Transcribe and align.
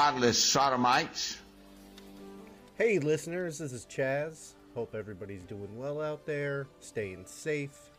godless 0.00 0.42
sodomites. 0.42 1.36
Hey, 2.78 2.98
listeners, 2.98 3.58
this 3.58 3.70
is 3.70 3.84
Chaz. 3.84 4.54
Hope 4.74 4.94
everybody's 4.94 5.42
doing 5.42 5.76
well 5.76 6.00
out 6.00 6.24
there, 6.24 6.68
staying 6.80 7.26
safe. 7.26 7.90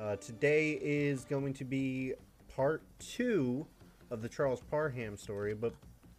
Uh, 0.00 0.16
today 0.16 0.78
is 0.80 1.26
going 1.26 1.52
to 1.52 1.66
be 1.66 2.14
part 2.56 2.80
two 2.98 3.66
of 4.10 4.22
the 4.22 4.28
Charles 4.28 4.62
Parham 4.70 5.18
story, 5.18 5.52
but 5.52 5.74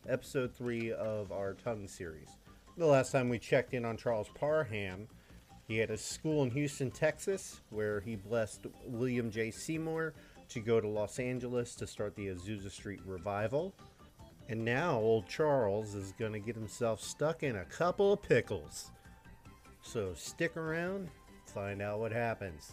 episode 0.07 0.53
three 0.53 0.93
of 0.93 1.31
our 1.31 1.55
tongue 1.55 1.87
series. 1.87 2.29
The 2.77 2.85
last 2.85 3.11
time 3.11 3.29
we 3.29 3.39
checked 3.39 3.73
in 3.73 3.85
on 3.85 3.97
Charles 3.97 4.29
Parham, 4.35 5.07
he 5.67 5.79
had 5.79 5.89
a 5.89 5.97
school 5.97 6.43
in 6.43 6.51
Houston, 6.51 6.91
Texas, 6.91 7.61
where 7.71 7.99
he 7.99 8.15
blessed 8.15 8.67
William 8.85 9.31
J. 9.31 9.49
Seymour 9.49 10.13
to 10.49 10.59
go 10.59 10.79
to 10.79 10.87
Los 10.87 11.17
Angeles 11.17 11.73
to 11.73 11.87
start 11.87 12.15
the 12.15 12.27
Azusa 12.27 12.69
Street 12.69 12.99
revival. 13.07 13.73
And 14.49 14.63
now 14.65 14.97
old 14.99 15.27
Charles 15.27 15.95
is 15.95 16.11
going 16.19 16.33
to 16.33 16.39
get 16.39 16.55
himself 16.55 17.01
stuck 17.01 17.43
in 17.43 17.55
a 17.57 17.65
couple 17.65 18.13
of 18.13 18.21
pickles. 18.21 18.91
So 19.81 20.13
stick 20.15 20.57
around, 20.57 21.09
find 21.45 21.81
out 21.81 21.99
what 21.99 22.11
happens. 22.11 22.71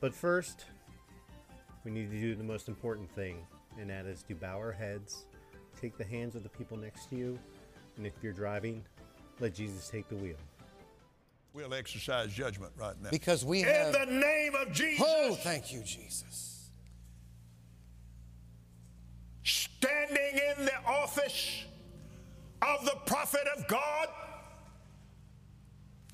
But 0.00 0.14
first, 0.14 0.64
we 1.84 1.90
need 1.90 2.10
to 2.10 2.20
do 2.20 2.34
the 2.34 2.44
most 2.44 2.68
important 2.68 3.10
thing, 3.10 3.38
and 3.78 3.88
that 3.90 4.06
is 4.06 4.22
to 4.24 4.34
bow 4.34 4.56
our 4.58 4.72
heads, 4.72 5.26
take 5.80 5.96
the 5.96 6.04
hands 6.04 6.34
of 6.34 6.42
the 6.42 6.48
people 6.48 6.76
next 6.76 7.08
to 7.10 7.16
you, 7.16 7.38
and 7.96 8.06
if 8.06 8.12
you're 8.22 8.32
driving, 8.32 8.82
let 9.40 9.54
Jesus 9.54 9.88
take 9.88 10.08
the 10.08 10.16
wheel. 10.16 10.36
We'll 11.52 11.74
exercise 11.74 12.32
judgment 12.32 12.72
right 12.78 12.94
now. 13.02 13.10
Because 13.10 13.44
we 13.44 13.60
In 13.60 13.66
have. 13.68 13.92
the 13.92 14.06
name 14.06 14.54
of 14.54 14.72
Jesus, 14.72 15.04
Oh, 15.06 15.34
thank 15.42 15.72
you, 15.72 15.80
Jesus. 15.82 16.59
Standing 19.44 20.40
in 20.58 20.64
the 20.64 20.76
office 20.86 21.64
of 22.62 22.84
the 22.84 22.96
prophet 23.06 23.46
of 23.56 23.66
God, 23.68 24.08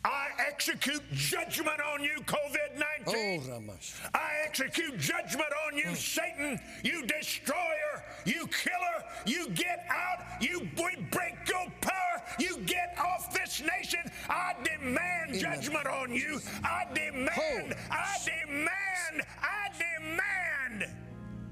I 0.05 0.29
execute 0.47 1.03
judgment 1.13 1.81
on 1.93 2.03
you, 2.03 2.21
COVID 2.27 2.83
Oh, 3.09 3.13
19. 3.13 3.51
Ramash. 3.51 3.95
I 4.15 4.31
execute 4.45 4.97
judgment 4.99 5.49
on 5.67 5.77
you, 5.77 5.95
Satan, 5.97 6.61
you 6.85 7.05
destroyer, 7.07 8.05
you 8.25 8.47
killer. 8.47 9.05
You 9.25 9.49
get 9.51 9.85
out, 9.91 10.41
you 10.41 10.61
we 10.77 11.03
break 11.11 11.35
your 11.49 11.67
power, 11.81 12.23
you 12.39 12.59
get 12.67 12.97
off 12.99 13.33
this 13.33 13.61
nation. 13.61 14.01
I 14.29 14.55
demand 14.63 15.35
judgment 15.41 15.87
on 15.87 16.13
you. 16.13 16.41
I 16.63 16.85
demand, 16.95 17.75
I 17.91 18.17
demand, 18.25 19.27
I 19.43 19.69
demand 19.79 20.91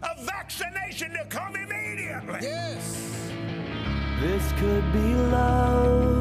a 0.05 0.25
vaccination 0.25 1.13
to 1.13 1.25
come 1.27 1.57
immediately. 1.57 2.39
Yes. 2.43 3.31
This 4.21 4.53
could 4.53 4.93
be 4.93 5.15
love. 5.15 6.05
Love 6.05 6.14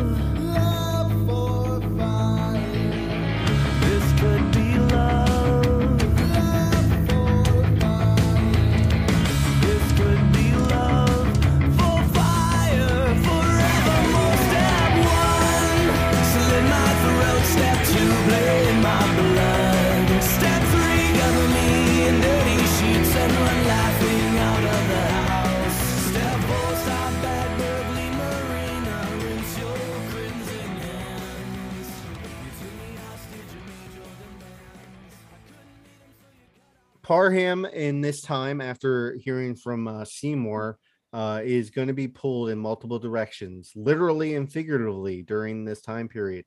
Parham, 37.03 37.66
in 37.66 38.02
this 38.02 38.22
time 38.22 38.62
after 38.62 39.16
hearing 39.19 39.56
from 39.56 39.88
uh, 39.88 40.06
Seymour, 40.06 40.78
uh, 41.12 41.41
is 41.44 41.69
going 41.69 41.90
to 41.90 41.94
be 41.94 42.08
pulled 42.08 42.50
in 42.50 42.58
multiple 42.58 42.97
directions, 42.97 43.72
literally 43.75 44.36
and 44.36 44.52
figuratively, 44.52 45.22
during 45.22 45.66
this 45.66 45.81
time 45.81 46.08
period. 46.08 46.46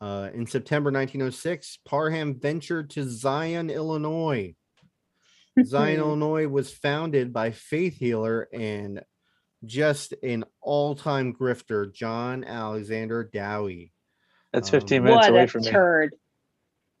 Uh, 0.00 0.28
in 0.34 0.46
September 0.46 0.90
1906, 0.92 1.78
Parham 1.84 2.38
ventured 2.38 2.90
to 2.90 3.08
Zion, 3.08 3.70
Illinois. 3.70 4.54
Zion, 5.64 5.98
Illinois 5.98 6.46
was 6.46 6.72
founded 6.72 7.32
by 7.32 7.50
faith 7.50 7.96
healer 7.96 8.48
and 8.52 9.02
just 9.64 10.12
an 10.22 10.44
all-time 10.60 11.32
grifter, 11.32 11.92
John 11.92 12.44
Alexander 12.44 13.24
Dowie. 13.24 13.92
That's 14.52 14.68
Um, 14.68 14.80
15 14.80 15.02
minutes 15.02 15.26
What 15.26 15.30
away 15.30 15.44
a 15.44 15.46
from 15.46 15.62
me. 15.62 15.70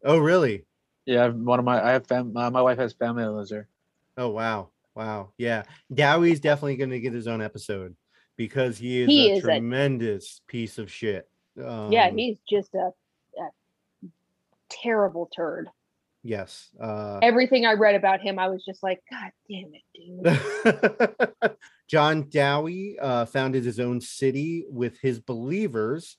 Oh, 0.02 0.18
really? 0.18 0.66
Yeah, 1.06 1.26
I've- 1.26 1.38
one 1.38 1.58
of 1.58 1.64
my 1.64 1.82
I 1.84 1.92
have 1.92 2.06
fam, 2.06 2.32
my, 2.32 2.48
my 2.50 2.62
wife 2.62 2.78
has 2.78 2.92
family 2.92 3.24
that 3.24 3.30
lives 3.30 3.50
there. 3.50 3.68
Oh 4.16 4.28
wow, 4.30 4.70
wow, 4.94 5.30
yeah. 5.38 5.64
Dowie's 5.92 6.40
definitely 6.40 6.76
going 6.76 6.90
to 6.90 7.00
get 7.00 7.12
his 7.12 7.26
own 7.26 7.42
episode 7.42 7.94
because 8.36 8.78
he 8.78 9.00
is 9.02 9.08
He 9.08 9.30
a 9.30 9.34
is 9.34 9.38
a- 9.40 9.42
tremendous 9.42 10.40
piece 10.46 10.78
of 10.78 10.90
shit. 10.90 11.28
Um, 11.62 11.92
yeah, 11.92 12.10
he's 12.10 12.36
just 12.48 12.74
a, 12.74 12.90
a 13.38 14.08
terrible 14.68 15.30
turd. 15.34 15.68
yes. 16.22 16.70
Uh, 16.80 17.18
Everything 17.22 17.66
I 17.66 17.74
read 17.74 17.94
about 17.94 18.20
him, 18.20 18.38
I 18.38 18.48
was 18.48 18.64
just 18.64 18.82
like, 18.82 19.02
God 19.10 19.30
damn 19.48 19.72
it, 19.74 21.42
dude. 21.42 21.56
John 21.88 22.28
Dowie 22.30 22.98
uh, 22.98 23.26
founded 23.26 23.64
his 23.64 23.78
own 23.78 24.00
city 24.00 24.64
with 24.68 24.98
his 25.00 25.20
believers. 25.20 26.16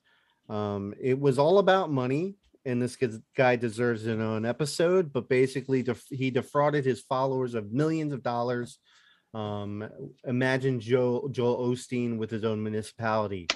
Um, 0.47 0.93
it 1.01 1.19
was 1.19 1.39
all 1.39 1.57
about 1.57 1.91
money, 1.91 2.35
and 2.65 2.81
this 2.81 2.97
guy 3.35 3.55
deserves 3.55 4.05
an 4.07 4.21
own 4.21 4.45
episode. 4.45 5.13
But 5.13 5.29
basically, 5.29 5.83
def- 5.83 6.07
he 6.09 6.31
defrauded 6.31 6.85
his 6.85 7.01
followers 7.01 7.53
of 7.53 7.71
millions 7.71 8.13
of 8.13 8.23
dollars. 8.23 8.79
Um, 9.33 9.87
imagine 10.25 10.79
Joe 10.79 11.27
Joel 11.31 11.67
Osteen 11.69 12.17
with 12.17 12.31
his 12.31 12.43
own 12.43 12.63
municipality. 12.63 13.47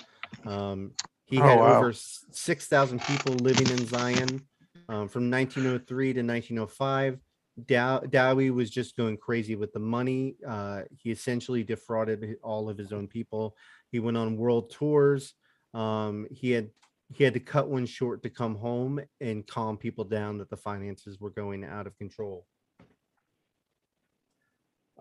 Um, 0.46 0.92
he 1.26 1.40
Oh, 1.40 1.44
had 1.44 1.60
wow. 1.60 1.78
over 1.78 1.94
six 1.94 2.68
thousand 2.68 3.02
people 3.04 3.34
living 3.36 3.70
in 3.70 3.86
Zion 3.86 4.42
um, 4.90 5.08
from 5.08 5.30
1903 5.32 6.14
to 6.14 6.20
1905. 6.22 7.20
Dow- 7.66 8.00
Dowie 8.00 8.52
was 8.52 8.70
just 8.70 8.96
going 8.96 9.18
crazy 9.18 9.56
with 9.56 9.74
the 9.74 9.80
money. 9.80 10.36
Uh, 10.48 10.84
he 10.98 11.12
essentially 11.12 11.64
defrauded 11.64 12.38
all 12.42 12.70
of 12.70 12.78
his 12.78 12.92
own 12.94 13.08
people. 13.08 13.56
He 13.92 14.00
went 14.00 14.18
on 14.18 14.38
world 14.38 14.72
tours. 14.72 15.34
Um, 15.74 16.26
he 16.32 16.52
had 16.52 16.70
he 17.12 17.24
had 17.24 17.34
to 17.34 17.40
cut 17.40 17.70
one 17.70 17.86
short 17.86 18.22
to 18.24 18.30
come 18.30 18.56
home 18.56 19.00
and 19.20 19.48
calm 19.48 19.78
people 19.78 20.04
down 20.04 20.38
that 20.38 20.50
the 20.50 20.58
finances 20.58 21.20
were 21.20 21.32
going 21.32 21.64
out 21.64 21.88
of 21.88 21.98
control. 21.98 22.46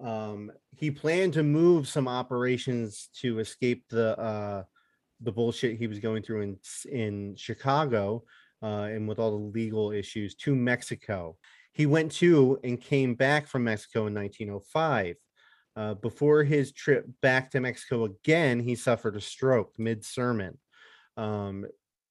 Um, 0.00 0.52
he 0.76 0.90
planned 0.90 1.34
to 1.34 1.42
move 1.42 1.88
some 1.88 2.08
operations 2.08 3.08
to 3.20 3.40
escape 3.40 3.84
the 3.90 4.18
uh, 4.18 4.62
the 5.20 5.32
bullshit 5.32 5.76
he 5.76 5.88
was 5.88 5.98
going 5.98 6.22
through 6.22 6.42
in 6.42 6.56
in 6.90 7.36
Chicago 7.36 8.24
uh, 8.62 8.88
and 8.90 9.08
with 9.08 9.18
all 9.18 9.32
the 9.32 9.44
legal 9.44 9.90
issues 9.90 10.34
to 10.36 10.54
Mexico. 10.54 11.36
He 11.72 11.86
went 11.86 12.12
to 12.12 12.58
and 12.64 12.80
came 12.80 13.14
back 13.14 13.46
from 13.46 13.64
Mexico 13.64 14.06
in 14.06 14.14
1905. 14.14 15.16
Uh, 15.76 15.94
before 15.94 16.42
his 16.42 16.72
trip 16.72 17.06
back 17.22 17.50
to 17.50 17.60
Mexico 17.60 18.04
again, 18.04 18.58
he 18.60 18.74
suffered 18.74 19.16
a 19.16 19.20
stroke 19.20 19.72
mid 19.78 20.04
sermon. 20.04 20.58
Um, 21.16 21.66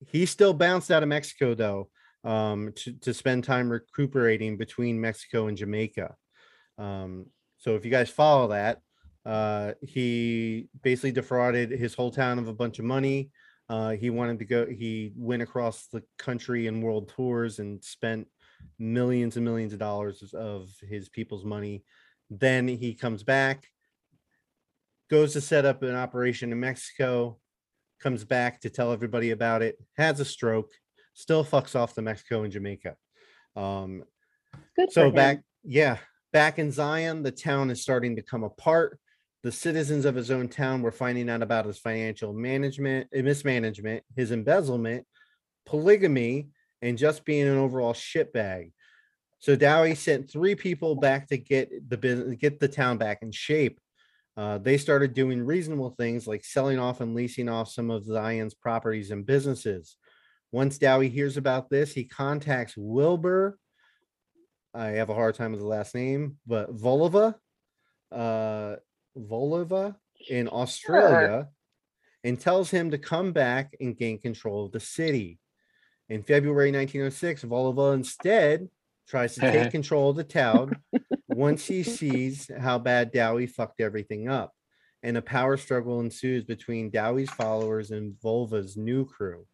he 0.06 0.26
still 0.26 0.54
bounced 0.54 0.92
out 0.92 1.04
of 1.04 1.10
Mexico 1.10 1.54
though 1.54 1.90
um, 2.24 2.74
to, 2.76 2.94
to 3.00 3.14
spend 3.14 3.44
time 3.44 3.70
recuperating 3.70 4.58
between 4.58 5.00
Mexico 5.00 5.48
and 5.48 5.58
Jamaica. 5.58 6.16
Um, 6.78 7.28
so 7.58 7.76
if 7.76 7.86
you 7.86 7.92
guys 7.92 8.10
follow 8.10 8.50
that, 8.50 8.82
uh, 9.26 9.74
he 9.82 10.70
basically 10.84 11.12
defrauded 11.12 11.72
his 11.72 11.94
whole 11.94 12.12
town 12.12 12.40
of 12.40 12.48
a 12.48 12.54
bunch 12.54 12.80
of 12.80 12.86
money. 12.86 13.32
Uh, 13.70 13.92
he 13.92 14.10
wanted 14.10 14.40
to 14.40 14.46
go. 14.46 14.66
He 14.66 15.12
went 15.18 15.42
across 15.42 15.88
the 15.88 16.02
country 16.18 16.68
and 16.68 16.82
world 16.82 17.12
tours 17.14 17.60
and 17.60 17.84
spent 17.84 18.28
millions 18.80 19.36
and 19.36 19.44
millions 19.44 19.74
of 19.74 19.80
dollars 19.80 20.34
of 20.34 20.70
his 20.82 21.10
people's 21.10 21.44
money. 21.44 21.84
Then 22.30 22.68
he 22.68 22.94
comes 22.94 23.24
back, 23.24 23.68
goes 25.10 25.34
to 25.34 25.42
set 25.42 25.66
up 25.66 25.84
an 25.84 25.96
operation 25.96 26.52
in 26.52 26.60
Mexico, 26.60 27.40
comes 28.00 28.24
back 28.24 28.62
to 28.62 28.70
tell 28.70 28.92
everybody 28.92 29.32
about 29.32 29.62
it, 29.62 29.78
has 29.98 30.20
a 30.20 30.26
stroke, 30.26 30.72
still 31.14 31.44
fucks 31.44 31.76
off 31.76 31.94
to 31.96 32.02
Mexico 32.02 32.44
and 32.44 32.52
Jamaica. 32.52 32.96
Um, 33.56 34.04
Good 34.76 34.92
so 34.92 35.12
back, 35.12 35.42
yeah, 35.64 35.98
back 36.32 36.60
in 36.60 36.72
Zion, 36.72 37.24
the 37.24 37.32
town 37.32 37.70
is 37.70 37.82
starting 37.82 38.16
to 38.16 38.22
come 38.22 38.44
apart. 38.44 39.00
The 39.44 39.52
citizens 39.52 40.06
of 40.06 40.16
his 40.16 40.32
own 40.32 40.50
town 40.50 40.82
were 40.82 40.92
finding 40.92 41.30
out 41.30 41.42
about 41.42 41.66
his 41.66 41.78
financial 41.78 42.34
management, 42.34 43.08
uh, 43.18 43.22
mismanagement, 43.22 44.04
his 44.16 44.32
embezzlement, 44.32 45.06
polygamy, 45.66 46.50
and 46.82 46.98
just 46.98 47.26
being 47.26 47.48
an 47.48 47.58
overall 47.58 47.94
shitbag. 47.94 48.72
So 49.40 49.56
Dowie 49.56 49.96
sent 49.96 50.30
three 50.30 50.56
people 50.56 50.96
back 50.96 51.28
to 51.28 51.38
get 51.38 51.90
the 51.90 51.98
business, 51.98 52.36
get 52.40 52.60
the 52.60 52.68
town 52.68 52.98
back 52.98 53.20
in 53.22 53.32
shape. 53.32 53.80
Uh, 54.38 54.60
they 54.60 54.78
started 54.78 55.16
doing 55.16 55.44
reasonable 55.44 55.89
things 55.89 56.28
like 56.28 56.45
selling 56.45 56.78
off 56.78 57.01
and 57.01 57.16
leasing 57.16 57.50
off 57.50 57.69
some 57.69 57.89
of 57.89 58.06
Zion's 58.06 58.54
properties 58.54 59.10
and 59.10 59.25
businesses. 59.25 59.98
Once 60.51 60.78
Dowie 60.78 61.10
hears 61.10 61.38
about 61.38 61.72
this, 61.72 61.92
he 61.92 62.04
contacts 62.04 62.75
Wilbur. 62.78 63.57
I 64.75 64.89
have 64.89 65.10
a 65.10 65.16
hard 65.16 65.34
time 65.34 65.51
with 65.51 65.60
the 65.60 65.68
last 65.68 65.95
name, 65.95 66.38
but 66.45 66.69
Volova, 66.78 67.34
uh, 68.12 68.75
Volova 69.18 69.95
in 70.30 70.48
Australia, 70.48 71.50
and 72.24 72.40
tells 72.40 72.69
him 72.69 72.92
to 72.92 73.00
come 73.00 73.31
back 73.31 73.75
and 73.80 73.98
gain 73.98 74.19
control 74.19 74.68
of 74.68 74.72
the 74.72 74.80
city. 74.80 75.40
In 76.10 76.22
February 76.22 76.72
1906, 76.72 77.44
Volova 77.44 77.95
instead 77.95 78.69
tries 79.10 79.33
to 79.36 79.42
take 79.42 79.72
control 79.72 80.12
of 80.12 80.16
the 80.16 80.24
town 80.24 80.74
once 81.38 81.68
he 81.68 81.84
sees 81.84 82.50
how 82.60 82.80
bad 82.80 83.12
Dowie 83.12 83.45
fucked 83.45 83.80
everything 83.80 84.28
up. 84.28 84.51
And 85.04 85.18
a 85.18 85.22
power 85.22 85.56
struggle 85.56 86.00
ensues 86.00 86.44
between 86.44 86.89
Dowie's 86.89 87.30
followers 87.30 87.92
and 87.92 88.16
Volva's 88.24 88.75
new 88.75 89.06
crew. 89.06 89.45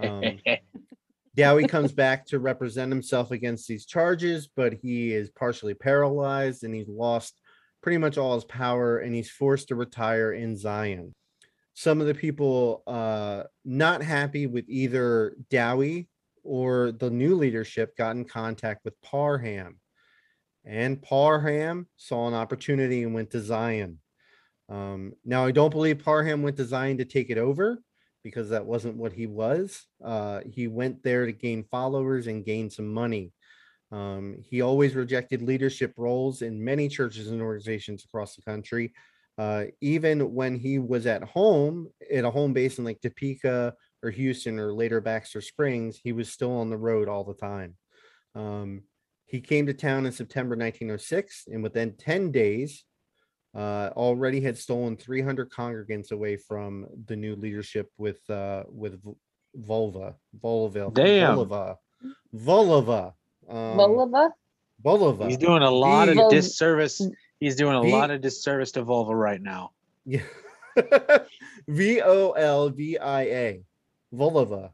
Um, 0.00 0.38
Dowie 1.34 1.66
comes 1.66 1.92
back 1.92 2.26
to 2.26 2.38
represent 2.38 2.92
himself 2.92 3.30
against 3.30 3.66
these 3.66 3.86
charges, 3.86 4.48
but 4.54 4.74
he 4.74 5.14
is 5.14 5.30
partially 5.30 5.72
paralyzed 5.72 6.62
and 6.62 6.74
he's 6.74 6.88
lost 6.88 7.40
pretty 7.82 7.98
much 7.98 8.18
all 8.18 8.34
his 8.34 8.44
power 8.44 8.98
and 8.98 9.14
he's 9.14 9.30
forced 9.30 9.68
to 9.68 9.74
retire 9.74 10.34
in 10.34 10.56
Zion. 10.58 11.14
Some 11.72 12.02
of 12.02 12.06
the 12.06 12.14
people 12.14 12.82
uh, 12.86 13.44
not 13.64 14.02
happy 14.02 14.46
with 14.46 14.66
either 14.68 15.34
Dowie 15.48 16.06
or 16.42 16.92
the 16.92 17.10
new 17.10 17.34
leadership 17.34 17.96
got 17.96 18.14
in 18.14 18.26
contact 18.26 18.84
with 18.84 19.00
Parham. 19.00 19.80
And 20.64 21.00
Parham 21.02 21.86
saw 21.96 22.26
an 22.26 22.34
opportunity 22.34 23.02
and 23.02 23.14
went 23.14 23.30
to 23.32 23.40
Zion. 23.40 23.98
Um, 24.68 25.12
now, 25.24 25.44
I 25.44 25.50
don't 25.50 25.70
believe 25.70 26.04
Parham 26.04 26.42
went 26.42 26.56
to 26.56 26.64
Zion 26.64 26.98
to 26.98 27.04
take 27.04 27.30
it 27.30 27.38
over 27.38 27.82
because 28.22 28.48
that 28.48 28.64
wasn't 28.64 28.96
what 28.96 29.12
he 29.12 29.26
was. 29.26 29.86
Uh, 30.02 30.40
he 30.46 30.66
went 30.66 31.02
there 31.02 31.26
to 31.26 31.32
gain 31.32 31.64
followers 31.70 32.26
and 32.26 32.44
gain 32.44 32.70
some 32.70 32.92
money. 32.92 33.32
Um, 33.92 34.38
he 34.42 34.62
always 34.62 34.94
rejected 34.94 35.42
leadership 35.42 35.92
roles 35.96 36.42
in 36.42 36.64
many 36.64 36.88
churches 36.88 37.30
and 37.30 37.42
organizations 37.42 38.04
across 38.04 38.34
the 38.34 38.42
country. 38.42 38.92
Uh, 39.36 39.64
even 39.80 40.32
when 40.32 40.56
he 40.56 40.78
was 40.78 41.06
at 41.06 41.22
home, 41.22 41.88
at 42.12 42.24
a 42.24 42.30
home 42.30 42.52
base 42.52 42.78
in 42.78 42.84
like 42.84 43.00
Topeka 43.00 43.74
or 44.02 44.10
Houston 44.10 44.58
or 44.58 44.72
later 44.72 45.00
Baxter 45.00 45.40
Springs, 45.40 46.00
he 46.02 46.12
was 46.12 46.32
still 46.32 46.52
on 46.52 46.70
the 46.70 46.76
road 46.78 47.08
all 47.08 47.24
the 47.24 47.34
time. 47.34 47.76
Um, 48.34 48.82
he 49.34 49.40
came 49.40 49.66
to 49.66 49.74
town 49.74 50.06
in 50.06 50.12
September 50.12 50.54
1906, 50.54 51.48
and 51.52 51.60
within 51.60 51.92
10 51.94 52.30
days, 52.30 52.84
uh, 53.52 53.90
already 53.96 54.40
had 54.40 54.56
stolen 54.56 54.96
300 54.96 55.50
congregants 55.50 56.12
away 56.12 56.36
from 56.36 56.86
the 57.06 57.16
new 57.16 57.34
leadership 57.34 57.90
with 57.98 58.20
uh, 58.30 58.62
with 58.68 59.02
V- 59.02 59.16
Volva, 59.58 60.14
Volva, 60.40 60.94
Damn. 60.94 61.36
Volva, 61.36 61.76
Volva, 62.32 63.12
um, 63.48 63.56
Volova? 63.56 64.30
Volva. 64.84 65.26
He's 65.28 65.36
doing 65.36 65.62
a 65.62 65.70
lot 65.70 66.08
of 66.08 66.30
disservice. 66.30 67.02
He's 67.40 67.56
doing 67.56 67.74
a 67.74 67.82
V- 67.82 67.90
lot 67.90 68.12
of 68.12 68.20
disservice 68.20 68.70
to 68.72 68.84
Volva 68.84 69.18
right 69.18 69.42
now. 69.42 69.72
Yeah. 70.06 70.22
V 71.66 72.00
O 72.02 72.30
L 72.32 72.68
V 72.70 72.98
I 72.98 73.22
A. 73.22 73.62
Volva. 74.14 74.70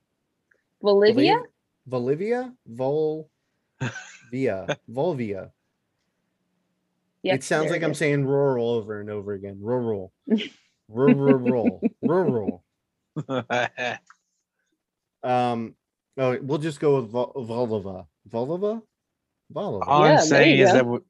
Bolivia? 0.83 1.41
Bolivia? 1.87 2.53
Vol 2.67 3.31
Via. 4.31 4.79
Volvia. 4.91 5.51
Yes, 7.23 7.37
it 7.37 7.45
sounds 7.45 7.71
like 7.71 7.83
it 7.83 7.85
I'm 7.85 7.95
saying 7.95 8.25
rural 8.27 8.71
over 8.71 9.01
and 9.01 9.11
over 9.11 9.33
again. 9.35 9.59
Rural. 9.61 10.13
Rural. 10.89 11.81
Rural. 12.03 12.65
Um 15.23 15.75
oh 16.17 16.39
we'll 16.41 16.57
just 16.59 16.81
go 16.81 16.97
with 17.01 17.11
Vol- 17.11 17.35
Volva. 17.37 18.07
Volva? 18.31 18.83
Volva. 19.53 19.85
all 19.87 20.07
Yeah, 20.07 20.13
I'm 20.15 20.21
saying 20.21 20.59
is 20.61 20.69
go. 20.69 20.73
that 20.73 20.79
w- 20.85 21.05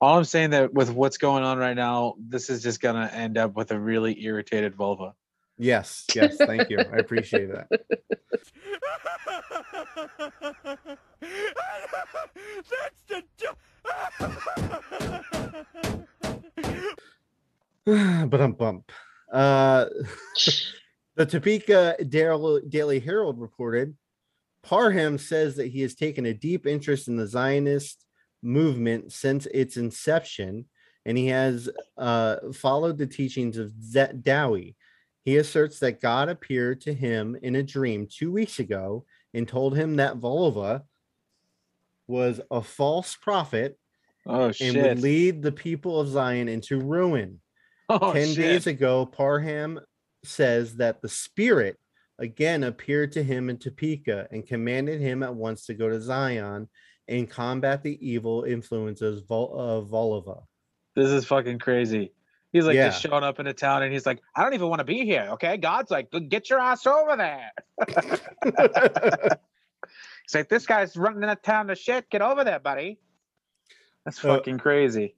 all 0.00 0.18
I'm 0.18 0.24
saying 0.24 0.50
that 0.50 0.72
with 0.72 0.90
what's 0.90 1.18
going 1.18 1.42
on 1.42 1.58
right 1.58 1.74
now, 1.74 2.14
this 2.18 2.48
is 2.48 2.62
just 2.62 2.80
gonna 2.80 3.10
end 3.12 3.36
up 3.38 3.54
with 3.56 3.72
a 3.72 3.80
really 3.80 4.22
irritated 4.22 4.76
Volva. 4.76 5.14
Yes, 5.58 6.06
yes, 6.14 6.36
thank 6.36 6.70
you. 6.70 6.78
I 6.78 6.98
appreciate 6.98 7.48
that. 7.50 7.68
That's 12.56 13.02
the. 13.08 13.22
but 18.26 18.40
I'm 18.40 18.52
bump. 18.52 18.90
Uh, 19.32 19.86
the 21.16 21.26
Topeka 21.26 21.96
Daily 22.04 23.00
Herald 23.00 23.40
reported 23.40 23.94
Parham 24.62 25.16
says 25.18 25.56
that 25.56 25.68
he 25.68 25.80
has 25.82 25.94
taken 25.94 26.26
a 26.26 26.34
deep 26.34 26.66
interest 26.66 27.06
in 27.06 27.16
the 27.16 27.26
Zionist 27.26 28.04
movement 28.42 29.12
since 29.12 29.46
its 29.46 29.76
inception, 29.76 30.64
and 31.04 31.16
he 31.16 31.28
has 31.28 31.68
uh, 31.96 32.36
followed 32.52 32.98
the 32.98 33.06
teachings 33.06 33.58
of 33.58 33.72
Z- 33.80 34.18
Dowie. 34.22 34.74
He 35.24 35.36
asserts 35.36 35.78
that 35.80 36.00
God 36.00 36.28
appeared 36.28 36.80
to 36.82 36.92
him 36.92 37.36
in 37.42 37.56
a 37.56 37.62
dream 37.62 38.08
two 38.10 38.32
weeks 38.32 38.58
ago 38.58 39.04
and 39.34 39.46
told 39.46 39.76
him 39.76 39.96
that 39.96 40.18
Volova 40.18 40.82
was 42.08 42.40
a 42.50 42.62
false 42.62 43.16
prophet 43.16 43.78
Oh 44.26 44.46
and 44.46 44.54
shit! 44.54 44.76
would 44.76 45.00
lead 45.00 45.42
the 45.42 45.52
people 45.52 46.00
of 46.00 46.08
Zion 46.08 46.48
into 46.48 46.80
ruin. 46.80 47.40
oh, 47.88 48.12
10 48.12 48.28
shit. 48.28 48.36
days 48.36 48.66
ago, 48.66 49.06
Parham 49.06 49.80
says 50.24 50.76
that 50.76 51.00
the 51.00 51.08
Spirit 51.08 51.76
again 52.18 52.64
appeared 52.64 53.12
to 53.12 53.22
him 53.22 53.48
in 53.50 53.58
Topeka 53.58 54.26
and 54.30 54.46
commanded 54.46 55.00
him 55.00 55.22
at 55.22 55.34
once 55.34 55.66
to 55.66 55.74
go 55.74 55.88
to 55.88 56.00
Zion 56.00 56.68
and 57.08 57.30
combat 57.30 57.82
the 57.82 57.96
evil 58.06 58.42
influences 58.42 59.22
of 59.30 59.88
Volova. 59.88 60.42
This 60.96 61.10
is 61.10 61.24
fucking 61.24 61.60
crazy. 61.60 62.12
He's 62.52 62.64
like 62.64 62.76
just 62.76 63.02
showing 63.02 63.22
up 63.22 63.38
in 63.38 63.46
a 63.46 63.52
town 63.52 63.82
and 63.82 63.92
he's 63.92 64.06
like, 64.06 64.20
I 64.34 64.42
don't 64.42 64.54
even 64.54 64.68
want 64.68 64.80
to 64.80 64.84
be 64.84 65.04
here. 65.04 65.28
Okay. 65.32 65.56
God's 65.58 65.90
like, 65.90 66.08
get 66.28 66.48
your 66.48 66.58
ass 66.58 66.86
over 66.86 67.16
there. 67.16 67.52
He's 70.26 70.34
like, 70.34 70.48
this 70.48 70.66
guy's 70.66 70.96
running 70.96 71.22
in 71.22 71.28
a 71.28 71.36
town 71.36 71.68
to 71.68 71.76
shit. 71.76 72.10
Get 72.10 72.20
over 72.20 72.42
there, 72.42 72.58
buddy. 72.58 72.98
That's 74.04 74.24
Uh, 74.24 74.36
fucking 74.36 74.58
crazy. 74.58 75.16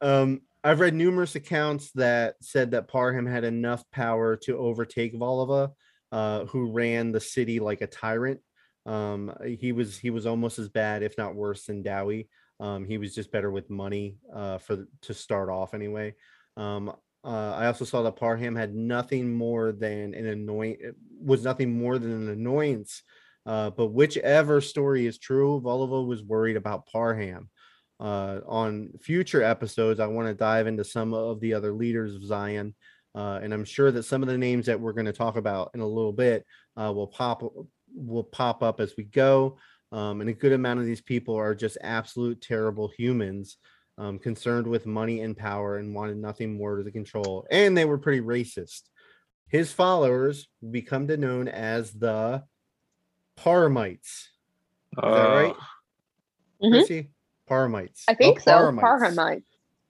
um, 0.00 0.42
I've 0.62 0.80
read 0.80 0.94
numerous 0.94 1.34
accounts 1.34 1.90
that 1.92 2.36
said 2.40 2.70
that 2.70 2.88
Parham 2.88 3.26
had 3.26 3.44
enough 3.44 3.84
power 3.90 4.36
to 4.36 4.56
overtake 4.56 5.14
Volova, 5.14 5.72
uh, 6.10 6.44
who 6.46 6.70
ran 6.70 7.12
the 7.12 7.20
city 7.20 7.60
like 7.60 7.82
a 7.82 7.86
tyrant. 7.86 8.40
Um, 8.86 9.34
he 9.44 9.72
was 9.72 9.98
he 9.98 10.10
was 10.10 10.26
almost 10.26 10.58
as 10.58 10.68
bad, 10.68 11.02
if 11.02 11.18
not 11.18 11.34
worse, 11.34 11.66
than 11.66 11.82
Dowie. 11.82 12.28
Um, 12.60 12.84
he 12.84 12.98
was 12.98 13.14
just 13.14 13.32
better 13.32 13.50
with 13.50 13.68
money 13.68 14.16
uh, 14.32 14.58
for 14.58 14.86
to 15.02 15.14
start 15.14 15.48
off 15.50 15.74
anyway. 15.74 16.14
Um, 16.56 16.90
uh, 17.24 17.52
I 17.54 17.66
also 17.66 17.84
saw 17.84 18.02
that 18.02 18.16
Parham 18.16 18.54
had 18.54 18.74
nothing 18.74 19.34
more 19.34 19.72
than 19.72 20.14
an 20.14 20.26
annoying 20.26 20.76
was 21.20 21.44
nothing 21.44 21.78
more 21.78 21.98
than 21.98 22.12
an 22.12 22.28
annoyance. 22.28 23.02
Uh, 23.46 23.70
but 23.70 23.88
whichever 23.88 24.60
story 24.60 25.06
is 25.06 25.18
true, 25.18 25.60
Volova 25.62 26.06
was 26.06 26.22
worried 26.22 26.56
about 26.56 26.86
Parham. 26.86 27.50
Uh, 28.00 28.40
on 28.46 28.90
future 29.00 29.42
episodes, 29.42 30.00
I 30.00 30.06
want 30.06 30.28
to 30.28 30.34
dive 30.34 30.66
into 30.66 30.84
some 30.84 31.14
of 31.14 31.40
the 31.40 31.54
other 31.54 31.72
leaders 31.72 32.14
of 32.14 32.24
Zion, 32.24 32.74
uh, 33.14 33.38
and 33.42 33.54
I'm 33.54 33.64
sure 33.64 33.92
that 33.92 34.02
some 34.04 34.22
of 34.22 34.28
the 34.28 34.38
names 34.38 34.66
that 34.66 34.80
we're 34.80 34.92
going 34.92 35.06
to 35.06 35.12
talk 35.12 35.36
about 35.36 35.70
in 35.74 35.80
a 35.80 35.86
little 35.86 36.12
bit 36.12 36.44
uh, 36.76 36.92
will 36.92 37.06
pop 37.06 37.42
will 37.94 38.24
pop 38.24 38.62
up 38.62 38.80
as 38.80 38.94
we 38.98 39.04
go. 39.04 39.58
Um, 39.92 40.20
and 40.20 40.28
a 40.28 40.34
good 40.34 40.52
amount 40.52 40.80
of 40.80 40.86
these 40.86 41.00
people 41.00 41.36
are 41.36 41.54
just 41.54 41.78
absolute 41.80 42.40
terrible 42.40 42.88
humans, 42.88 43.58
um, 43.96 44.18
concerned 44.18 44.66
with 44.66 44.86
money 44.86 45.20
and 45.20 45.36
power, 45.36 45.78
and 45.78 45.94
wanted 45.94 46.16
nothing 46.16 46.56
more 46.56 46.82
to 46.82 46.90
control. 46.90 47.46
And 47.50 47.76
they 47.76 47.84
were 47.84 47.98
pretty 47.98 48.20
racist. 48.20 48.82
His 49.46 49.70
followers 49.70 50.48
become 50.68 51.06
to 51.06 51.16
known 51.16 51.46
as 51.46 51.92
the 51.92 52.42
Paramites. 53.38 54.28
Is 54.96 55.02
that 55.02 55.08
right? 55.08 55.54
Mhm. 56.62 56.70
Chrissy? 56.70 57.10
Paramites. 57.50 58.04
I 58.08 58.14
think 58.14 58.38
Oh, 58.38 58.42
so. 58.42 58.50
Paramites. 58.52 58.80
Parhamite. 58.80 59.42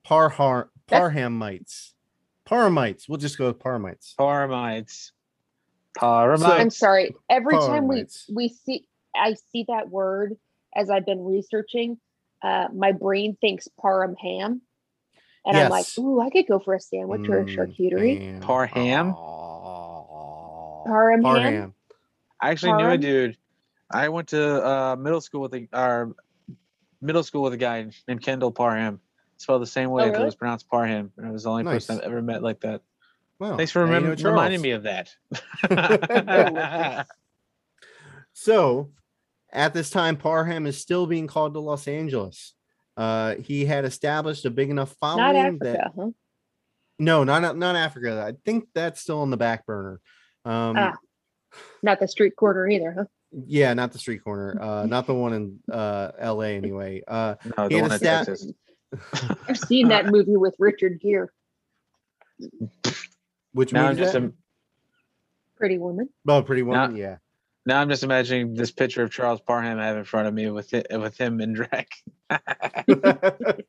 Parhar 0.06 0.68
Parhamites. 0.88 1.92
Paramites. 2.46 3.08
We'll 3.08 3.18
just 3.18 3.38
go 3.38 3.46
with 3.46 3.58
Paramites. 3.58 4.14
Paramites. 4.16 5.12
Paramites. 5.98 6.48
I'm 6.60 6.70
sorry. 6.70 7.14
Every 7.30 7.56
time 7.56 7.86
we 7.88 8.06
we 8.34 8.48
see 8.48 8.86
I 9.14 9.34
see 9.52 9.64
that 9.68 9.88
word 9.88 10.36
as 10.74 10.90
I've 10.90 11.06
been 11.06 11.24
researching, 11.24 11.98
uh, 12.42 12.68
my 12.74 12.92
brain 12.92 13.36
thinks 13.40 13.68
parham 13.80 14.16
ham. 14.16 14.60
And 15.46 15.56
I'm 15.56 15.68
like, 15.70 15.86
ooh, 15.98 16.20
I 16.20 16.30
could 16.30 16.46
go 16.48 16.58
for 16.58 16.74
a 16.74 16.80
sandwich 16.80 17.28
or 17.28 17.38
a 17.40 17.44
Mm, 17.44 17.54
charcuterie. 17.54 18.18
ham. 18.22 18.40
Parham? 18.40 19.10
Oh. 19.14 20.82
Parham 20.86 21.22
ham? 21.24 21.73
I 22.44 22.50
actually 22.50 22.74
knew 22.74 22.90
a 22.90 22.98
dude. 22.98 23.36
I 23.90 24.08
went 24.10 24.28
to 24.28 24.66
uh, 24.66 24.96
middle 24.96 25.20
school 25.20 25.40
with 25.40 25.54
a 25.54 25.66
or 25.72 26.14
middle 27.00 27.22
school 27.22 27.42
with 27.42 27.54
a 27.54 27.56
guy 27.56 27.86
named 28.06 28.22
Kendall 28.22 28.52
Parham. 28.52 29.00
spelled 29.38 29.62
the 29.62 29.66
same 29.66 29.90
way, 29.90 30.04
Oh, 30.04 30.12
but 30.12 30.20
it 30.20 30.24
was 30.24 30.34
pronounced 30.34 30.68
Parham. 30.68 31.10
And 31.16 31.26
it 31.28 31.32
was 31.32 31.44
the 31.44 31.50
only 31.50 31.64
person 31.64 31.98
I've 31.98 32.04
ever 32.04 32.20
met 32.22 32.42
like 32.42 32.60
that. 32.60 32.82
Well, 33.38 33.56
Thanks 33.56 33.72
for 33.72 33.86
now 33.86 33.98
you 33.98 34.14
know 34.16 34.30
reminding 34.30 34.60
me 34.60 34.70
of 34.72 34.82
that. 34.84 35.14
So, 38.36 38.90
at 39.52 39.74
this 39.74 39.90
time, 39.90 40.16
Parham 40.16 40.66
is 40.66 40.76
still 40.80 41.06
being 41.06 41.28
called 41.28 41.54
to 41.54 41.60
Los 41.60 41.86
Angeles. 41.86 42.54
Uh, 42.96 43.36
he 43.36 43.64
had 43.64 43.84
established 43.84 44.44
a 44.44 44.50
big 44.50 44.70
enough 44.70 44.94
Not 45.00 45.16
following 45.16 45.36
Africa, 45.36 45.64
that 45.64 45.92
huh? 45.96 46.10
no, 46.98 47.22
not 47.24 47.56
not 47.56 47.76
Africa. 47.76 48.24
I 48.26 48.34
think 48.44 48.68
that's 48.74 49.00
still 49.00 49.20
on 49.20 49.30
the 49.30 49.36
back 49.36 49.66
burner. 49.66 50.00
Um, 50.44 50.76
Ah. 50.76 50.94
Not 51.82 52.00
the 52.00 52.08
street 52.08 52.36
corner 52.36 52.68
either, 52.68 52.92
huh? 52.96 53.04
yeah, 53.46 53.74
not 53.74 53.92
the 53.92 53.98
street 53.98 54.22
corner. 54.24 54.56
Uh, 54.60 54.86
not 54.86 55.06
the 55.06 55.14
one 55.14 55.32
in 55.32 55.58
uh 55.72 56.12
L.A. 56.18 56.56
Anyway. 56.56 57.02
Uh, 57.06 57.34
no, 57.58 57.68
the 57.68 57.80
one 57.80 57.90
a 57.90 57.94
in 57.94 57.98
stat- 57.98 58.26
Texas. 58.26 58.52
I've 59.48 59.58
seen 59.58 59.88
that 59.88 60.06
movie 60.06 60.36
with 60.36 60.54
Richard 60.58 61.00
Gere, 61.00 61.26
which 63.52 63.72
Now 63.72 63.82
I'm 63.86 63.88
movie 63.90 64.00
just 64.02 64.12
that? 64.12 64.22
im- 64.22 64.34
Pretty 65.56 65.78
Woman. 65.78 66.08
Oh, 66.28 66.42
Pretty 66.42 66.62
Woman. 66.62 66.94
Yeah. 66.96 67.16
now 67.66 67.80
I'm 67.80 67.88
just 67.88 68.02
imagining 68.04 68.54
this 68.54 68.70
picture 68.70 69.02
of 69.02 69.10
Charles 69.10 69.40
Parham 69.40 69.78
I 69.78 69.86
have 69.86 69.96
in 69.96 70.04
front 70.04 70.28
of 70.28 70.34
me 70.34 70.48
with 70.50 70.72
it 70.74 70.86
with 70.92 71.16
him 71.18 71.40
in 71.40 71.52
drag. 71.54 71.86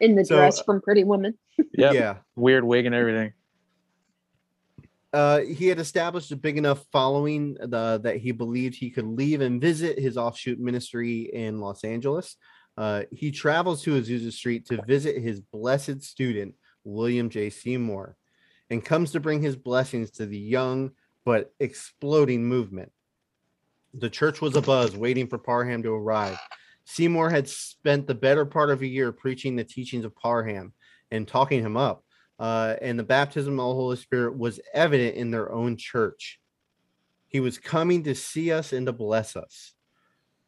In 0.00 0.16
the 0.16 0.24
So, 0.24 0.36
dress 0.36 0.60
from 0.62 0.80
Pretty 0.82 1.04
Woman. 1.04 1.38
Yep. 1.74 1.94
Yeah. 1.94 2.16
Weird 2.36 2.64
wig 2.64 2.84
and 2.86 2.94
everything. 2.94 3.32
Uh, 5.14 5.42
he 5.42 5.68
had 5.68 5.78
established 5.78 6.32
a 6.32 6.36
big 6.36 6.58
enough 6.58 6.84
following 6.90 7.54
the, 7.54 8.00
that 8.02 8.16
he 8.16 8.32
believed 8.32 8.74
he 8.74 8.90
could 8.90 9.06
leave 9.06 9.40
and 9.40 9.60
visit 9.60 9.96
his 9.96 10.16
offshoot 10.16 10.58
ministry 10.58 11.30
in 11.32 11.60
Los 11.60 11.84
Angeles. 11.84 12.36
Uh, 12.76 13.04
he 13.12 13.30
travels 13.30 13.82
to 13.82 13.92
Azusa 13.92 14.32
Street 14.32 14.66
to 14.66 14.82
visit 14.82 15.22
his 15.22 15.40
blessed 15.40 16.02
student, 16.02 16.56
William 16.82 17.30
J. 17.30 17.48
Seymour, 17.48 18.16
and 18.70 18.84
comes 18.84 19.12
to 19.12 19.20
bring 19.20 19.40
his 19.40 19.54
blessings 19.54 20.10
to 20.12 20.26
the 20.26 20.36
young 20.36 20.90
but 21.24 21.54
exploding 21.60 22.44
movement. 22.44 22.90
The 23.94 24.10
church 24.10 24.40
was 24.40 24.54
abuzz, 24.54 24.96
waiting 24.96 25.28
for 25.28 25.38
Parham 25.38 25.84
to 25.84 25.92
arrive. 25.92 26.38
Seymour 26.86 27.30
had 27.30 27.48
spent 27.48 28.08
the 28.08 28.16
better 28.16 28.44
part 28.44 28.70
of 28.70 28.82
a 28.82 28.86
year 28.86 29.12
preaching 29.12 29.54
the 29.54 29.62
teachings 29.62 30.04
of 30.04 30.16
Parham 30.16 30.72
and 31.12 31.28
talking 31.28 31.60
him 31.60 31.76
up 31.76 32.04
uh, 32.38 32.76
and 32.80 32.98
the 32.98 33.04
baptism 33.04 33.54
of 33.60 33.68
the 33.68 33.74
Holy 33.74 33.96
Spirit 33.96 34.36
was 34.36 34.60
evident 34.72 35.16
in 35.16 35.30
their 35.30 35.52
own 35.52 35.76
church. 35.76 36.40
He 37.28 37.40
was 37.40 37.58
coming 37.58 38.04
to 38.04 38.14
see 38.14 38.52
us 38.52 38.72
and 38.72 38.86
to 38.86 38.92
bless 38.92 39.36
us. 39.36 39.74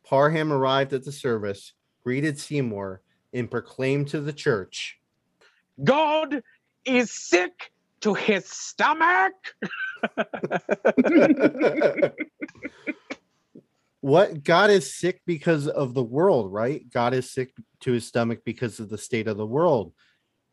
Parham 0.05 0.53
arrived 0.53 0.93
at 0.93 1.05
the 1.05 1.13
service, 1.13 1.73
greeted 2.05 2.39
Seymour, 2.39 3.03
and 3.33 3.51
proclaimed 3.51 4.09
to 4.09 4.21
the 4.21 4.33
church, 4.33 4.99
God 5.83 6.43
is 6.85 7.11
sick 7.11 7.73
to 8.01 8.15
his 8.15 8.47
stomach. 8.47 9.35
What 14.03 14.45
God 14.45 14.71
is 14.71 14.95
sick 14.95 15.21
because 15.27 15.67
of 15.67 15.93
the 15.93 16.03
world, 16.03 16.53
right? 16.53 16.89
God 16.93 17.13
is 17.13 17.29
sick 17.29 17.53
to 17.81 17.91
his 17.91 18.07
stomach 18.07 18.43
because 18.45 18.79
of 18.79 18.89
the 18.89 18.99
state 18.99 19.27
of 19.27 19.37
the 19.37 19.47
world. 19.47 19.95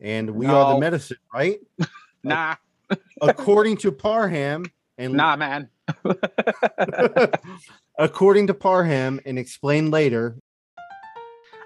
And 0.03 0.31
we 0.31 0.45
are 0.45 0.73
the 0.73 0.79
medicine, 0.79 1.17
right? 1.33 1.59
Nah, 2.25 2.55
According 3.21 3.77
to 3.77 3.91
Parham 3.91 4.65
and 4.97 5.13
nah, 5.13 5.35
man. 5.35 5.69
according 7.97 8.47
to 8.47 8.53
Parham 8.53 9.19
and 9.25 9.37
explained 9.39 9.91
later, 9.91 10.37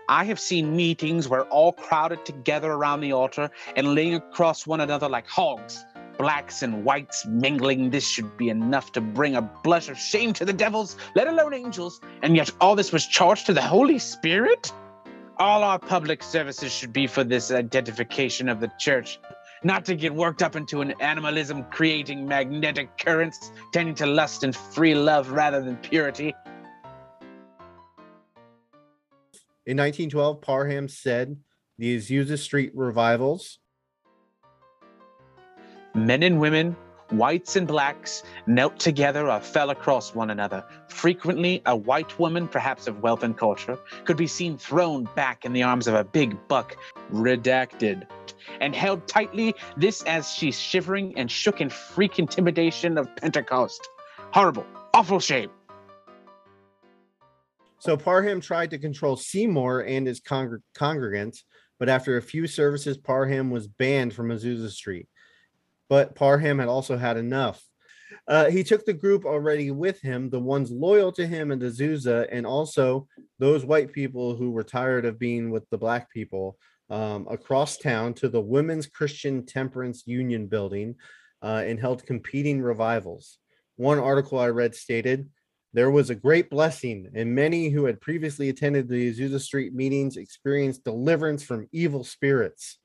I 0.10 0.24
have 0.24 0.40
seen 0.40 0.76
meetings 0.76 1.28
where 1.28 1.44
all 1.46 1.74
crowded 1.74 2.26
together 2.26 2.72
around 2.72 3.02
the 3.02 3.12
altar 3.12 3.50
and 3.76 3.94
laying 3.94 4.14
across 4.14 4.66
one 4.66 4.80
another 4.80 5.10
like 5.10 5.28
hogs. 5.28 5.84
Blacks 6.18 6.64
and 6.64 6.84
whites 6.84 7.26
mingling. 7.28 7.92
This 7.92 8.08
should 8.08 8.38
be 8.38 8.50
enough 8.50 8.92
to 8.94 9.02
bring 9.02 9.36
a 9.36 9.42
blush 9.42 9.90
of 9.90 10.00
shame 10.00 10.34
to 10.34 10.46
the 10.46 10.54
devils, 10.54 10.98
let 11.16 11.28
alone 11.28 11.54
angels. 11.54 12.02
And 12.24 12.36
yet 12.36 12.50
all 12.60 12.76
this 12.76 12.92
was 12.92 13.06
charged 13.06 13.46
to 13.48 13.54
the 13.54 13.62
Holy 13.62 14.00
Spirit? 14.00 14.72
All 15.40 15.64
our 15.64 15.78
public 15.78 16.24
services 16.24 16.72
should 16.72 16.92
be 16.92 17.06
for 17.06 17.24
this 17.24 17.52
identification 17.52 18.50
of 18.50 18.60
the 18.60 18.72
church, 18.80 19.20
not 19.64 19.86
to 19.86 19.96
get 19.96 20.14
worked 20.14 20.42
up 20.42 20.56
into 20.56 20.82
an 20.82 20.96
animalism 21.00 21.64
creating 21.66 22.28
magnetic 22.28 22.98
currents 22.98 23.52
tending 23.72 23.94
to 23.96 24.08
lust 24.08 24.44
and 24.44 24.56
free 24.56 24.96
love 24.96 25.30
rather 25.30 25.62
than 25.62 25.78
purity. 25.78 26.34
In 29.68 29.78
1912, 29.78 30.42
Parham 30.42 30.88
said 30.88 31.38
the 31.78 31.98
Azusa 31.98 32.40
Street 32.40 32.72
revivals 32.74 33.60
Men 35.94 36.24
and 36.24 36.40
women, 36.40 36.76
whites 37.12 37.56
and 37.56 37.68
blacks, 37.68 38.24
knelt 38.46 38.80
together 38.80 39.30
or 39.30 39.40
fell 39.40 39.70
across 39.70 40.14
one 40.14 40.30
another. 40.30 40.64
Frequently, 40.88 41.62
a 41.66 41.76
white 41.76 42.18
woman, 42.20 42.48
perhaps 42.48 42.88
of 42.88 43.02
wealth 43.02 43.24
and 43.24 43.38
culture, 43.38 43.78
could 44.06 44.18
be 44.18 44.28
seen 44.28 44.58
thrown 44.58 45.06
back 45.16 45.46
in 45.46 45.54
the 45.54 45.64
arms 45.64 45.88
of 45.88 45.94
a 45.94 46.04
big 46.04 46.38
buck, 46.48 46.76
redacted, 47.12 48.08
and 48.60 48.76
held 48.76 49.08
tightly, 49.08 49.56
this 49.76 50.04
as 50.04 50.32
she 50.32 50.52
shivering 50.52 51.18
and 51.18 51.32
shook 51.32 51.62
in 51.62 51.70
freak 51.70 52.20
intimidation 52.20 52.98
of 52.98 53.14
Pentecost. 53.16 53.88
Horrible, 54.32 54.66
awful 54.94 55.20
shame. 55.20 55.50
So 57.80 57.96
Parham 57.96 58.42
tried 58.42 58.72
to 58.72 58.80
control 58.80 59.16
Seymour 59.16 59.82
and 59.82 60.08
his 60.08 60.20
congr- 60.20 60.62
congregants, 60.76 61.44
but 61.80 61.90
after 61.90 62.18
a 62.18 62.22
few 62.22 62.48
services, 62.48 62.98
Parham 62.98 63.52
was 63.52 63.68
banned 63.68 64.14
from 64.14 64.30
Azusa 64.30 64.70
Street. 64.70 65.08
But 65.90 66.16
Parham 66.16 66.60
had 66.60 66.68
also 66.68 66.98
had 66.98 67.18
enough. 67.18 67.64
Uh, 68.28 68.50
he 68.50 68.64
took 68.64 68.86
the 68.86 68.94
group 68.94 69.26
already 69.26 69.72
with 69.72 70.02
him, 70.02 70.30
the 70.30 70.40
ones 70.40 70.72
loyal 70.72 71.12
to 71.14 71.26
him 71.26 71.52
in 71.52 71.60
Azusa, 71.60 72.28
and 72.32 72.46
also 72.46 73.08
those 73.40 73.66
white 73.66 73.92
people 73.92 74.36
who 74.36 74.52
were 74.52 74.64
tired 74.64 75.06
of 75.06 75.20
being 75.20 75.50
with 75.50 75.70
the 75.70 75.78
black 75.78 76.12
people 76.12 76.58
um, 76.90 77.28
across 77.30 77.78
town 77.78 78.14
to 78.16 78.30
the 78.30 78.42
Women's 78.42 78.88
Christian 78.88 79.46
Temperance 79.46 80.04
Union 80.06 80.48
building 80.48 80.96
uh, 81.42 81.64
and 81.66 81.80
held 81.80 82.06
competing 82.06 82.62
revivals. 82.62 83.40
One 83.76 84.00
article 84.00 84.40
I 84.40 84.48
read 84.48 84.74
stated, 84.74 85.30
there 85.74 85.92
was 85.92 86.10
a 86.10 86.16
great 86.16 86.50
blessing, 86.50 87.10
and 87.14 87.36
many 87.36 87.70
who 87.70 87.86
had 87.86 88.02
previously 88.02 88.50
attended 88.50 88.88
the 88.88 89.12
Azusa 89.12 89.40
Street 89.40 89.74
meetings 89.74 90.18
experienced 90.18 90.84
deliverance 90.84 91.44
from 91.44 91.68
evil 91.72 92.04
spirits. 92.04 92.80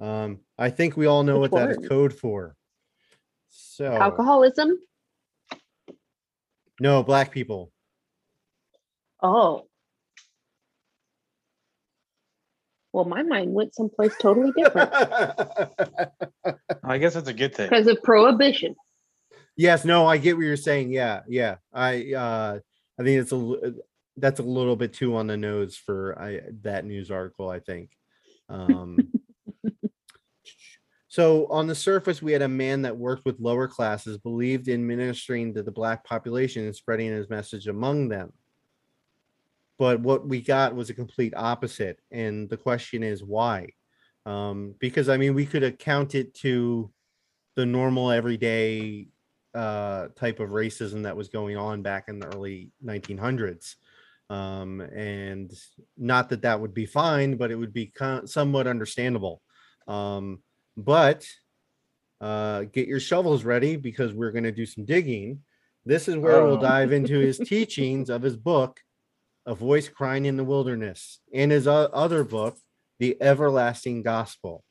Um, 0.00 0.40
I 0.56 0.70
think 0.70 0.96
we 0.96 1.06
all 1.06 1.22
know 1.24 1.40
Which 1.40 1.50
what 1.52 1.60
that 1.60 1.70
is 1.70 1.78
one? 1.78 1.88
code 1.88 2.12
for. 2.14 2.54
So, 3.48 3.92
Alcoholism. 3.92 4.78
no, 6.80 7.02
black 7.02 7.32
people. 7.32 7.72
Oh. 9.22 9.64
Well, 12.92 13.04
my 13.04 13.22
mind 13.22 13.52
went 13.52 13.74
someplace 13.74 14.14
totally 14.20 14.50
different 14.56 14.90
I 16.84 16.98
guess 16.98 17.14
that's 17.14 17.28
a 17.28 17.32
good 17.34 17.54
thing. 17.54 17.68
because 17.68 17.86
of 17.86 18.02
prohibition. 18.02 18.74
yes, 19.56 19.84
no, 19.84 20.06
I 20.06 20.16
get 20.18 20.36
what 20.36 20.44
you're 20.44 20.56
saying. 20.56 20.90
Yeah, 20.90 21.20
yeah. 21.28 21.56
I 21.72 22.12
uh 22.14 22.58
I 22.98 23.02
think 23.02 23.20
it's 23.20 23.32
a 23.32 23.74
that's 24.16 24.40
a 24.40 24.44
little 24.44 24.74
bit 24.74 24.92
too 24.94 25.16
on 25.16 25.26
the 25.26 25.36
nose 25.36 25.76
for 25.76 26.18
I 26.20 26.40
that 26.62 26.84
news 26.84 27.10
article, 27.10 27.48
I 27.50 27.60
think. 27.60 27.90
Um 28.48 28.98
So 31.08 31.46
on 31.46 31.66
the 31.66 31.74
surface, 31.74 32.20
we 32.20 32.32
had 32.32 32.42
a 32.42 32.48
man 32.48 32.82
that 32.82 32.96
worked 32.96 33.24
with 33.24 33.40
lower 33.40 33.66
classes, 33.66 34.18
believed 34.18 34.68
in 34.68 34.86
ministering 34.86 35.54
to 35.54 35.62
the 35.62 35.72
black 35.72 36.04
population 36.04 36.64
and 36.64 36.76
spreading 36.76 37.10
his 37.10 37.30
message 37.30 37.66
among 37.66 38.08
them. 38.08 38.32
But 39.78 40.00
what 40.00 40.26
we 40.26 40.42
got 40.42 40.74
was 40.74 40.90
a 40.90 40.94
complete 40.94 41.32
opposite. 41.34 42.00
And 42.10 42.48
the 42.50 42.56
question 42.58 43.02
is 43.02 43.24
why? 43.24 43.68
Um, 44.26 44.74
because 44.80 45.08
I 45.08 45.16
mean, 45.16 45.34
we 45.34 45.46
could 45.46 45.62
account 45.62 46.14
it 46.14 46.34
to 46.36 46.90
the 47.54 47.64
normal 47.64 48.10
everyday 48.10 49.08
uh, 49.54 50.08
type 50.14 50.40
of 50.40 50.50
racism 50.50 51.04
that 51.04 51.16
was 51.16 51.28
going 51.28 51.56
on 51.56 51.80
back 51.80 52.08
in 52.08 52.18
the 52.18 52.26
early 52.26 52.70
1900s. 52.84 53.76
Um, 54.28 54.80
and 54.80 55.50
not 55.96 56.28
that 56.28 56.42
that 56.42 56.60
would 56.60 56.74
be 56.74 56.84
fine, 56.84 57.36
but 57.36 57.50
it 57.50 57.56
would 57.56 57.72
be 57.72 57.92
somewhat 58.26 58.66
understandable. 58.66 59.40
Um, 59.86 60.40
but 60.78 61.26
uh, 62.20 62.62
get 62.72 62.88
your 62.88 63.00
shovels 63.00 63.44
ready 63.44 63.76
because 63.76 64.12
we're 64.12 64.30
going 64.32 64.44
to 64.44 64.52
do 64.52 64.64
some 64.64 64.84
digging. 64.84 65.40
This 65.84 66.08
is 66.08 66.16
where 66.16 66.42
we'll 66.44 66.58
Oh. 66.58 66.60
dive 66.62 66.92
into 66.92 67.18
his 67.18 67.38
teachings 67.38 68.08
of 68.10 68.22
his 68.22 68.36
book, 68.36 68.80
A 69.46 69.54
Voice 69.54 69.88
Crying 69.88 70.24
in 70.24 70.36
the 70.36 70.44
Wilderness, 70.44 71.20
and 71.34 71.50
his 71.50 71.66
other 71.66 72.24
book, 72.24 72.56
The 72.98 73.20
Everlasting 73.20 74.02
Gospel. 74.02 74.64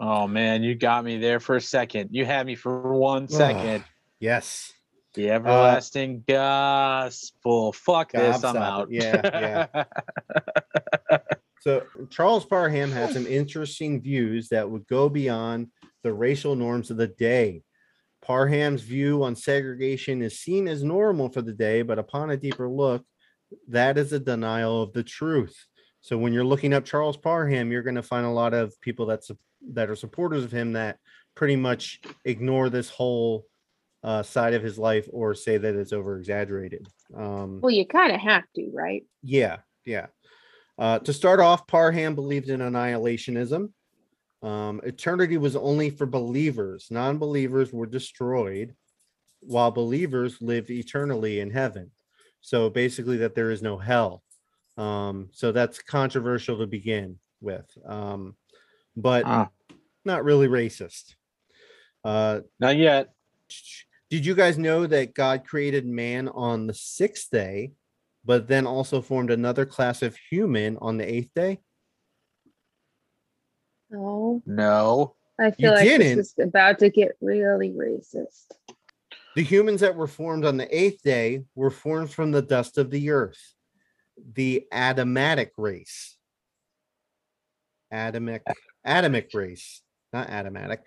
Oh 0.00 0.28
man, 0.28 0.62
you 0.62 0.76
got 0.76 1.04
me 1.04 1.18
there 1.18 1.40
for 1.40 1.56
a 1.56 1.60
second. 1.60 2.10
You 2.12 2.24
had 2.24 2.46
me 2.46 2.54
for 2.54 2.94
one 2.96 3.26
second. 3.26 3.82
Yes. 4.20 4.72
The 5.14 5.30
everlasting 5.30 6.22
gospel. 6.28 7.72
Fuck 7.72 8.12
this, 8.12 8.44
I'm 8.44 8.56
out. 8.58 8.88
it. 8.92 9.02
Yeah, 9.02 9.66
yeah. 11.10 11.18
So 11.60 11.84
Charles 12.10 12.44
Parham 12.44 12.90
had 12.90 13.12
some 13.12 13.26
interesting 13.26 14.00
views 14.00 14.48
that 14.48 14.70
would 14.70 14.86
go 14.86 15.08
beyond 15.08 15.68
the 16.02 16.12
racial 16.12 16.54
norms 16.54 16.90
of 16.90 16.96
the 16.96 17.08
day. 17.08 17.62
Parham's 18.22 18.82
view 18.82 19.22
on 19.24 19.34
segregation 19.36 20.22
is 20.22 20.40
seen 20.40 20.68
as 20.68 20.82
normal 20.82 21.28
for 21.30 21.42
the 21.42 21.52
day, 21.52 21.82
but 21.82 21.98
upon 21.98 22.30
a 22.30 22.36
deeper 22.36 22.68
look, 22.68 23.04
that 23.68 23.96
is 23.98 24.12
a 24.12 24.20
denial 24.20 24.82
of 24.82 24.92
the 24.92 25.02
truth. 25.02 25.56
So 26.00 26.16
when 26.18 26.32
you're 26.32 26.44
looking 26.44 26.72
up 26.74 26.84
Charles 26.84 27.16
Parham, 27.16 27.72
you're 27.72 27.82
going 27.82 27.94
to 27.96 28.02
find 28.02 28.26
a 28.26 28.30
lot 28.30 28.54
of 28.54 28.78
people 28.80 29.06
that 29.06 29.24
sup- 29.24 29.38
that 29.72 29.90
are 29.90 29.96
supporters 29.96 30.44
of 30.44 30.52
him 30.52 30.74
that 30.74 30.98
pretty 31.34 31.56
much 31.56 32.00
ignore 32.24 32.68
this 32.70 32.88
whole 32.90 33.46
uh, 34.04 34.22
side 34.22 34.54
of 34.54 34.62
his 34.62 34.78
life 34.78 35.08
or 35.12 35.34
say 35.34 35.58
that 35.58 35.74
it's 35.74 35.92
over 35.92 36.18
exaggerated. 36.18 36.86
Um, 37.16 37.60
Well, 37.60 37.72
you 37.72 37.86
kind 37.86 38.12
of 38.14 38.20
have 38.20 38.44
to, 38.54 38.70
right? 38.72 39.04
yeah, 39.22 39.58
yeah. 39.84 40.06
Uh, 40.78 40.98
to 41.00 41.12
start 41.12 41.40
off, 41.40 41.66
Parham 41.66 42.14
believed 42.14 42.50
in 42.50 42.60
annihilationism. 42.60 43.70
Um, 44.42 44.80
eternity 44.84 45.36
was 45.36 45.56
only 45.56 45.90
for 45.90 46.06
believers. 46.06 46.86
Non-believers 46.90 47.72
were 47.72 47.86
destroyed, 47.86 48.74
while 49.40 49.70
believers 49.72 50.40
lived 50.40 50.70
eternally 50.70 51.40
in 51.40 51.50
heaven. 51.50 51.90
So 52.40 52.70
basically, 52.70 53.16
that 53.18 53.34
there 53.34 53.50
is 53.50 53.62
no 53.62 53.76
hell. 53.76 54.22
Um, 54.76 55.28
so 55.32 55.50
that's 55.50 55.80
controversial 55.82 56.58
to 56.58 56.66
begin 56.68 57.18
with, 57.40 57.66
um, 57.84 58.36
but 58.96 59.24
Ah. 59.26 59.48
not 60.04 60.24
really 60.24 60.46
racist. 60.46 61.16
Uh, 62.04 62.40
Not 62.60 62.76
yet. 62.76 63.12
did 64.08 64.24
you 64.24 64.34
guys 64.36 64.56
know 64.56 64.86
that 64.86 65.14
God 65.14 65.44
created 65.44 65.84
man 65.84 66.28
on 66.28 66.68
the 66.68 66.74
sixth 66.74 67.28
day, 67.30 67.72
but 68.28 68.46
then 68.46 68.66
also 68.66 69.00
formed 69.00 69.30
another 69.30 69.64
class 69.64 70.02
of 70.02 70.14
human 70.14 70.76
on 70.82 70.98
the 70.98 71.12
eighth 71.12 71.30
day? 71.34 71.58
No, 73.90 74.42
No. 74.44 75.14
I 75.40 75.52
feel 75.52 75.72
like 75.72 75.84
didn't? 75.84 76.18
this 76.18 76.28
is 76.28 76.34
about 76.38 76.80
to 76.80 76.90
get 76.90 77.12
really 77.22 77.70
racist. 77.70 78.46
The 79.34 79.42
humans 79.42 79.80
that 79.80 79.96
were 79.96 80.08
formed 80.08 80.44
on 80.44 80.58
the 80.58 80.76
eighth 80.76 81.02
day 81.02 81.44
were 81.54 81.70
formed 81.70 82.12
from 82.12 82.32
the 82.32 82.42
dust 82.42 82.76
of 82.76 82.90
the 82.90 83.10
earth, 83.10 83.54
the 84.34 84.66
Adamic 84.72 85.52
race. 85.56 86.18
Adamic, 87.90 88.42
Adamic 88.84 89.30
race, 89.32 89.80
not 90.12 90.28
Adamatic, 90.28 90.80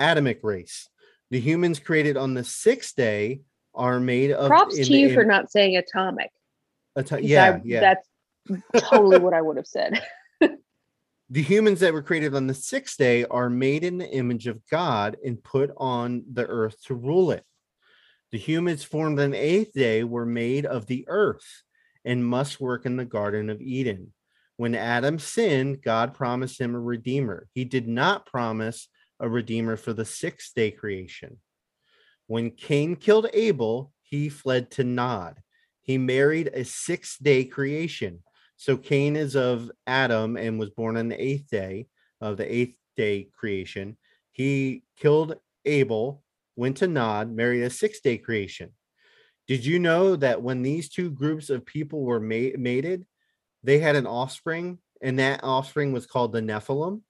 Adamic 0.00 0.40
race. 0.42 0.88
The 1.30 1.38
humans 1.38 1.78
created 1.78 2.16
on 2.16 2.34
the 2.34 2.42
sixth 2.42 2.96
day 2.96 3.42
are 3.74 4.00
made 4.00 4.32
of. 4.32 4.48
Props 4.48 4.76
in 4.76 4.86
to 4.86 4.90
the 4.90 4.98
you 4.98 5.14
for 5.14 5.24
not 5.24 5.52
saying 5.52 5.76
atomic. 5.76 6.30
Yeah, 7.20 7.54
I- 7.56 7.60
yeah. 7.64 7.80
That's 7.80 8.08
totally 8.88 9.18
what 9.18 9.34
I 9.34 9.42
would 9.42 9.56
have 9.56 9.66
said. 9.66 10.02
The 11.30 11.42
humans 11.42 11.80
that 11.80 11.94
were 11.94 12.02
created 12.02 12.34
on 12.34 12.46
the 12.46 12.54
sixth 12.54 12.98
day 12.98 13.24
are 13.24 13.48
made 13.48 13.82
in 13.82 13.96
the 13.96 14.08
image 14.08 14.46
of 14.46 14.60
God 14.70 15.16
and 15.24 15.42
put 15.42 15.70
on 15.78 16.22
the 16.30 16.46
earth 16.46 16.76
to 16.84 16.94
rule 16.94 17.30
it. 17.30 17.42
The 18.30 18.38
humans 18.38 18.84
formed 18.84 19.18
on 19.18 19.30
the 19.30 19.38
eighth 19.38 19.72
day 19.72 20.04
were 20.04 20.26
made 20.26 20.66
of 20.66 20.86
the 20.86 21.06
earth 21.08 21.62
and 22.04 22.24
must 22.24 22.60
work 22.60 22.84
in 22.84 22.96
the 22.96 23.06
Garden 23.06 23.48
of 23.48 23.62
Eden. 23.62 24.12
When 24.58 24.74
Adam 24.74 25.18
sinned, 25.18 25.82
God 25.82 26.12
promised 26.12 26.60
him 26.60 26.74
a 26.74 26.80
redeemer. 26.80 27.48
He 27.54 27.64
did 27.64 27.88
not 27.88 28.26
promise 28.26 28.88
a 29.18 29.28
redeemer 29.28 29.76
for 29.76 29.94
the 29.94 30.04
sixth 30.04 30.54
day 30.54 30.70
creation. 30.70 31.38
When 32.26 32.50
Cain 32.50 32.96
killed 32.96 33.28
Abel, 33.32 33.92
he 34.02 34.28
fled 34.28 34.70
to 34.72 34.84
Nod. 34.84 35.38
He 35.84 35.98
married 35.98 36.50
a 36.54 36.64
sixth 36.64 37.22
day 37.22 37.44
creation. 37.44 38.22
So 38.56 38.78
Cain 38.78 39.16
is 39.16 39.36
of 39.36 39.70
Adam 39.86 40.38
and 40.38 40.58
was 40.58 40.70
born 40.70 40.96
on 40.96 41.08
the 41.08 41.22
eighth 41.22 41.50
day 41.50 41.88
of 42.22 42.38
the 42.38 42.52
eighth 42.52 42.76
day 42.96 43.28
creation. 43.38 43.98
He 44.32 44.84
killed 44.96 45.36
Abel, 45.66 46.22
went 46.56 46.78
to 46.78 46.88
Nod, 46.88 47.30
married 47.30 47.64
a 47.64 47.70
six 47.70 48.00
day 48.00 48.16
creation. 48.16 48.70
Did 49.46 49.66
you 49.66 49.78
know 49.78 50.16
that 50.16 50.40
when 50.40 50.62
these 50.62 50.88
two 50.88 51.10
groups 51.10 51.50
of 51.50 51.66
people 51.66 52.02
were 52.02 52.18
ma- 52.18 52.56
mated, 52.56 53.04
they 53.62 53.78
had 53.78 53.94
an 53.94 54.06
offspring, 54.06 54.78
and 55.02 55.18
that 55.18 55.40
offspring 55.42 55.92
was 55.92 56.06
called 56.06 56.32
the 56.32 56.40
Nephilim? 56.40 57.02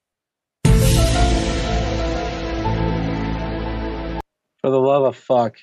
For 4.62 4.70
the 4.70 4.80
love 4.80 5.04
of 5.04 5.16
fuck. 5.16 5.58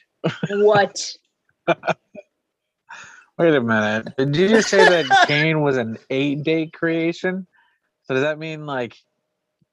what? 0.49 1.11
Wait 3.41 3.55
a 3.55 3.61
minute. 3.61 4.07
Did 4.17 4.35
you 4.35 4.47
just 4.49 4.69
say 4.69 4.83
that 4.87 5.05
Cain 5.27 5.61
was 5.61 5.75
an 5.75 5.97
eight 6.11 6.43
day 6.43 6.67
creation? 6.67 7.47
So 8.03 8.13
does 8.13 8.21
that 8.21 8.37
mean 8.37 8.67
like 8.67 8.95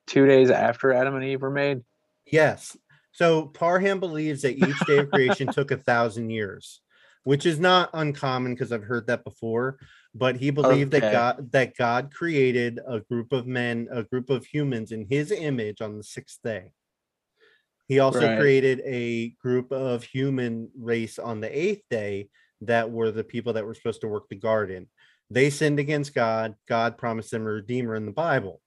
two 0.06 0.26
days 0.26 0.50
after 0.50 0.90
Adam 0.90 1.14
and 1.16 1.24
Eve 1.24 1.42
were 1.42 1.50
made? 1.50 1.82
Yes. 2.24 2.78
So 3.12 3.46
Parham 3.46 4.00
believes 4.00 4.40
that 4.42 4.56
each 4.56 4.80
day 4.86 5.00
of 5.00 5.10
creation 5.10 5.48
took 5.52 5.70
a 5.70 5.76
thousand 5.76 6.30
years, 6.30 6.80
which 7.24 7.44
is 7.44 7.60
not 7.60 7.90
uncommon 7.92 8.54
because 8.54 8.72
I've 8.72 8.84
heard 8.84 9.06
that 9.08 9.22
before. 9.22 9.78
But 10.14 10.36
he 10.36 10.50
believed 10.50 10.92
that 10.92 11.12
God 11.12 11.52
that 11.52 11.76
God 11.76 12.10
created 12.10 12.80
a 12.88 13.00
group 13.00 13.32
of 13.32 13.46
men, 13.46 13.86
a 13.92 14.02
group 14.02 14.30
of 14.30 14.46
humans 14.46 14.92
in 14.92 15.06
his 15.10 15.30
image 15.30 15.82
on 15.82 15.98
the 15.98 16.02
sixth 16.02 16.38
day. 16.42 16.72
He 17.86 17.98
also 17.98 18.28
Right. 18.28 18.38
created 18.38 18.80
a 18.86 19.30
group 19.42 19.72
of 19.72 20.04
human 20.04 20.70
race 20.74 21.18
on 21.18 21.40
the 21.40 21.58
eighth 21.58 21.82
day 21.90 22.30
that 22.62 22.90
were 22.90 23.10
the 23.10 23.24
people 23.24 23.52
that 23.54 23.64
were 23.64 23.74
supposed 23.74 24.00
to 24.02 24.08
work 24.08 24.28
the 24.28 24.36
garden. 24.36 24.88
They 25.30 25.50
sinned 25.50 25.78
against 25.78 26.14
God. 26.14 26.54
God 26.66 26.98
promised 26.98 27.30
them 27.30 27.42
a 27.46 27.50
redeemer 27.50 27.94
in 27.94 28.06
the 28.06 28.12
Bible, 28.12 28.60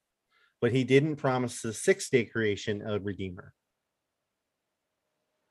but 0.62 0.72
he 0.72 0.84
didn't 0.84 1.16
promise 1.18 1.62
the 1.62 1.74
sixth 1.74 2.12
day 2.12 2.26
creation 2.26 2.82
a 2.86 3.00
redeemer. 3.00 3.54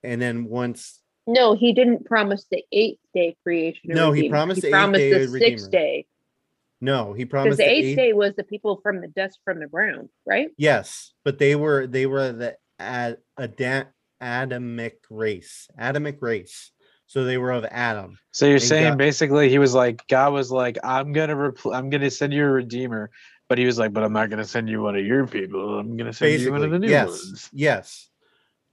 And 0.02 0.20
then 0.22 0.44
once 0.46 1.00
No, 1.26 1.54
he 1.54 1.72
didn't 1.72 2.06
promise 2.06 2.46
the 2.50 2.64
eighth 2.72 3.00
day 3.14 3.36
creation. 3.42 3.82
No, 3.92 4.12
he 4.12 4.22
redeemer. 4.22 4.36
promised 4.36 4.62
the 4.62 4.68
he 4.68 4.72
eighth 4.72 4.78
promised 4.78 4.98
day 5.00 5.18
the 5.18 5.28
sixth 5.28 5.70
day. 5.70 6.06
no, 6.80 7.12
he 7.12 7.24
promised 7.26 7.58
the 7.58 7.64
the 7.64 7.70
eighth 7.70 7.84
eighth- 7.84 7.96
day 7.96 8.12
was 8.12 8.34
the 8.36 8.44
people 8.44 8.80
from 8.82 9.00
the 9.00 9.08
dust 9.08 9.38
from 9.44 9.58
the 9.60 9.66
ground, 9.66 10.08
right? 10.26 10.48
Yes, 10.56 11.12
but 11.24 11.38
they 11.38 11.56
were 11.56 11.86
they 11.86 12.06
were 12.06 12.32
the 12.32 12.56
ad, 12.78 13.18
Adam, 13.38 13.88
Adamic 14.20 15.00
race, 15.10 15.68
Adamic 15.76 16.22
race. 16.22 16.70
So 17.10 17.24
they 17.24 17.38
were 17.38 17.50
of 17.50 17.64
Adam. 17.64 18.20
So 18.30 18.46
you're 18.46 18.54
And 18.54 18.62
saying 18.62 18.90
God- 18.90 18.98
basically 18.98 19.48
he 19.48 19.58
was 19.58 19.74
like 19.74 20.06
God 20.06 20.32
was 20.32 20.52
like 20.52 20.78
I'm 20.84 21.12
gonna 21.12 21.34
repl- 21.34 21.74
I'm 21.74 21.90
gonna 21.90 22.08
send 22.08 22.32
you 22.32 22.44
a 22.44 22.48
redeemer, 22.48 23.10
but 23.48 23.58
he 23.58 23.66
was 23.66 23.80
like, 23.80 23.92
but 23.92 24.04
I'm 24.04 24.12
not 24.12 24.30
gonna 24.30 24.44
send 24.44 24.68
you 24.68 24.80
one 24.80 24.94
of 24.94 25.04
your 25.04 25.26
people. 25.26 25.80
I'm 25.80 25.96
gonna 25.96 26.12
send 26.12 26.40
you 26.40 26.52
one 26.52 26.62
of 26.62 26.70
the 26.70 26.78
new 26.78 26.88
yes, 26.88 27.08
ones. 27.08 27.50
yes. 27.52 28.08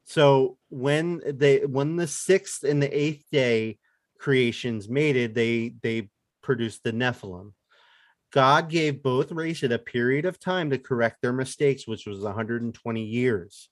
So 0.06 0.60
when 0.70 1.24
they 1.26 1.66
when 1.66 1.96
the 1.96 2.06
sixth 2.06 2.64
and 2.64 2.80
the 2.80 2.96
eighth 2.96 3.26
day 3.32 3.80
creations 4.20 4.88
mated, 4.88 5.34
they 5.34 5.74
they 5.82 6.12
produced 6.44 6.84
the 6.84 6.92
Nephilim. 6.92 7.54
God 8.32 8.70
gave 8.70 9.02
both 9.02 9.32
races 9.32 9.72
a 9.72 9.80
period 9.80 10.26
of 10.26 10.40
time 10.40 10.70
to 10.70 10.78
correct 10.78 11.24
their 11.24 11.34
mistakes, 11.34 11.88
which 11.88 12.06
was 12.06 12.20
120 12.20 13.04
years. 13.04 13.70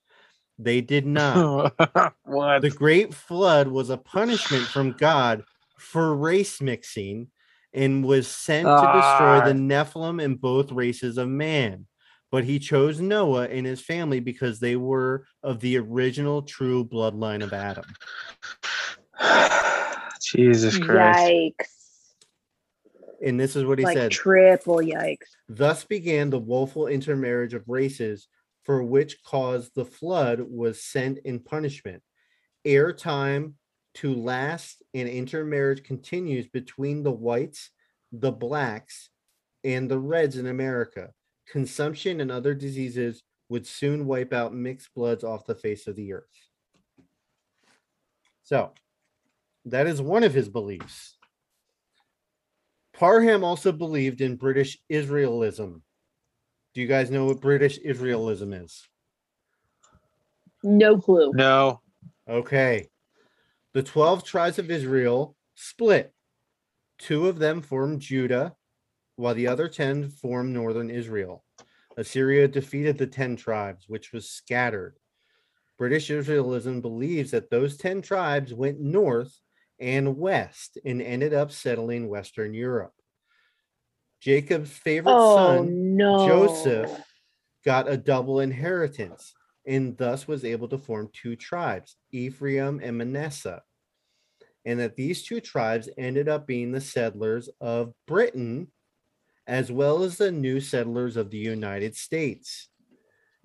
They 0.57 0.81
did 0.81 1.05
not. 1.05 1.73
what? 2.23 2.61
The 2.61 2.69
great 2.69 3.13
flood 3.13 3.67
was 3.67 3.89
a 3.89 3.97
punishment 3.97 4.63
from 4.63 4.91
God 4.93 5.43
for 5.77 6.15
race 6.15 6.61
mixing 6.61 7.27
and 7.73 8.05
was 8.05 8.27
sent 8.27 8.65
to 8.65 8.71
destroy 8.71 9.39
Ah. 9.39 9.43
the 9.45 9.53
Nephilim 9.53 10.23
and 10.23 10.39
both 10.39 10.71
races 10.71 11.17
of 11.17 11.27
man. 11.27 11.87
But 12.31 12.43
he 12.45 12.59
chose 12.59 12.99
Noah 12.99 13.47
and 13.47 13.65
his 13.65 13.81
family 13.81 14.19
because 14.19 14.59
they 14.59 14.75
were 14.75 15.25
of 15.43 15.59
the 15.59 15.77
original 15.77 16.41
true 16.41 16.85
bloodline 16.85 17.43
of 17.43 17.53
Adam. 17.53 17.85
Jesus 20.21 20.77
Christ. 20.77 21.19
Yikes. 21.19 21.67
And 23.23 23.39
this 23.39 23.55
is 23.55 23.63
what 23.63 23.79
he 23.79 23.85
like 23.85 23.97
said. 23.97 24.11
triple 24.11 24.77
yikes. 24.77 25.27
Thus 25.47 25.83
began 25.85 26.29
the 26.29 26.39
woeful 26.39 26.87
intermarriage 26.87 27.53
of 27.53 27.63
races, 27.67 28.27
for 28.65 28.83
which 28.83 29.23
cause 29.23 29.69
the 29.69 29.85
flood 29.85 30.41
was 30.41 30.83
sent 30.83 31.19
in 31.19 31.39
punishment. 31.39 32.01
Ere 32.65 32.91
time 32.91 33.55
to 33.95 34.13
last 34.13 34.83
and 34.93 35.07
intermarriage 35.07 35.83
continues 35.83 36.47
between 36.47 37.03
the 37.03 37.11
whites, 37.11 37.69
the 38.11 38.31
blacks, 38.31 39.09
and 39.63 39.89
the 39.89 39.99
reds 39.99 40.37
in 40.37 40.47
America. 40.47 41.11
Consumption 41.47 42.19
and 42.21 42.31
other 42.31 42.53
diseases 42.53 43.23
would 43.49 43.67
soon 43.67 44.07
wipe 44.07 44.33
out 44.33 44.53
mixed 44.53 44.93
bloods 44.95 45.23
off 45.23 45.45
the 45.45 45.55
face 45.55 45.85
of 45.85 45.95
the 45.95 46.13
earth. 46.13 46.25
So, 48.43 48.71
that 49.65 49.87
is 49.87 50.01
one 50.01 50.23
of 50.23 50.33
his 50.33 50.49
beliefs. 50.49 51.17
Parham 52.93 53.43
also 53.43 53.71
believed 53.71 54.21
in 54.21 54.35
British 54.35 54.77
Israelism. 54.91 55.81
Do 56.75 56.81
you 56.81 56.87
guys 56.87 57.09
know 57.09 57.23
what 57.23 57.39
British 57.39 57.79
Israelism 57.79 58.63
is? 58.63 58.85
No 60.61 60.97
clue. 60.97 61.31
No. 61.33 61.79
Okay. 62.29 62.89
The 63.73 63.81
12 63.81 64.25
tribes 64.25 64.59
of 64.59 64.69
Israel 64.69 65.37
split. 65.55 66.13
Two 66.99 67.29
of 67.29 67.39
them 67.39 67.61
formed 67.61 68.01
Judah, 68.01 68.55
while 69.15 69.33
the 69.35 69.47
other 69.47 69.69
10 69.69 70.09
formed 70.09 70.53
northern 70.53 70.89
Israel. 70.89 71.45
Assyria 71.95 72.45
defeated 72.49 72.97
the 72.97 73.07
10 73.07 73.37
tribes, 73.37 73.85
which 73.87 74.11
was 74.11 74.29
scattered. 74.29 74.97
British 75.77 76.09
Israelism 76.09 76.81
believes 76.81 77.31
that 77.31 77.49
those 77.49 77.77
10 77.77 78.01
tribes 78.01 78.53
went 78.53 78.81
north 78.81 79.39
and 79.79 80.17
west 80.17 80.77
and 80.83 81.01
ended 81.01 81.33
up 81.33 81.51
settling 81.51 82.09
Western 82.09 82.53
Europe. 82.53 82.94
Jacob's 84.25 84.71
favorite 84.71 85.13
Oh 85.15 85.35
son, 85.35 85.95
no. 85.95 86.25
Joseph, 86.25 86.91
got 87.63 87.87
a 87.87 87.95
double 87.95 88.39
inheritance 88.39 89.35
and 89.67 89.95
thus 89.97 90.27
was 90.27 90.43
able 90.43 90.67
to 90.69 90.79
form 90.79 91.09
two 91.13 91.35
tribes, 91.35 91.95
Ephraim 92.11 92.81
and 92.83 92.97
Manasseh. 92.97 93.61
And 94.65 94.79
that 94.79 94.95
these 94.95 95.21
two 95.21 95.41
tribes 95.41 95.89
ended 95.95 96.27
up 96.27 96.47
being 96.47 96.71
the 96.71 96.81
settlers 96.81 97.49
of 97.61 97.93
Britain 98.07 98.71
as 99.45 99.71
well 99.71 100.01
as 100.01 100.17
the 100.17 100.31
new 100.31 100.59
settlers 100.59 101.17
of 101.17 101.29
the 101.29 101.37
United 101.37 101.95
States. 101.95 102.69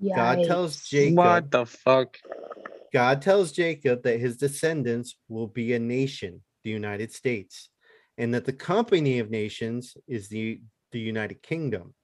God 0.02 0.44
tells 0.44 0.88
Jacob 0.88 1.16
What 1.16 1.50
the 1.50 1.66
fuck? 1.66 2.16
God 2.90 3.20
tells 3.20 3.52
Jacob 3.52 4.02
that 4.04 4.18
his 4.18 4.38
descendants 4.38 5.16
will 5.28 5.46
be 5.46 5.74
a 5.74 5.78
nation, 5.78 6.42
the 6.64 6.70
United 6.70 7.12
States, 7.12 7.68
and 8.18 8.34
that 8.34 8.44
the 8.44 8.52
company 8.52 9.18
of 9.18 9.30
nations 9.30 9.96
is 10.06 10.28
the, 10.28 10.60
the 10.92 11.00
United 11.00 11.42
Kingdom. 11.42 11.94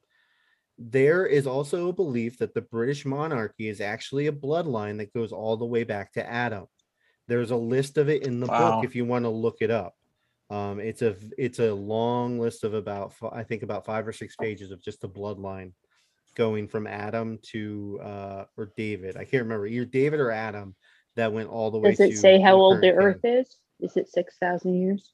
There 0.78 1.26
is 1.26 1.46
also 1.46 1.88
a 1.88 1.92
belief 1.92 2.38
that 2.38 2.54
the 2.54 2.60
British 2.60 3.06
monarchy 3.06 3.68
is 3.68 3.80
actually 3.80 4.26
a 4.26 4.32
bloodline 4.32 4.98
that 4.98 5.12
goes 5.14 5.32
all 5.32 5.56
the 5.56 5.64
way 5.64 5.84
back 5.84 6.12
to 6.12 6.30
Adam. 6.30 6.66
There's 7.28 7.50
a 7.50 7.56
list 7.56 7.98
of 7.98 8.08
it 8.08 8.26
in 8.26 8.40
the 8.40 8.46
Wow. 8.46 8.80
book 8.80 8.84
if 8.84 8.94
you 8.94 9.04
want 9.04 9.24
to 9.24 9.30
look 9.30 9.56
it 9.60 9.70
up. 9.70 9.94
Um, 10.48 10.78
it's 10.78 11.02
a 11.02 11.16
it's 11.36 11.58
a 11.58 11.74
long 11.74 12.38
list 12.38 12.62
of 12.62 12.72
about 12.72 13.14
I 13.32 13.42
think 13.42 13.64
about 13.64 13.84
five 13.84 14.06
or 14.06 14.12
six 14.12 14.36
pages 14.36 14.70
of 14.70 14.80
just 14.80 15.00
the 15.00 15.08
bloodline 15.08 15.72
going 16.36 16.68
from 16.68 16.86
Adam 16.86 17.40
to 17.50 17.98
uh 18.00 18.44
or 18.56 18.72
David. 18.76 19.16
I 19.16 19.24
can't 19.24 19.42
remember 19.42 19.66
either 19.66 19.86
David 19.86 20.20
or 20.20 20.30
Adam 20.30 20.76
that 21.16 21.32
went 21.32 21.48
all 21.48 21.72
the 21.72 21.78
way. 21.78 21.90
Does 21.90 22.00
it 22.00 22.10
to 22.10 22.16
say 22.16 22.40
how 22.40 22.54
old 22.54 22.80
the 22.80 22.92
Earth 22.92 23.22
king. 23.22 23.38
is? 23.38 23.56
Is 23.80 23.96
it 23.96 24.08
six 24.08 24.36
thousand 24.38 24.80
years? 24.80 25.12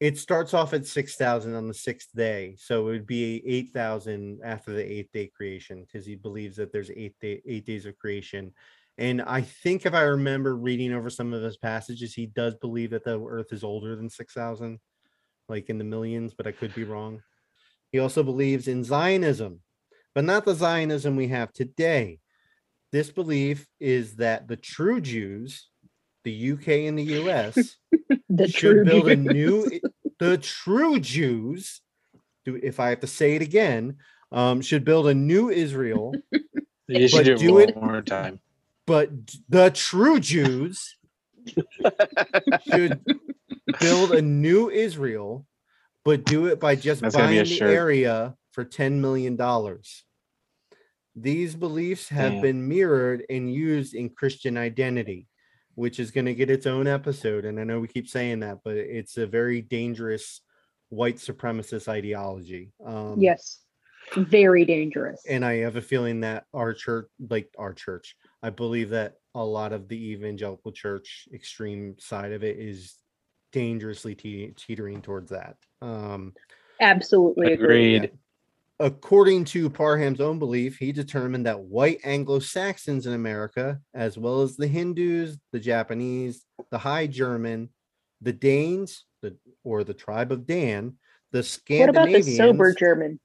It 0.00 0.16
starts 0.16 0.54
off 0.54 0.72
at 0.72 0.86
six 0.86 1.16
thousand 1.16 1.54
on 1.54 1.68
the 1.68 1.74
sixth 1.74 2.08
day, 2.14 2.56
so 2.58 2.88
it 2.88 2.92
would 2.92 3.06
be 3.06 3.42
eight 3.46 3.70
thousand 3.70 4.40
after 4.42 4.72
the 4.72 4.82
eighth 4.82 5.12
day 5.12 5.26
creation 5.26 5.84
because 5.84 6.06
he 6.06 6.16
believes 6.16 6.56
that 6.56 6.72
there's 6.72 6.90
eight 6.90 7.14
day 7.20 7.42
eight 7.46 7.66
days 7.66 7.84
of 7.84 7.98
creation. 7.98 8.52
And 8.96 9.20
I 9.22 9.42
think 9.42 9.84
if 9.84 9.92
I 9.92 10.02
remember 10.02 10.56
reading 10.56 10.94
over 10.94 11.10
some 11.10 11.34
of 11.34 11.42
his 11.42 11.58
passages, 11.58 12.14
he 12.14 12.26
does 12.26 12.54
believe 12.56 12.90
that 12.90 13.04
the 13.04 13.20
Earth 13.20 13.52
is 13.52 13.62
older 13.62 13.94
than 13.94 14.08
six 14.08 14.32
thousand, 14.32 14.78
like 15.50 15.68
in 15.68 15.76
the 15.76 15.84
millions, 15.84 16.32
but 16.32 16.46
I 16.46 16.52
could 16.52 16.74
be 16.74 16.84
wrong. 16.84 17.22
He 17.92 17.98
also 17.98 18.22
believes 18.22 18.68
in 18.68 18.84
Zionism, 18.84 19.60
but 20.14 20.24
not 20.24 20.46
the 20.46 20.54
Zionism 20.54 21.14
we 21.14 21.28
have 21.28 21.52
today. 21.52 22.20
This 22.92 23.10
belief 23.10 23.66
is 23.78 24.16
that 24.16 24.48
the 24.48 24.56
true 24.56 25.00
Jews, 25.00 25.68
the 26.24 26.52
UK 26.52 26.68
and 26.88 26.98
the 26.98 27.20
US, 27.20 27.76
The 28.30 28.48
should 28.48 28.62
true 28.62 28.84
build 28.84 29.08
a 29.08 29.16
new 29.16 29.70
the 30.18 30.38
true 30.38 31.00
Jews, 31.00 31.80
do 32.44 32.56
if 32.62 32.80
I 32.80 32.90
have 32.90 33.00
to 33.00 33.06
say 33.06 33.36
it 33.36 33.42
again, 33.42 33.96
um, 34.32 34.60
should 34.62 34.84
build 34.84 35.08
a 35.08 35.14
new 35.14 35.50
Israel, 35.50 36.20
You 36.88 37.08
should 37.08 37.24
But 37.24 37.24
do, 37.24 37.38
do 37.38 37.58
it 37.58 37.70
it- 37.70 37.76
one 37.76 37.86
more 37.86 38.02
time. 38.02 38.40
but 38.86 39.10
the 39.48 39.70
true 39.70 40.20
Jews 40.20 40.96
should 42.62 43.00
build 43.80 44.12
a 44.12 44.22
new 44.22 44.70
Israel, 44.70 45.46
but 46.04 46.24
do 46.26 46.46
it 46.46 46.60
by 46.60 46.76
just 46.76 47.02
That's 47.02 47.16
gonna 47.16 47.28
be 47.28 47.38
a 47.38 47.42
buying 47.42 47.48
the 47.48 47.60
area 47.62 48.34
for 48.52 48.64
$10 48.64 48.94
million. 49.00 49.36
These 51.16 51.54
beliefs 51.56 52.08
have 52.10 52.32
Damn. 52.34 52.42
been 52.42 52.68
mirrored 52.68 53.24
and 53.30 53.52
used 53.52 53.94
in 53.94 54.10
Christian 54.10 54.56
identity, 54.56 55.26
which 55.74 55.98
is 56.00 56.10
going 56.10 56.26
to 56.26 56.34
get 56.34 56.50
its 56.50 56.66
own 56.66 56.86
episode. 56.86 57.44
And 57.44 57.58
I 57.58 57.64
know 57.64 57.80
we 57.80 57.88
keep 57.88 58.08
saying 58.08 58.40
that, 58.40 58.58
but 58.64 58.76
it's 58.76 59.16
a 59.16 59.26
very 59.26 59.62
dangerous 59.62 60.40
white 60.88 61.16
supremacist 61.16 61.88
ideology. 61.88 62.72
Um, 62.84 63.16
Yes. 63.18 63.60
Very 64.16 64.64
dangerous. 64.64 65.22
and 65.28 65.44
I 65.44 65.56
have 65.58 65.76
a 65.76 65.82
feeling 65.82 66.20
that 66.20 66.44
our 66.54 66.72
church, 66.72 67.06
like 67.28 67.48
our 67.58 67.72
church, 67.72 68.16
I 68.42 68.50
believe 68.50 68.88
that 68.90 69.14
a 69.34 69.44
lot 69.44 69.72
of 69.72 69.86
the 69.88 70.12
evangelical 70.12 70.72
church 70.72 71.28
extreme 71.32 71.94
side 71.98 72.32
of 72.32 72.42
it 72.42 72.58
is 72.58 72.96
dangerously 73.52 74.14
te- 74.14 74.52
teetering 74.56 75.02
towards 75.02 75.30
that. 75.30 75.56
Um, 75.82 76.34
Absolutely 76.80 77.52
agree. 77.52 77.96
Agreed. 77.96 78.18
According 78.80 79.44
to 79.44 79.68
Parham's 79.68 80.20
own 80.20 80.38
belief, 80.38 80.78
he 80.78 80.90
determined 80.90 81.46
that 81.46 81.60
white 81.60 82.00
Anglo 82.02 82.38
Saxons 82.38 83.06
in 83.06 83.12
America, 83.12 83.78
as 83.94 84.16
well 84.18 84.40
as 84.40 84.56
the 84.56 84.66
Hindus, 84.66 85.38
the 85.52 85.60
Japanese, 85.60 86.44
the 86.70 86.78
High 86.78 87.06
German, 87.06 87.68
the 88.22 88.32
Danes, 88.32 89.04
the 89.20 89.36
or 89.62 89.84
the 89.84 89.94
tribe 89.94 90.32
of 90.32 90.46
Dan, 90.46 90.96
the 91.30 91.42
Scandinavians. 91.42 91.96
What 91.96 92.06
about 92.06 92.24
the 92.24 92.36
sober 92.36 92.74
German? 92.74 93.20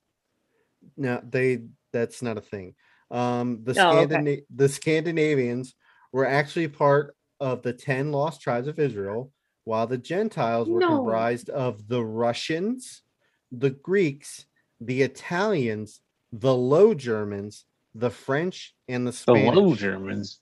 No, 0.97 1.21
they 1.27 1.63
that's 1.93 2.21
not 2.21 2.37
a 2.37 2.41
thing. 2.41 2.75
Um, 3.09 3.63
the 3.63 3.81
Oh, 3.81 3.99
okay. 3.99 4.43
The 4.53 4.69
Scandinavians 4.69 5.73
were 6.11 6.25
actually 6.25 6.67
part 6.67 7.15
of 7.39 7.61
the 7.61 7.73
10 7.73 8.11
lost 8.11 8.41
tribes 8.41 8.67
of 8.67 8.79
Israel, 8.79 9.31
while 9.63 9.87
the 9.87 9.97
Gentiles 9.97 10.67
were 10.67 10.81
No. 10.81 10.97
comprised 10.97 11.49
of 11.49 11.87
the 11.87 12.03
Russians, 12.03 13.03
the 13.51 13.69
Greeks, 13.69 14.45
the 14.81 15.01
Italians, 15.01 16.01
the 16.31 16.53
Low 16.55 16.93
Germans, 16.93 17.65
the 17.93 18.09
French, 18.09 18.75
and 18.87 19.05
the 19.07 19.13
Spanish. 19.13 19.53
The 19.53 19.59
Low 19.59 19.75
Germans. 19.75 20.39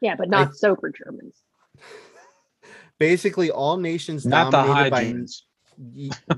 Yeah, 0.00 0.14
but 0.16 0.28
not 0.30 0.54
sober 0.56 0.90
Germans. 0.90 1.42
Basically, 2.98 3.50
all 3.50 3.76
nations 3.76 4.26
Not 4.26 4.50
the 4.50 4.56
dominated 4.58 4.74
High 4.82 4.90
by 4.90 5.04
Germans. 5.04 5.46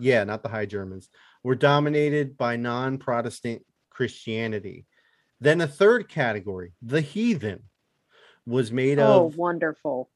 yeah, 0.00 0.24
not 0.24 0.42
the 0.42 0.48
High 0.48 0.66
Germans, 0.66 1.08
were 1.42 1.54
dominated 1.54 2.36
by 2.36 2.56
non 2.56 2.98
Protestant 2.98 3.64
Christianity. 3.90 4.86
Then 5.40 5.60
a 5.62 5.66
third 5.66 6.08
category, 6.08 6.72
the 6.82 7.00
heathen, 7.00 7.62
was 8.46 8.70
made 8.72 8.98
Oh, 8.98 9.26
of. 9.26 9.32
Oh, 9.34 9.36
wonderful. 9.36 10.10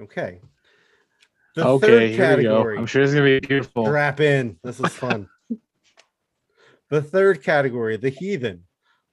Okay. 0.00 0.40
The 1.56 1.66
okay, 1.66 1.86
third 1.86 2.00
here 2.10 2.36
we 2.36 2.42
go. 2.42 2.48
category, 2.56 2.78
I'm 2.78 2.86
sure 2.86 3.02
it's 3.02 3.12
gonna 3.12 3.24
be 3.24 3.40
beautiful. 3.40 3.84
strap 3.84 4.20
in. 4.20 4.58
This 4.64 4.80
is 4.80 4.92
fun. 4.92 5.28
the 6.90 7.02
third 7.02 7.42
category, 7.42 7.96
the 7.96 8.10
heathen, 8.10 8.64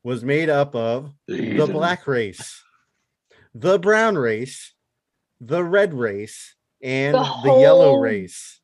was 0.04 0.24
made 0.24 0.50
up 0.50 0.76
of 0.76 1.14
the 1.28 1.68
black 1.72 2.08
race, 2.08 2.64
the 3.54 3.78
brown 3.80 4.18
race, 4.18 4.74
the 5.40 5.64
red 5.64 5.94
race, 5.94 6.56
and 6.82 7.16
The 7.16 7.40
the, 7.44 7.54
yellow 7.60 7.96
race. 8.00 8.60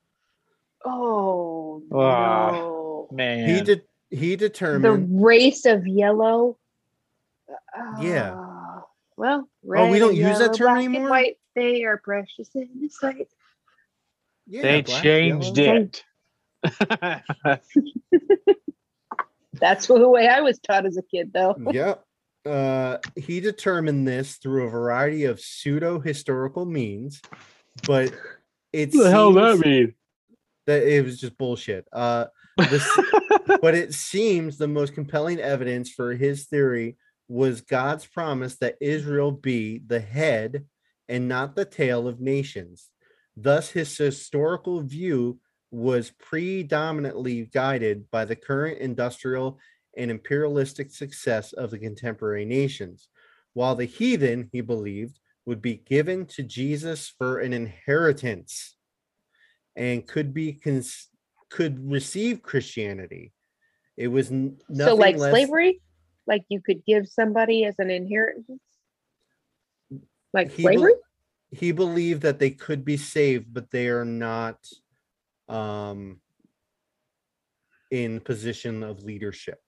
Oh 0.85 1.83
Ah, 1.93 2.51
no. 2.51 3.07
Man, 3.11 3.49
He 3.49 3.61
did. 3.61 3.83
He 4.09 4.35
determined 4.35 4.83
The 4.83 5.21
race 5.23 5.65
of 5.65 5.85
yellow. 5.85 6.57
Yeah. 7.99 8.35
Ah, 8.37 8.83
well, 9.17 9.49
Oh, 9.69 9.89
we 9.91 9.99
don't 9.99 10.09
and 10.09 10.17
use 10.17 10.39
that 10.39 10.53
term 10.55 10.73
black 10.75 10.85
and 10.85 10.95
anymore? 10.95 11.09
White, 11.09 11.37
they 11.55 11.83
are 11.83 11.97
precious 11.97 12.49
in 12.55 12.69
the 12.81 12.89
sight. 12.89 13.27
Yeah, 14.47 14.61
they 14.61 14.81
black, 14.81 15.03
changed 15.03 15.57
yellow. 15.57 15.89
it. 15.89 16.03
That's 19.59 19.87
the 19.87 20.09
way 20.09 20.27
I 20.27 20.41
was 20.41 20.59
taught 20.59 20.85
as 20.85 20.97
a 20.97 21.03
kid, 21.03 21.31
though. 21.33 21.55
yep. 21.71 22.03
Uh, 22.45 22.97
he 23.15 23.39
determined 23.41 24.07
this 24.07 24.35
through 24.35 24.67
a 24.67 24.69
variety 24.69 25.25
of 25.25 25.41
pseudo 25.41 25.99
historical 25.99 26.65
means, 26.65 27.21
but 27.85 28.13
it's 28.71 28.97
the 28.97 29.09
hell 29.09 29.33
that 29.33 29.59
mean? 29.59 29.93
that 30.65 30.83
it 30.83 31.03
was 31.03 31.19
just 31.19 31.37
bullshit. 31.37 31.87
Uh, 31.91 32.27
this, 32.69 32.87
but 33.61 33.75
it 33.75 33.93
seems 33.93 34.57
the 34.57 34.67
most 34.67 34.93
compelling 34.93 35.39
evidence 35.39 35.89
for 35.89 36.13
his 36.13 36.45
theory 36.45 36.95
was 37.27 37.61
God's 37.61 38.05
promise 38.05 38.55
that 38.57 38.77
Israel 38.79 39.31
be 39.31 39.81
the 39.85 39.99
head 39.99 40.65
and 41.09 41.27
not 41.27 41.55
the 41.55 41.65
tail 41.65 42.07
of 42.07 42.21
nations. 42.21 42.89
Thus, 43.35 43.71
his 43.71 43.95
historical 43.97 44.81
view 44.81 45.39
was 45.71 46.11
predominantly 46.19 47.45
guided 47.53 48.09
by 48.11 48.25
the 48.25 48.35
current 48.35 48.79
industrial 48.79 49.59
and 49.97 50.11
imperialistic 50.11 50.91
success 50.91 51.53
of 51.53 51.71
the 51.71 51.79
contemporary 51.79 52.45
nations, 52.45 53.09
while 53.53 53.75
the 53.75 53.85
heathen, 53.85 54.49
he 54.51 54.61
believed, 54.61 55.19
would 55.45 55.61
be 55.61 55.75
given 55.75 56.25
to 56.25 56.43
Jesus 56.43 57.13
for 57.17 57.39
an 57.39 57.53
inheritance 57.53 58.75
and 59.75 60.07
could 60.07 60.33
be 60.33 60.53
cons- 60.53 61.09
could 61.49 61.89
receive 61.91 62.41
Christianity. 62.41 63.33
It 63.95 64.09
was 64.09 64.31
n- 64.31 64.57
So, 64.73 64.95
like 64.95 65.17
less- 65.17 65.31
slavery, 65.31 65.81
like 66.25 66.43
you 66.49 66.61
could 66.61 66.85
give 66.85 67.07
somebody 67.07 67.63
as 67.65 67.79
an 67.79 67.89
inheritance, 67.89 68.61
like 70.33 70.51
He 70.51 70.63
slavery. 70.63 70.93
he 71.51 71.71
believed 71.71 72.21
that 72.23 72.39
they 72.39 72.51
could 72.51 72.83
be 72.83 72.97
saved, 72.97 73.53
but 73.53 73.71
they 73.71 73.87
are 73.87 74.05
not. 74.05 74.67
Um, 75.49 76.19
in 77.89 78.19
position 78.19 78.83
of 78.83 79.03
leadership. 79.03 79.59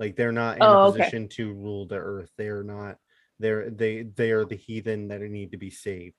Like 0.00 0.16
they're 0.16 0.32
not 0.32 0.56
in 0.56 0.62
Oh, 0.62 0.66
a 0.66 0.88
okay. 0.88 0.98
position 0.98 1.28
to 1.30 1.52
rule 1.52 1.86
the 1.86 1.96
earth. 1.96 2.30
They're 2.36 2.64
not. 2.64 2.96
They're 3.38 3.70
they 3.70 4.02
they 4.02 4.30
are 4.32 4.44
the 4.44 4.56
heathen 4.56 5.08
that 5.08 5.20
need 5.20 5.52
to 5.52 5.56
be 5.58 5.70
saved. 5.70 6.16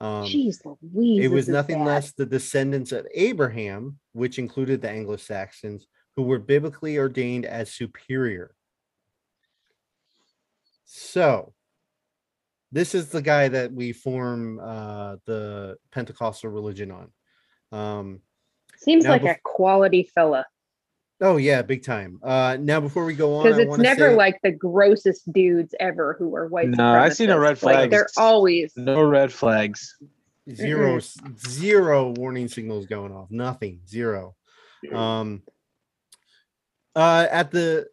Um, 0.00 0.24
Jeez 0.24 0.58
Louise. 0.92 1.24
it 1.24 1.28
was 1.30 1.48
nothing 1.48 1.78
bad. 1.78 1.86
less 1.86 2.12
the 2.12 2.26
descendants 2.26 2.92
of 2.92 3.06
Abraham, 3.14 3.98
which 4.12 4.38
included 4.38 4.82
the 4.82 4.90
Anglo 4.90 5.16
Saxons, 5.16 5.86
who 6.16 6.22
were 6.22 6.38
biblically 6.38 6.98
ordained 6.98 7.46
as 7.46 7.72
superior. 7.72 8.54
So, 10.84 11.54
this 12.72 12.94
is 12.94 13.08
the 13.08 13.22
guy 13.22 13.48
that 13.48 13.72
we 13.72 13.92
form 13.92 14.60
uh, 14.60 15.16
the 15.24 15.76
Pentecostal 15.90 16.50
religion 16.50 16.90
on. 16.92 17.10
Um, 17.72 18.20
Seems 18.78 19.04
Now 19.04 19.10
like 19.10 19.22
bef- 19.22 19.36
a 19.36 19.38
quality 19.44 20.02
fella. 20.14 20.46
oh 21.20 21.36
yeah, 21.38 21.62
big 21.62 21.82
time. 21.84 22.18
Uh, 22.22 22.56
now 22.60 22.80
before 22.80 23.04
we 23.04 23.14
go 23.14 23.36
on, 23.36 23.44
Because 23.44 23.58
it's 23.58 23.68
wanna 23.68 23.82
never 23.82 24.10
say- 24.10 24.14
like 24.16 24.38
the 24.42 24.52
grossest 24.52 25.32
dudes 25.32 25.74
ever 25.80 26.14
who 26.18 26.34
are 26.36 26.46
white. 26.48 26.68
No, 26.68 26.94
I 26.94 27.08
see 27.08 27.26
no 27.26 27.36
supremacists. 27.36 27.40
red 27.40 27.48
Like, 27.50 27.58
flags. 27.58 27.90
they're 27.90 28.08
always 28.16 28.72
No 28.76 29.02
red 29.02 29.32
flags. 29.32 29.96
zero 30.54 30.96
s- 30.96 31.18
zero 31.48 32.14
warning 32.16 32.46
signals 32.48 32.86
going 32.86 33.12
off 33.12 33.28
nothing 33.32 33.80
zero 33.88 34.36
um 34.94 35.42
uh 36.94 37.26
at 37.32 37.50
the 37.50 37.84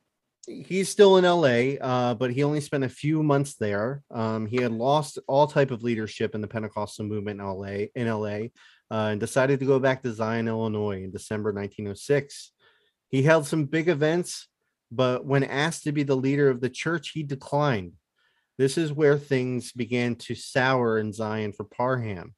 he's 0.47 0.87
still 0.87 1.17
in 1.17 1.23
la 1.23 1.47
uh 1.83 2.13
but 2.13 2.31
he 2.31 2.43
only 2.43 2.61
spent 2.61 2.83
a 2.83 2.89
few 2.89 3.23
months 3.23 3.55
there 3.55 4.03
um 4.11 4.45
he 4.45 4.57
had 4.57 4.71
lost 4.71 5.17
all 5.27 5.47
type 5.47 5.71
of 5.71 5.81
leadership 5.81 6.35
in 6.35 6.41
the 6.41 6.47
pentecostal 6.47 7.05
movement 7.05 7.39
in 7.39 7.45
la 7.47 7.63
in 7.95 8.07
la 8.07 8.39
uh, 8.91 9.09
and 9.11 9.19
decided 9.19 9.59
to 9.59 9.65
go 9.65 9.79
back 9.79 10.01
to 10.01 10.13
zion 10.13 10.47
illinois 10.47 11.03
in 11.03 11.11
december 11.11 11.51
1906 11.51 12.51
he 13.09 13.23
held 13.23 13.45
some 13.45 13.65
big 13.65 13.89
events 13.89 14.47
but 14.91 15.25
when 15.25 15.43
asked 15.43 15.83
to 15.83 15.91
be 15.91 16.03
the 16.03 16.15
leader 16.15 16.49
of 16.49 16.61
the 16.61 16.69
church 16.69 17.09
he 17.09 17.23
declined 17.23 17.93
this 18.57 18.77
is 18.77 18.93
where 18.93 19.17
things 19.17 19.71
began 19.71 20.15
to 20.15 20.35
sour 20.35 20.97
in 20.99 21.11
zion 21.11 21.51
for 21.51 21.63
parham 21.63 22.33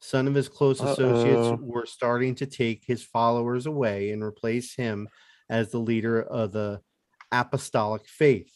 some 0.00 0.26
of 0.26 0.34
his 0.34 0.48
close 0.48 0.80
associates 0.80 1.48
Uh-oh. 1.48 1.58
were 1.60 1.86
starting 1.86 2.34
to 2.36 2.46
take 2.46 2.84
his 2.86 3.02
followers 3.02 3.66
away 3.66 4.10
and 4.12 4.22
replace 4.22 4.74
him 4.74 5.08
as 5.48 5.70
the 5.70 5.78
leader 5.78 6.22
of 6.22 6.52
the 6.52 6.80
apostolic 7.32 8.06
faith. 8.06 8.52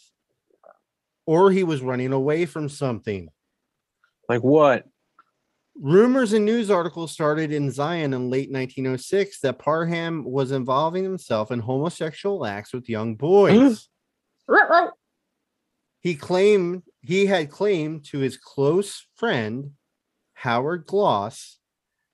Or 1.26 1.50
he 1.50 1.64
was 1.64 1.82
running 1.82 2.12
away 2.12 2.46
from 2.46 2.68
something. 2.68 3.28
Like 4.28 4.42
what? 4.42 4.84
Rumors 5.82 6.34
and 6.34 6.44
news 6.44 6.70
articles 6.70 7.10
started 7.10 7.50
in 7.50 7.70
Zion 7.70 8.12
in 8.12 8.28
late 8.28 8.52
1906 8.52 9.40
that 9.40 9.58
Parham 9.58 10.24
was 10.24 10.52
involving 10.52 11.04
himself 11.04 11.50
in 11.50 11.58
homosexual 11.58 12.44
acts 12.44 12.74
with 12.74 12.88
young 12.88 13.16
boys. 13.16 13.88
He 16.02 16.14
claimed 16.14 16.82
he 17.02 17.26
had 17.26 17.50
claimed 17.50 18.04
to 18.06 18.18
his 18.18 18.36
close 18.36 19.06
friend 19.16 19.72
Howard 20.34 20.86
Goss 20.86 21.58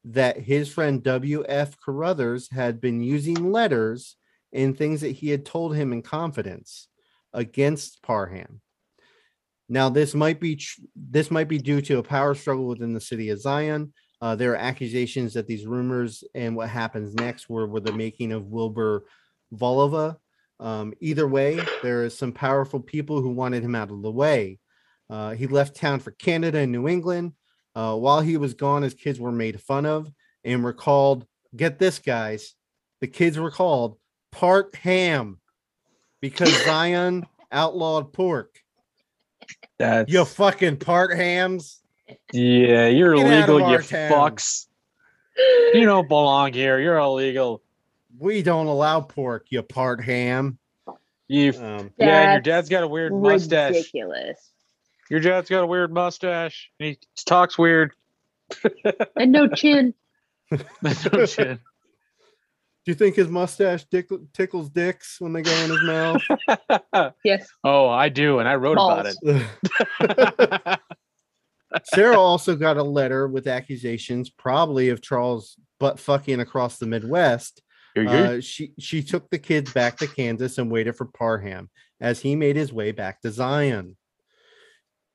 that 0.05 0.39
his 0.39 0.69
friend 0.69 1.03
W.F. 1.03 1.77
Carothers 1.81 2.53
had 2.53 2.81
been 2.81 3.03
using 3.03 3.53
letters 3.53 4.17
and 4.53 4.77
things 4.77 5.01
that 5.01 5.13
he 5.13 5.31
had 5.31 5.45
told 5.45 5.75
him 5.75 5.93
in 5.93 6.03
confidence 6.03 6.89
against 7.33 8.03
Parham. 8.03 8.61
Now, 9.69 9.89
this 9.89 10.15
might 10.15 10.41
be 10.41 10.57
tr- 10.57 10.81
this 10.95 11.31
might 11.31 11.49
be 11.49 11.59
due 11.59 11.81
to 11.83 11.99
a 11.99 12.03
power 12.03 12.35
struggle 12.35 12.67
within 12.67 12.95
the 12.95 13.01
city 13.01 13.31
of 13.31 13.41
Zion. 13.41 13.93
Uh, 14.21 14.35
there 14.35 14.53
are 14.53 14.57
accusations 14.57 15.35
that 15.35 15.47
these 15.47 15.67
rumors 15.67 16.25
and 16.35 16.57
what 16.57 16.69
happens 16.69 17.15
next 17.15 17.49
were, 17.49 17.67
were 17.67 17.81
the 17.81 17.93
making 17.93 18.33
of 18.33 18.47
Wilbur 18.47 19.05
Volova. 19.55 20.17
Um, 20.59 20.95
either 21.01 21.29
way, 21.29 21.61
there 21.83 22.05
is 22.05 22.17
some 22.17 22.33
powerful 22.33 22.81
people 22.81 23.21
who 23.21 23.31
wanted 23.31 23.63
him 23.63 23.75
out 23.75 23.91
of 23.91 24.03
the 24.03 24.11
way. 24.11 24.59
Uh, 25.11 25.33
he 25.33 25.47
left 25.47 25.77
town 25.77 26.01
for 26.01 26.13
Canada 26.13 26.59
and 26.59 26.73
New 26.73 26.89
England. 26.89 27.33
Uh, 27.75 27.95
while 27.95 28.23
he 28.23 28.39
was 28.39 28.55
gone, 28.55 28.83
his 28.83 28.95
kids 28.95 29.21
were 29.21 29.33
made 29.33 29.61
fun 29.61 29.85
of 29.85 30.11
and 30.45 30.65
were 30.65 30.73
called, 30.73 31.27
get 31.55 31.79
this, 31.79 31.99
guys, 31.99 32.55
the 33.01 33.07
kids 33.07 33.39
were 33.39 33.51
called 33.51 33.99
part 34.33 34.75
ham 34.77 35.41
because 36.23 36.49
Zion 36.65 37.27
outlawed 37.53 38.13
pork. 38.15 38.59
That's 39.79 40.11
You 40.13 40.25
fucking 40.25 40.79
part 40.79 41.15
hams. 41.17 41.81
yeah, 42.33 42.87
you're 42.87 43.15
Get 43.17 43.27
illegal, 43.27 43.59
you 43.59 43.65
our 43.67 43.83
town. 43.83 44.11
fucks. 44.13 44.67
You 45.75 45.85
don't 45.85 46.09
belong 46.09 46.53
here. 46.55 46.81
You're 46.81 46.97
illegal. 46.97 47.63
We 48.19 48.43
don't 48.43 48.67
allow 48.69 49.03
pork, 49.03 49.47
you 49.51 49.63
part 49.63 50.03
ham. 50.03 50.59
You 51.29 51.51
Um, 51.53 51.91
yeah, 51.99 52.23
and 52.23 52.33
your 52.33 52.41
dad's 52.41 52.69
got 52.69 52.85
a 52.85 52.89
weird 52.89 53.13
mustache. 53.13 53.75
Ridiculous. 53.75 54.53
Your 55.11 55.21
dad's 55.21 55.51
got 55.51 55.63
a 55.63 55.67
weird 55.67 55.93
mustache. 55.93 56.71
He 56.79 56.99
talks 57.27 57.59
weird. 57.59 57.93
And 59.17 59.33
no 59.33 59.49
chin. 59.49 59.93
No 60.83 61.27
shit. 61.27 61.59
Do 62.87 62.93
you 62.93 62.95
think 62.95 63.17
his 63.17 63.29
mustache 63.29 63.85
tickle, 63.91 64.21
tickles 64.33 64.71
dicks 64.71 65.21
when 65.21 65.33
they 65.33 65.43
go 65.43 65.51
in 65.65 65.71
his 65.71 65.83
mouth? 65.83 66.23
Yes. 67.25 67.49
oh, 67.65 67.89
I 67.89 68.09
do, 68.09 68.39
and 68.39 68.49
I 68.49 68.55
wrote 68.55 68.79
about 68.79 69.13
it. 69.23 70.81
Sarah 71.93 72.19
also 72.19 72.55
got 72.55 72.77
a 72.77 72.83
letter 72.83 73.27
with 73.27 73.49
accusations, 73.49 74.31
probably 74.31 74.89
of 74.89 75.03
Charles 75.03 75.57
butt 75.81 75.99
fucking 75.99 76.41
across 76.41 76.79
the 76.79 76.87
Midwest. 76.87 77.61
Uh, 77.97 78.41
she 78.41 78.73
she 78.79 79.03
took 79.03 79.29
the 79.31 79.39
kids 79.39 79.73
back 79.73 79.97
to 79.97 80.07
Kansas 80.07 80.59
and 80.59 80.71
waited 80.71 80.97
for 80.97 81.07
Parham 81.07 81.69
as 82.01 82.21
he 82.21 82.37
made 82.37 82.57
his 82.57 82.73
way 82.73 82.93
back 82.93 83.21
to 83.23 83.31
Zion. 83.31 83.97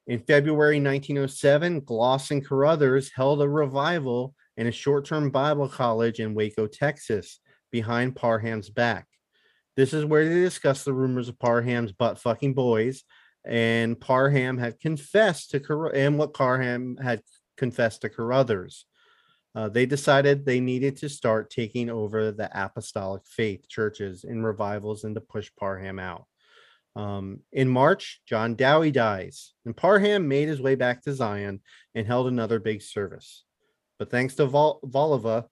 In 0.08 0.20
February 0.20 0.82
1907, 0.82 1.82
Goss 1.82 2.32
and 2.32 2.46
Carothers 2.46 3.12
held 3.16 3.42
a 3.42 3.48
revival 3.50 4.36
in 4.58 4.68
a 4.68 4.72
short-term 4.72 5.30
Bible 5.30 5.70
college 5.70 6.20
in 6.20 6.34
Waco, 6.34 6.68
Texas, 6.68 7.40
behind 7.72 8.16
Parham's 8.16 8.70
back. 8.70 9.08
This 9.76 9.94
is 9.94 10.06
where 10.06 10.28
they 10.28 10.42
discussed 10.42 10.86
the 10.86 10.94
rumors 10.94 11.30
of 11.30 11.40
Parham's 11.40 11.92
butt 11.92 12.20
fucking 12.20 12.54
boys, 12.54 13.04
and 13.46 14.00
Parham 14.00 14.58
had 14.58 14.80
confessed 14.80 15.52
to 15.52 15.60
Car- 15.60 15.96
and 15.96 16.18
what 16.18 16.34
Parham 16.34 16.98
had 16.98 17.22
confessed 17.58 18.02
to 18.02 18.10
Carothers. 18.10 18.84
Uh, 19.54 19.68
they 19.70 19.86
decided 19.86 20.46
they 20.46 20.60
needed 20.60 20.98
to 20.98 21.10
start 21.10 21.50
taking 21.50 21.90
over 21.90 22.32
the 22.32 22.50
apostolic 22.54 23.24
faith 23.26 23.68
churches 23.68 24.24
in 24.24 24.44
revivals 24.44 25.04
and 25.04 25.16
to 25.16 25.22
push 25.22 25.50
Parham 25.60 26.00
out. 26.00 26.26
Um, 26.96 27.40
in 27.52 27.68
March, 27.68 28.22
John 28.26 28.56
Dowie 28.56 28.92
dies, 28.92 29.54
and 29.66 29.76
Parham 29.76 30.28
made 30.28 30.48
his 30.48 30.62
way 30.62 30.76
back 30.76 31.02
to 31.04 31.14
Zion 31.14 31.62
and 31.96 32.08
held 32.08 32.28
another 32.28 32.60
big 32.60 32.82
service. 32.82 33.44
But 33.98 34.10
thanks 34.10 34.36
to 34.36 34.46
Vol- 34.46 34.82
Volova, 34.86 35.46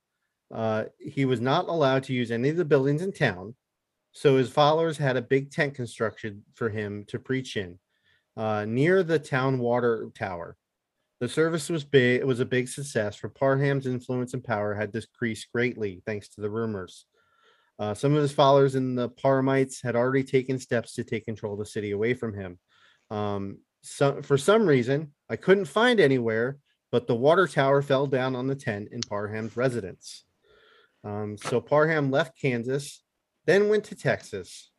uh, 0.53 0.85
he 0.99 1.25
was 1.25 1.41
not 1.41 1.67
allowed 1.67 2.03
to 2.03 2.13
use 2.13 2.31
any 2.31 2.49
of 2.49 2.57
the 2.57 2.65
buildings 2.65 3.01
in 3.01 3.11
town. 3.11 3.55
So 4.11 4.37
his 4.37 4.49
followers 4.49 4.97
had 4.97 5.17
a 5.17 5.21
big 5.21 5.51
tent 5.51 5.75
constructed 5.75 6.41
for 6.55 6.69
him 6.69 7.05
to 7.09 7.19
preach 7.19 7.57
in 7.57 7.77
uh, 8.35 8.65
near 8.65 9.03
the 9.03 9.19
town 9.19 9.59
water 9.59 10.09
tower. 10.15 10.57
The 11.19 11.27
service 11.27 11.69
was 11.69 11.83
big. 11.83 12.21
It 12.21 12.27
was 12.27 12.39
a 12.39 12.45
big 12.45 12.69
success, 12.69 13.17
for 13.17 13.27
Parham's 13.27 13.85
influence 13.85 14.33
and 14.33 14.43
power 14.43 14.73
had 14.73 14.93
decreased 14.93 15.51
greatly 15.53 16.01
thanks 16.05 16.29
to 16.29 16.41
the 16.41 16.49
rumors. 16.49 17.05
Uh, 17.77 17.93
some 17.93 18.15
of 18.15 18.21
his 18.21 18.31
followers 18.31 18.75
in 18.75 18.95
the 18.95 19.09
Parhamites 19.09 19.83
had 19.83 19.95
already 19.95 20.23
taken 20.23 20.57
steps 20.57 20.93
to 20.93 21.03
take 21.03 21.25
control 21.25 21.53
of 21.53 21.59
the 21.59 21.65
city 21.65 21.91
away 21.91 22.13
from 22.13 22.33
him. 22.33 22.57
Um, 23.09 23.59
so, 23.81 24.21
for 24.21 24.37
some 24.37 24.65
reason, 24.65 25.13
I 25.29 25.35
couldn't 25.35 25.65
find 25.65 25.99
anywhere, 25.99 26.57
but 26.91 27.07
the 27.07 27.15
water 27.15 27.47
tower 27.47 27.81
fell 27.81 28.07
down 28.07 28.35
on 28.35 28.47
the 28.47 28.55
tent 28.55 28.89
in 28.91 29.01
Parham's 29.01 29.55
residence. 29.55 30.25
Um, 31.03 31.37
so 31.37 31.61
Parham 31.61 32.11
left 32.11 32.39
Kansas, 32.39 33.03
then 33.45 33.69
went 33.69 33.85
to 33.85 33.95
Texas, 33.95 34.71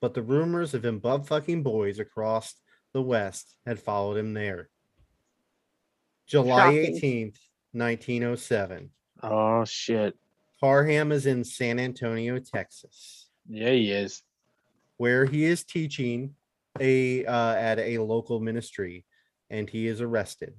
but 0.00 0.14
the 0.14 0.22
rumors 0.22 0.74
of 0.74 0.84
him 0.84 0.98
bub 0.98 1.26
fucking 1.26 1.62
boys 1.62 1.98
across 1.98 2.54
the 2.92 3.02
West 3.02 3.56
had 3.66 3.80
followed 3.80 4.16
him 4.18 4.34
there. 4.34 4.68
July 6.26 6.72
18th, 6.74 7.36
1907. 7.72 8.90
Oh 9.22 9.64
shit. 9.64 10.14
Parham 10.60 11.10
is 11.12 11.26
in 11.26 11.42
San 11.44 11.80
Antonio, 11.80 12.38
Texas, 12.38 13.28
Yeah, 13.48 13.70
he 13.70 13.90
is. 13.90 14.22
where 14.98 15.24
he 15.24 15.44
is 15.44 15.64
teaching 15.64 16.34
a 16.80 17.24
uh, 17.26 17.54
at 17.54 17.78
a 17.78 17.98
local 17.98 18.40
ministry, 18.40 19.04
and 19.50 19.68
he 19.68 19.86
is 19.88 20.00
arrested. 20.00 20.54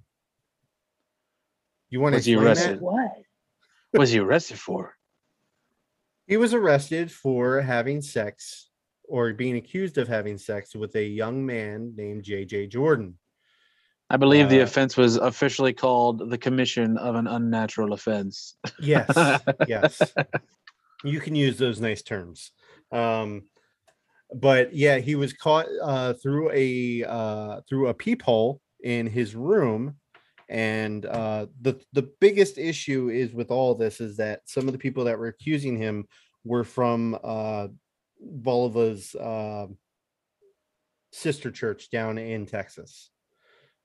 You 1.89 2.01
want 2.01 2.13
to 2.13 2.17
Was 2.17 2.25
he 2.25 2.35
arrested? 2.35 2.75
that? 2.77 2.81
What? 2.81 3.11
What 3.91 3.99
was 3.99 4.11
he 4.11 4.19
arrested 4.19 4.59
for? 4.59 4.95
He 6.27 6.37
was 6.37 6.53
arrested 6.53 7.11
for 7.11 7.61
having 7.61 8.01
sex 8.01 8.69
or 9.03 9.33
being 9.33 9.57
accused 9.57 9.97
of 9.97 10.07
having 10.07 10.37
sex 10.37 10.75
with 10.75 10.95
a 10.95 11.03
young 11.03 11.45
man 11.45 11.93
named 11.95 12.23
J.J. 12.23 12.67
Jordan. 12.67 13.17
I 14.09 14.17
believe 14.17 14.49
the 14.49 14.61
Uh, 14.61 14.63
offense 14.63 14.95
was 14.95 15.17
officially 15.17 15.73
called 15.73 16.29
the 16.29 16.37
commission 16.37 16.97
of 16.97 17.15
an 17.15 17.27
unnatural 17.27 17.93
offense. 17.93 18.55
Yes, 18.79 19.09
yes. 19.67 20.01
You 21.03 21.19
can 21.19 21.35
use 21.35 21.57
those 21.57 21.81
nice 21.81 22.01
terms. 22.01 22.51
Um, 22.91 23.43
but 24.33 24.73
yeah, 24.73 24.99
he 24.99 25.15
was 25.15 25.33
caught 25.33 25.65
uh, 25.81 26.13
through 26.13 26.51
a 26.53 27.03
uh, 27.03 27.61
through 27.67 27.87
a 27.87 27.93
peephole 27.93 28.61
in 28.83 29.07
his 29.07 29.35
room, 29.35 29.97
and 30.53 31.07
uh, 31.07 31.47
the 31.61 31.81
the 31.93 32.11
biggest 32.21 32.59
issue 32.59 33.09
is 33.09 33.33
with 33.33 33.49
all 33.49 33.73
this 33.73 33.99
is 33.99 34.17
that 34.17 34.41
some 34.45 34.67
of 34.67 34.71
the 34.71 34.77
people 34.77 35.03
that 35.05 35.17
were 35.17 35.27
accusing 35.27 35.77
him 35.77 36.07
were 36.45 36.63
from 36.63 37.17
uh, 37.23 37.67
uh, 39.19 39.67
sister 41.11 41.51
church 41.51 41.89
down 41.89 42.19
in 42.19 42.45
Texas. 42.45 43.09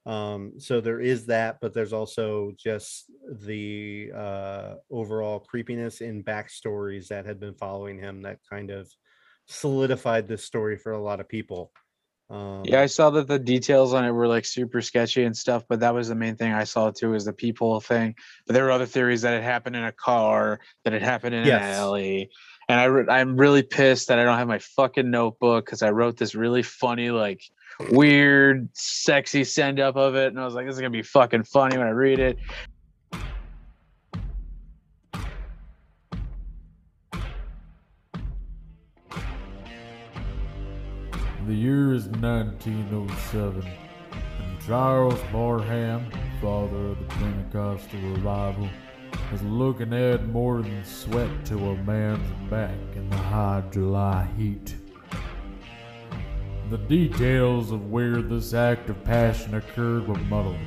Um, 0.04 0.54
so 0.58 0.82
there 0.82 1.00
is 1.00 1.26
that, 1.26 1.58
but 1.62 1.72
there's 1.72 1.94
also 1.94 2.52
just 2.58 3.10
the 3.30 4.10
uh, 4.14 4.74
overall 4.90 5.40
creepiness 5.40 6.02
in 6.02 6.22
backstories 6.22 7.08
that 7.08 7.24
had 7.24 7.40
been 7.40 7.54
following 7.54 7.98
him 7.98 8.22
that 8.22 8.40
kind 8.48 8.70
of 8.70 8.90
solidified 9.46 10.28
this 10.28 10.44
story 10.44 10.76
for 10.76 10.92
a 10.92 11.02
lot 11.02 11.20
of 11.20 11.28
people. 11.28 11.72
Um, 12.30 12.62
Yeah, 12.64 12.80
I 12.82 12.86
saw 12.86 13.10
that 13.10 13.26
the 13.26 13.38
details 13.38 13.94
on 13.94 14.04
it 14.04 14.10
were 14.10 14.28
like 14.28 14.44
super 14.44 14.82
sketchy 14.82 15.24
and 15.24 15.36
stuff, 15.36 15.64
but 15.68 15.80
that 15.80 15.94
was 15.94 16.08
the 16.08 16.14
main 16.14 16.36
thing 16.36 16.52
I 16.52 16.64
saw 16.64 16.90
too 16.90 17.14
is 17.14 17.24
the 17.24 17.32
people 17.32 17.80
thing. 17.80 18.14
But 18.46 18.54
there 18.54 18.64
were 18.64 18.70
other 18.70 18.86
theories 18.86 19.22
that 19.22 19.34
it 19.34 19.42
happened 19.42 19.76
in 19.76 19.84
a 19.84 19.92
car, 19.92 20.60
that 20.84 20.92
it 20.92 21.02
happened 21.02 21.34
in 21.34 21.46
Yes. 21.46 21.62
an 21.62 21.70
alley. 21.70 22.30
And 22.68 22.78
I 22.78 22.84
re- 22.84 23.06
I'm 23.08 23.36
really 23.38 23.62
pissed 23.62 24.08
that 24.08 24.18
I 24.18 24.24
don't 24.24 24.36
have 24.36 24.48
my 24.48 24.58
fucking 24.58 25.10
notebook 25.10 25.64
because 25.64 25.82
I 25.82 25.90
wrote 25.90 26.18
this 26.18 26.34
really 26.34 26.62
funny, 26.62 27.10
like 27.10 27.42
weird, 27.90 28.68
sexy 28.74 29.44
send 29.44 29.80
up 29.80 29.96
of 29.96 30.16
it. 30.16 30.26
And 30.26 30.38
I 30.38 30.44
was 30.44 30.54
like, 30.54 30.66
this 30.66 30.74
is 30.74 30.80
gonna 30.80 30.90
be 30.90 31.02
fucking 31.02 31.44
funny 31.44 31.78
when 31.78 31.86
I 31.86 31.90
read 31.90 32.18
it. 32.18 32.38
The 41.48 41.54
year 41.54 41.94
is 41.94 42.08
1907, 42.08 43.66
and 44.12 44.60
Charles 44.66 45.18
Parham, 45.32 46.10
father 46.42 46.88
of 46.88 46.98
the 46.98 47.06
Pentecostal 47.06 48.00
revival, 48.00 48.68
is 49.32 49.40
looking 49.40 49.94
add 49.94 50.28
more 50.28 50.60
than 50.60 50.84
sweat 50.84 51.46
to 51.46 51.70
a 51.70 51.76
man's 51.84 52.50
back 52.50 52.76
in 52.94 53.08
the 53.08 53.16
high 53.16 53.62
July 53.70 54.28
heat. 54.36 54.76
The 56.68 56.76
details 56.76 57.72
of 57.72 57.90
where 57.90 58.20
this 58.20 58.52
act 58.52 58.90
of 58.90 59.02
passion 59.02 59.54
occurred 59.54 60.06
were 60.06 60.16
muddled. 60.16 60.60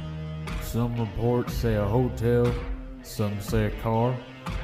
Some 0.63 0.99
reports 0.99 1.53
say 1.53 1.75
a 1.75 1.85
hotel, 1.85 2.51
some 3.03 3.39
say 3.39 3.65
a 3.65 3.81
car, 3.81 4.17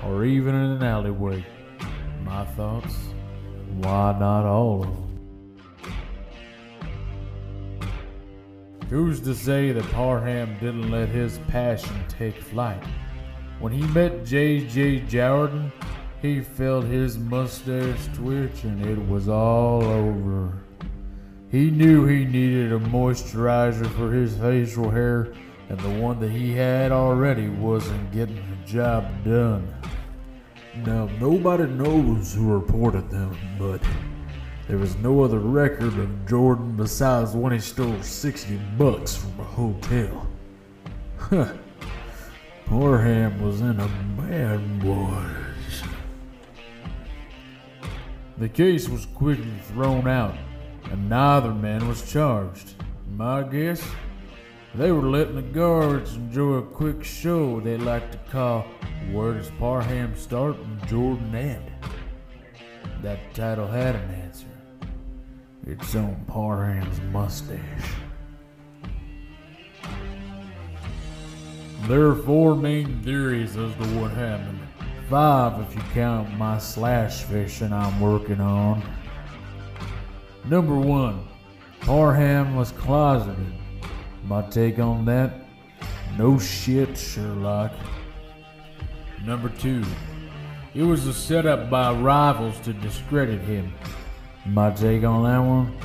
or 0.03 0.25
even 0.25 0.55
in 0.55 0.71
an 0.71 0.83
alleyway. 0.83 1.45
My 2.23 2.43
thoughts? 2.43 2.95
Why 3.75 4.17
not 4.17 4.45
all 4.47 4.81
of 4.81 4.89
them? 4.95 5.06
Who's 8.89 9.19
to 9.21 9.35
say 9.35 9.73
that 9.73 9.83
Parham 9.91 10.57
didn't 10.59 10.89
let 10.89 11.09
his 11.09 11.39
passion 11.49 12.05
take 12.07 12.41
flight? 12.41 12.81
When 13.59 13.73
he 13.73 13.81
met 13.87 14.23
J.J. 14.23 15.01
Jordan, 15.01 15.73
he 16.21 16.39
felt 16.39 16.85
his 16.85 17.17
mustache 17.17 18.07
twitch 18.13 18.63
and 18.63 18.85
it 18.85 19.09
was 19.09 19.27
all 19.27 19.83
over. 19.83 20.53
He 21.49 21.69
knew 21.69 22.05
he 22.05 22.23
needed 22.23 22.71
a 22.71 22.79
moisturizer 22.79 23.87
for 23.91 24.09
his 24.11 24.37
facial 24.37 24.89
hair, 24.89 25.33
and 25.67 25.79
the 25.79 26.01
one 26.01 26.19
that 26.21 26.31
he 26.31 26.53
had 26.53 26.93
already 26.93 27.49
wasn't 27.49 28.13
getting 28.13 28.35
the 28.35 28.65
job 28.65 29.03
done. 29.25 29.67
Now, 30.85 31.09
nobody 31.19 31.65
knows 31.65 32.33
who 32.33 32.53
reported 32.53 33.09
them, 33.09 33.37
but 33.59 33.81
there 34.67 34.77
was 34.77 34.97
no 34.97 35.23
other 35.23 35.39
record 35.39 35.97
of 35.97 36.27
Jordan 36.27 36.75
besides 36.75 37.31
when 37.31 37.53
he 37.53 37.59
stole 37.59 38.01
60 38.01 38.59
bucks 38.77 39.15
from 39.15 39.39
a 39.39 39.43
hotel. 39.43 40.27
Huh. 41.17 41.53
Parham 42.65 43.41
was 43.41 43.61
in 43.61 43.79
a 43.79 43.87
bad 44.21 44.81
boys. 44.81 45.83
The 48.37 48.49
case 48.49 48.89
was 48.89 49.05
quickly 49.05 49.57
thrown 49.69 50.05
out, 50.05 50.35
and 50.91 51.09
neither 51.09 51.53
man 51.53 51.87
was 51.87 52.11
charged. 52.11 52.75
My 53.15 53.43
guess? 53.43 53.81
They 54.75 54.91
were 54.91 55.09
letting 55.09 55.35
the 55.35 55.41
guards 55.41 56.15
enjoy 56.15 56.55
a 56.55 56.61
quick 56.61 57.05
show 57.05 57.61
they 57.61 57.77
like 57.77 58.11
to 58.11 58.17
call 58.29 58.65
Where 59.11 59.33
Does 59.33 59.49
Parham 59.51 60.15
Start 60.17 60.57
and 60.57 60.87
Jordan 60.87 61.33
End? 61.33 61.71
That 63.01 63.33
title 63.33 63.67
had 63.67 63.95
an 63.95 64.09
answer. 64.11 64.46
It's 65.69 65.95
on 65.95 66.15
Parham's 66.27 67.01
mustache. 67.11 67.91
There 71.89 72.07
are 72.07 72.15
four 72.15 72.55
main 72.55 73.03
theories 73.03 73.57
as 73.57 73.73
to 73.75 73.83
what 73.99 74.11
happened. 74.11 74.61
Five 75.09 75.59
if 75.59 75.75
you 75.75 75.81
count 75.93 76.33
my 76.37 76.57
slash 76.57 77.23
fishing 77.23 77.73
I'm 77.73 77.99
working 77.99 78.39
on. 78.39 78.81
Number 80.45 80.75
one, 80.75 81.27
Parham 81.81 82.55
was 82.55 82.71
closeted. 82.71 83.53
My 84.23 84.43
take 84.43 84.79
on 84.79 85.03
that? 85.03 85.33
No 86.17 86.39
shit, 86.39 86.97
Sherlock. 86.97 87.73
Number 89.25 89.49
two, 89.49 89.83
it 90.73 90.83
was 90.83 91.07
a 91.07 91.13
setup 91.13 91.69
by 91.69 91.91
rivals 91.91 92.57
to 92.61 92.71
discredit 92.71 93.41
him. 93.41 93.73
My 94.47 94.71
take 94.71 95.03
on 95.03 95.23
that 95.23 95.39
one? 95.39 95.77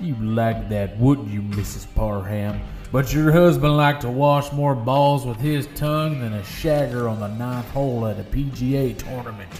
You 0.00 0.14
like 0.16 0.68
that, 0.70 0.96
wouldn't 0.98 1.28
you, 1.28 1.42
Mrs. 1.42 1.86
Parham? 1.94 2.60
But 2.92 3.12
your 3.12 3.30
husband 3.30 3.76
liked 3.76 4.02
to 4.02 4.10
wash 4.10 4.52
more 4.52 4.74
balls 4.74 5.26
with 5.26 5.38
his 5.38 5.68
tongue 5.74 6.20
than 6.20 6.32
a 6.32 6.42
shagger 6.42 7.10
on 7.10 7.20
the 7.20 7.28
ninth 7.28 7.68
hole 7.70 8.06
at 8.06 8.18
a 8.18 8.22
PGA 8.22 8.96
tournament. 8.96 9.50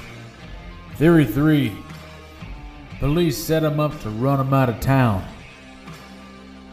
Theory 0.95 1.27
3 1.27 1.73
Police 2.99 3.37
set 3.37 3.63
him 3.63 3.79
up 3.79 4.01
to 4.01 4.09
run 4.09 4.41
him 4.41 4.55
out 4.55 4.71
of 4.71 4.81
town. 4.81 5.27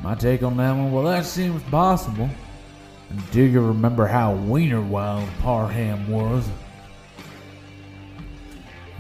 My 0.02 0.16
take 0.16 0.42
on 0.42 0.56
that 0.58 0.72
one? 0.72 0.92
Well, 0.92 1.04
that 1.04 1.26
seems 1.26 1.62
possible. 1.64 2.30
Do 3.32 3.44
you 3.44 3.62
remember 3.62 4.08
how 4.08 4.34
wiener 4.34 4.82
wild 4.82 5.28
Parham 5.40 6.10
was? 6.10 6.50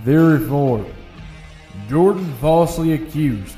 Theory 0.03 0.45
4 0.47 0.85
Jordan 1.89 2.33
falsely 2.35 2.93
accused. 2.93 3.57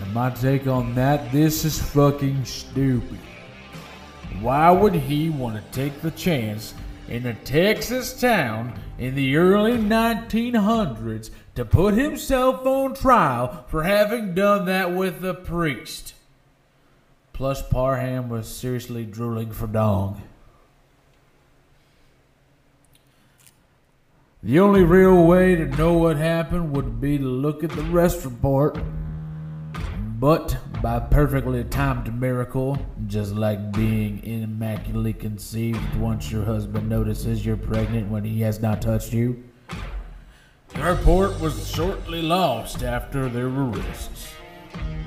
And 0.00 0.14
my 0.14 0.30
take 0.30 0.66
on 0.66 0.94
that, 0.94 1.30
this 1.32 1.64
is 1.64 1.80
fucking 1.80 2.44
stupid. 2.44 3.18
Why 4.40 4.70
would 4.70 4.94
he 4.94 5.30
want 5.30 5.56
to 5.56 5.72
take 5.72 6.00
the 6.00 6.10
chance 6.12 6.74
in 7.08 7.26
a 7.26 7.34
Texas 7.34 8.18
town 8.18 8.78
in 8.98 9.14
the 9.14 9.36
early 9.36 9.76
1900s 9.76 11.30
to 11.54 11.64
put 11.64 11.94
himself 11.94 12.64
on 12.66 12.94
trial 12.94 13.64
for 13.68 13.82
having 13.82 14.34
done 14.34 14.66
that 14.66 14.94
with 14.94 15.24
a 15.24 15.34
priest? 15.34 16.14
Plus, 17.32 17.62
Parham 17.62 18.28
was 18.28 18.48
seriously 18.48 19.04
drooling 19.04 19.52
for 19.52 19.66
dong. 19.66 20.22
The 24.40 24.60
only 24.60 24.84
real 24.84 25.24
way 25.24 25.56
to 25.56 25.66
know 25.66 25.94
what 25.94 26.16
happened 26.16 26.76
would 26.76 27.00
be 27.00 27.18
to 27.18 27.24
look 27.24 27.64
at 27.64 27.70
the 27.70 27.82
rest 27.82 28.24
report. 28.24 28.78
But 30.20 30.56
by 30.80 31.00
perfectly 31.00 31.64
timed 31.64 32.20
miracle, 32.20 32.78
just 33.08 33.34
like 33.34 33.72
being 33.72 34.22
immaculately 34.22 35.12
conceived 35.12 35.96
once 35.96 36.30
your 36.30 36.44
husband 36.44 36.88
notices 36.88 37.44
you're 37.44 37.56
pregnant 37.56 38.10
when 38.10 38.22
he 38.22 38.40
has 38.42 38.60
not 38.60 38.80
touched 38.80 39.12
you, 39.12 39.42
the 40.68 40.84
report 40.84 41.40
was 41.40 41.68
shortly 41.68 42.22
lost 42.22 42.84
after 42.84 43.28
their 43.28 43.48
arrests. 43.48 44.34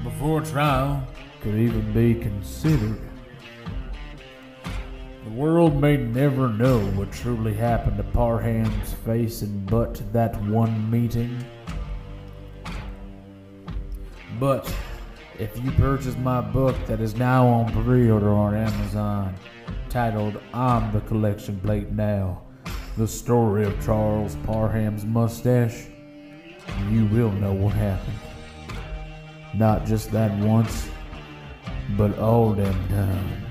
Before 0.03 0.41
trial 0.41 1.07
could 1.39 1.55
even 1.55 1.93
be 1.93 2.15
considered. 2.15 2.99
The 5.31 5.37
world 5.37 5.79
may 5.79 5.95
never 5.95 6.49
know 6.49 6.79
what 6.91 7.13
truly 7.13 7.53
happened 7.53 7.95
to 7.95 8.03
Parham's 8.03 8.91
face 9.05 9.43
and 9.43 9.65
butt 9.65 10.01
that 10.11 10.35
one 10.43 10.91
meeting. 10.91 11.45
But 14.41 14.75
if 15.39 15.57
you 15.63 15.71
purchase 15.71 16.17
my 16.17 16.41
book 16.41 16.75
that 16.85 16.99
is 16.99 17.15
now 17.15 17.47
on 17.47 17.71
pre-order 17.71 18.29
on 18.29 18.55
Amazon, 18.55 19.33
titled 19.89 20.37
I'm 20.53 20.91
the 20.91 20.99
Collection 20.99 21.57
Plate 21.61 21.93
Now, 21.93 22.41
the 22.97 23.07
story 23.07 23.63
of 23.63 23.85
Charles 23.85 24.35
Parham's 24.43 25.05
mustache, 25.05 25.87
you 26.89 27.05
will 27.05 27.31
know 27.31 27.53
what 27.53 27.73
happened. 27.73 28.19
Not 29.53 29.85
just 29.85 30.11
that 30.11 30.37
once, 30.39 30.89
but 31.95 32.19
all 32.19 32.51
them 32.51 32.75
times. 32.89 33.50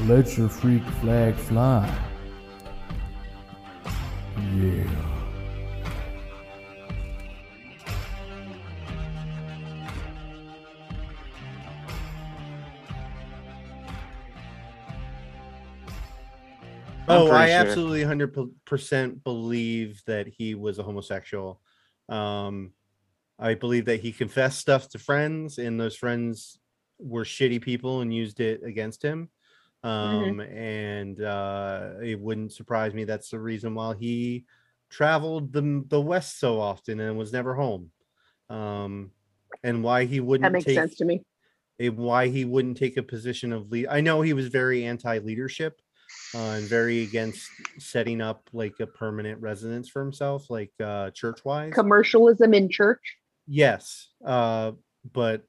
Let 0.00 0.36
your 0.36 0.48
freak 0.48 0.84
flag 1.00 1.34
fly. 1.34 1.86
Yeah. 4.56 5.02
i 17.08 17.16
oh, 17.16 17.30
I 17.30 17.50
absolutely 17.50 18.02
100% 18.02 19.24
believe 19.24 20.02
that 20.06 20.28
he 20.28 20.54
was 20.54 20.78
a 20.78 20.82
homosexual. 20.82 21.60
Um, 22.08 22.72
I 23.38 23.54
believe 23.54 23.86
that 23.86 24.00
he 24.00 24.12
confessed 24.12 24.60
stuff 24.60 24.88
to 24.90 24.98
friends, 24.98 25.58
and 25.58 25.78
those 25.78 25.96
friends 25.96 26.58
were 26.98 27.24
shitty 27.24 27.60
people 27.60 28.00
and 28.00 28.14
used 28.14 28.40
it 28.40 28.62
against 28.64 29.02
him. 29.02 29.28
Um, 29.82 30.40
and 30.40 31.20
uh, 31.20 31.94
it 32.02 32.20
wouldn't 32.20 32.52
surprise 32.52 32.94
me 32.94 33.04
that's 33.04 33.30
the 33.30 33.40
reason 33.40 33.74
why 33.74 33.96
he 33.96 34.44
traveled 34.90 35.52
the 35.52 35.84
the 35.88 36.00
west 36.00 36.38
so 36.38 36.60
often 36.60 37.00
and 37.00 37.18
was 37.18 37.32
never 37.32 37.54
home. 37.54 37.90
Um, 38.48 39.10
and 39.64 39.82
why 39.82 40.04
he 40.04 40.20
wouldn't 40.20 40.46
That 40.46 40.52
makes 40.52 40.66
take 40.66 40.76
sense 40.76 40.94
to 40.96 41.04
me. 41.04 41.22
eh, 41.80 41.88
why 41.88 42.28
he 42.28 42.44
wouldn't 42.44 42.76
take 42.76 42.96
a 42.96 43.02
position 43.02 43.52
of 43.52 43.70
lead. 43.70 43.86
I 43.88 44.00
know 44.00 44.22
he 44.22 44.32
was 44.34 44.48
very 44.48 44.84
anti-leadership 44.84 45.80
uh, 46.34 46.38
and 46.38 46.68
very 46.68 47.02
against 47.02 47.50
setting 47.78 48.20
up 48.20 48.48
like 48.52 48.74
a 48.80 48.86
permanent 48.86 49.40
residence 49.40 49.88
for 49.88 50.02
himself, 50.02 50.50
like 50.50 50.72
uh, 50.80 51.10
church-wise. 51.10 51.72
Commercialism 51.74 52.54
in 52.54 52.68
church. 52.70 53.16
Yes, 53.46 54.10
uh, 54.24 54.72
but 55.12 55.44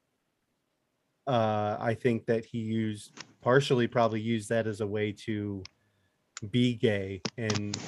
uh, 1.26 1.76
I 1.80 1.94
think 1.94 2.26
that 2.26 2.44
he 2.44 2.58
used 2.58 3.18
partially 3.44 3.86
probably 3.86 4.22
used 4.22 4.48
that 4.48 4.66
as 4.66 4.80
a 4.80 4.86
way 4.86 5.12
to 5.26 5.62
be 6.50 6.74
gay 6.74 7.22
and 7.36 7.78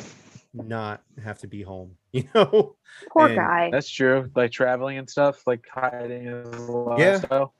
not 0.52 1.02
have 1.22 1.38
to 1.38 1.48
be 1.48 1.62
home. 1.62 1.96
You 2.12 2.24
know? 2.34 2.76
Poor 3.10 3.28
And 3.28 3.36
guy. 3.36 3.70
That's 3.70 3.90
true. 3.90 4.30
Like 4.34 4.50
traveling 4.52 4.98
and 4.98 5.08
stuff, 5.08 5.42
like 5.46 5.66
hiding 5.70 6.26
his 6.26 6.46
Yeah. 6.54 6.66
lifestyle. 6.68 7.54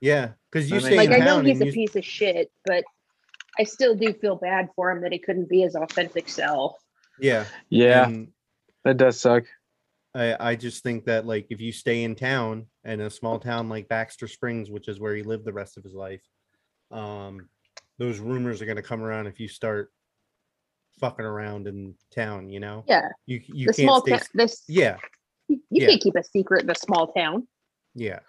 Yeah, 0.00 0.32
because 0.50 0.70
you 0.70 0.78
That 0.80 0.86
stay 0.86 0.96
makes 0.96 1.06
in 1.06 1.10
Like 1.10 1.22
I 1.22 1.24
know 1.24 1.40
he's 1.42 1.60
a 1.60 1.66
you, 1.66 1.72
piece 1.72 1.96
of 1.96 2.04
shit, 2.04 2.50
but 2.64 2.84
I 3.58 3.64
still 3.64 3.96
do 3.96 4.12
feel 4.12 4.36
bad 4.36 4.68
for 4.76 4.90
him 4.90 5.02
that 5.02 5.12
he 5.12 5.18
couldn't 5.18 5.48
be 5.48 5.62
his 5.62 5.74
authentic 5.74 6.28
self. 6.28 6.76
yeah, 7.18 7.44
Yeah, 7.70 8.06
and 8.06 8.28
that 8.84 8.96
does 8.96 9.18
suck. 9.18 9.44
I, 10.14 10.50
I 10.50 10.54
just 10.56 10.82
think 10.82 11.06
that 11.06 11.26
like 11.26 11.46
if 11.50 11.60
you 11.60 11.72
stay 11.72 12.04
in 12.04 12.14
town 12.14 12.66
in 12.84 13.00
a 13.00 13.10
small 13.10 13.38
town 13.38 13.68
like 13.68 13.88
Baxter 13.88 14.28
Springs, 14.28 14.70
which 14.70 14.88
is 14.88 15.00
where 15.00 15.14
he 15.14 15.22
lived 15.22 15.44
the 15.44 15.52
rest 15.52 15.76
of 15.76 15.84
his 15.84 15.94
life, 15.94 16.22
um, 16.90 17.48
those 17.98 18.18
rumors 18.18 18.62
are 18.62 18.66
gonna 18.66 18.82
come 18.82 19.02
around 19.02 19.26
if 19.26 19.40
you 19.40 19.48
start 19.48 19.92
fucking 21.00 21.24
around 21.24 21.66
in 21.68 21.94
town. 22.14 22.50
You 22.50 22.60
know, 22.60 22.84
Yeah, 22.88 23.08
you 23.26 23.40
you 23.46 23.66
the 23.66 23.72
can't 23.72 24.02
stay. 24.02 24.10
town. 24.12 24.20
This 24.34 24.62
Yeah, 24.68 24.96
you, 25.48 25.56
you 25.70 25.82
yeah. 25.82 25.88
can't 25.88 26.00
keep 26.02 26.16
a 26.16 26.24
secret 26.24 26.64
in 26.64 26.70
a 26.70 26.74
small 26.74 27.12
town. 27.12 27.46
yeah. 27.94 28.20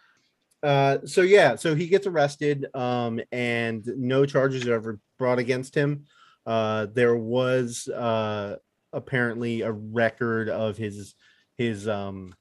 Uh, 0.62 0.97
so 1.05 1.22
yeah, 1.22 1.55
so 1.55 1.74
he 1.74 1.88
gets 1.88 2.05
arrested, 2.05 2.66
um, 2.76 3.22
and 3.32 3.86
no 3.95 4.26
charges 4.26 4.68
are 4.68 4.74
ever 4.74 4.99
brought 5.18 5.39
against 5.39 5.74
him. 5.74 6.03
Uh, 6.45 6.86
there 6.93 7.16
was 7.16 7.88
uh 7.88 8.57
apparently 8.91 9.62
a 9.62 9.72
record 9.72 10.49
of 10.49 10.76
his 10.76 11.14
his 11.57 11.88
um 11.88 12.34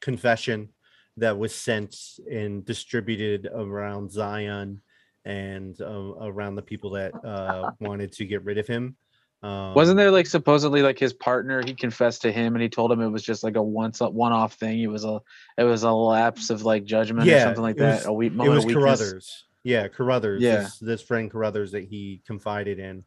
confession 0.00 0.68
that 1.16 1.36
was 1.38 1.52
sent 1.54 1.96
and 2.30 2.64
distributed 2.64 3.48
around 3.52 4.12
Zion 4.12 4.80
and 5.24 5.80
uh, 5.80 6.14
around 6.20 6.56
the 6.56 6.62
people 6.62 6.90
that 6.90 7.12
uh 7.24 7.70
wanted 7.80 8.12
to 8.12 8.24
get 8.24 8.44
rid 8.44 8.58
of 8.58 8.66
him. 8.66 8.96
Um, 9.42 9.74
Wasn't 9.74 9.98
there 9.98 10.10
like 10.10 10.26
supposedly 10.26 10.80
like 10.80 10.98
his 10.98 11.12
partner? 11.12 11.62
He 11.62 11.74
confessed 11.74 12.22
to 12.22 12.32
him, 12.32 12.54
and 12.54 12.62
he 12.62 12.68
told 12.70 12.90
him 12.90 13.00
it 13.02 13.08
was 13.08 13.22
just 13.22 13.44
like 13.44 13.56
a 13.56 13.62
once 13.62 14.00
one-off 14.00 14.54
thing. 14.54 14.80
It 14.80 14.86
was 14.86 15.04
a 15.04 15.20
it 15.58 15.64
was 15.64 15.82
a 15.82 15.92
lapse 15.92 16.48
of 16.48 16.62
like 16.64 16.84
judgment 16.84 17.28
or 17.28 17.40
something 17.44 17.62
like 17.62 17.76
that. 17.76 17.96
was- 17.96 18.06
a 18.06 18.12
weak 18.12 18.32
it 18.32 18.38
was. 18.48 18.64
Carothers. 18.64 19.42
Yeah, 19.62 19.88
Carothers. 19.88 20.40
Yeah. 20.40 20.56
This, 20.62 20.78
this 20.78 21.02
friend 21.02 21.30
Carothers 21.30 21.72
that 21.72 21.84
he 21.84 22.22
confided 22.26 22.78
in, 22.78 23.04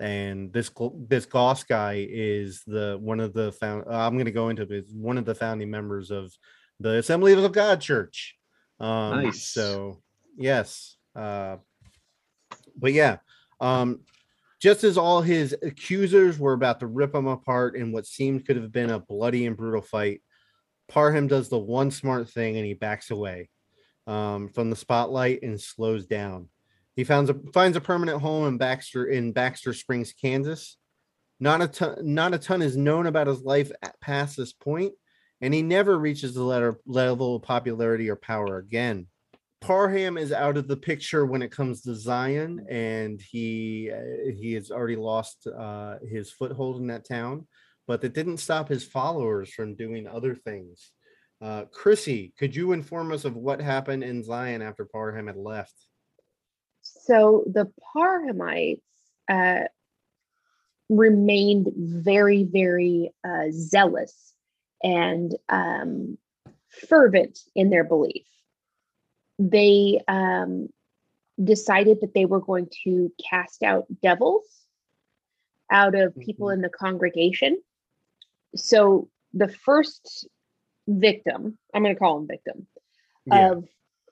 and 0.00 0.52
this 0.52 0.70
this 1.08 1.26
Goss 1.26 1.64
guy 1.64 2.06
is 2.08 2.62
the 2.66 2.96
one 3.00 3.18
of 3.20 3.32
the 3.32 3.52
found. 3.52 3.84
I'm 3.88 4.14
going 4.14 4.24
to 4.26 4.32
go 4.32 4.48
into 4.50 4.62
it. 4.62 4.86
One 4.92 5.18
of 5.18 5.24
the 5.24 5.34
founding 5.34 5.70
members 5.70 6.10
of 6.10 6.32
the 6.80 6.98
Assembly 6.98 7.32
of 7.32 7.52
God 7.52 7.80
Church. 7.80 8.36
Um, 8.80 9.22
Nice. 9.24 9.48
So 9.48 10.02
yes, 10.36 10.96
uh, 11.14 11.56
but 12.76 12.92
yeah, 12.92 13.18
um, 13.60 14.00
just 14.60 14.84
as 14.84 14.96
all 14.96 15.22
his 15.22 15.54
accusers 15.62 16.38
were 16.38 16.52
about 16.52 16.80
to 16.80 16.86
rip 16.86 17.14
him 17.14 17.26
apart 17.26 17.76
in 17.76 17.92
what 17.92 18.06
seemed 18.06 18.46
could 18.46 18.56
have 18.56 18.72
been 18.72 18.90
a 18.90 18.98
bloody 18.98 19.46
and 19.46 19.56
brutal 19.56 19.82
fight, 19.82 20.22
Parham 20.88 21.26
does 21.26 21.48
the 21.48 21.58
one 21.58 21.90
smart 21.90 22.28
thing 22.28 22.56
and 22.56 22.66
he 22.66 22.74
backs 22.74 23.10
away 23.10 23.48
um, 24.06 24.48
from 24.48 24.70
the 24.70 24.76
spotlight 24.76 25.42
and 25.42 25.60
slows 25.60 26.06
down. 26.06 26.48
He 26.94 27.04
finds 27.04 27.30
a 27.30 27.34
finds 27.54 27.76
a 27.76 27.80
permanent 27.80 28.20
home 28.20 28.46
in 28.46 28.58
Baxter 28.58 29.06
in 29.06 29.32
Baxter 29.32 29.72
Springs, 29.72 30.12
Kansas. 30.12 30.76
Not 31.40 31.62
a 31.62 31.68
ton, 31.68 31.96
not 32.02 32.34
a 32.34 32.38
ton 32.38 32.62
is 32.62 32.76
known 32.76 33.06
about 33.06 33.26
his 33.26 33.42
life 33.42 33.72
at, 33.82 33.98
past 34.00 34.36
this 34.36 34.52
point, 34.52 34.92
and 35.40 35.52
he 35.52 35.62
never 35.62 35.98
reaches 35.98 36.34
the 36.34 36.42
letter, 36.42 36.78
level 36.86 37.36
of 37.36 37.42
popularity 37.42 38.10
or 38.10 38.16
power 38.16 38.58
again. 38.58 39.08
Parham 39.62 40.18
is 40.18 40.32
out 40.32 40.56
of 40.56 40.66
the 40.66 40.76
picture 40.76 41.24
when 41.24 41.40
it 41.40 41.52
comes 41.52 41.82
to 41.82 41.94
Zion, 41.94 42.66
and 42.68 43.20
he 43.20 43.90
uh, 43.94 44.32
he 44.36 44.54
has 44.54 44.70
already 44.70 44.96
lost 44.96 45.46
uh, 45.46 45.98
his 46.06 46.32
foothold 46.32 46.80
in 46.80 46.88
that 46.88 47.06
town. 47.08 47.46
But 47.86 48.00
that 48.02 48.12
didn't 48.12 48.38
stop 48.38 48.68
his 48.68 48.84
followers 48.84 49.50
from 49.50 49.74
doing 49.74 50.06
other 50.06 50.34
things. 50.34 50.90
Uh, 51.40 51.64
Chrissy, 51.72 52.32
could 52.38 52.54
you 52.54 52.72
inform 52.72 53.12
us 53.12 53.24
of 53.24 53.36
what 53.36 53.60
happened 53.60 54.04
in 54.04 54.22
Zion 54.22 54.62
after 54.62 54.84
Parham 54.84 55.26
had 55.26 55.36
left? 55.36 55.74
So 56.82 57.44
the 57.46 57.72
Parhamites 57.96 58.80
uh, 59.28 59.68
remained 60.88 61.68
very, 61.76 62.44
very 62.44 63.12
uh, 63.24 63.46
zealous 63.50 64.32
and 64.82 65.34
um, 65.48 66.18
fervent 66.88 67.38
in 67.54 67.70
their 67.70 67.84
belief. 67.84 68.26
They 69.50 70.00
um, 70.06 70.68
decided 71.42 72.00
that 72.00 72.14
they 72.14 72.26
were 72.26 72.40
going 72.40 72.68
to 72.84 73.12
cast 73.28 73.62
out 73.64 73.86
devils 74.02 74.44
out 75.70 75.94
of 75.94 76.16
people 76.18 76.50
in 76.50 76.60
the 76.60 76.68
congregation. 76.68 77.60
So 78.54 79.08
the 79.32 79.48
first 79.48 80.28
victim, 80.86 81.58
I'm 81.74 81.82
going 81.82 81.94
to 81.94 81.98
call 81.98 82.18
him 82.18 82.28
victim, 82.28 82.66
Yeah, 83.24 83.50
of 83.52 83.68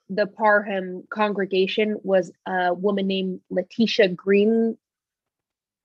the 0.09 0.27
Parham 0.27 1.03
congregation 1.09 1.97
was 2.03 2.31
a 2.45 2.73
woman 2.73 3.07
named 3.07 3.39
Letitia 3.49 4.09
Green 4.09 4.77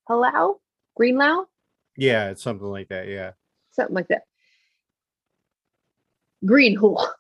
Hello? 0.08 0.60
Greenlau? 0.98 1.44
yeah, 1.96 2.30
it's 2.30 2.42
something 2.42 2.66
like 2.68 2.88
that. 2.88 3.06
Yeah, 3.08 3.32
Something 3.72 3.94
like 3.94 4.08
that. 4.08 4.22
Greenhul. 6.44 7.06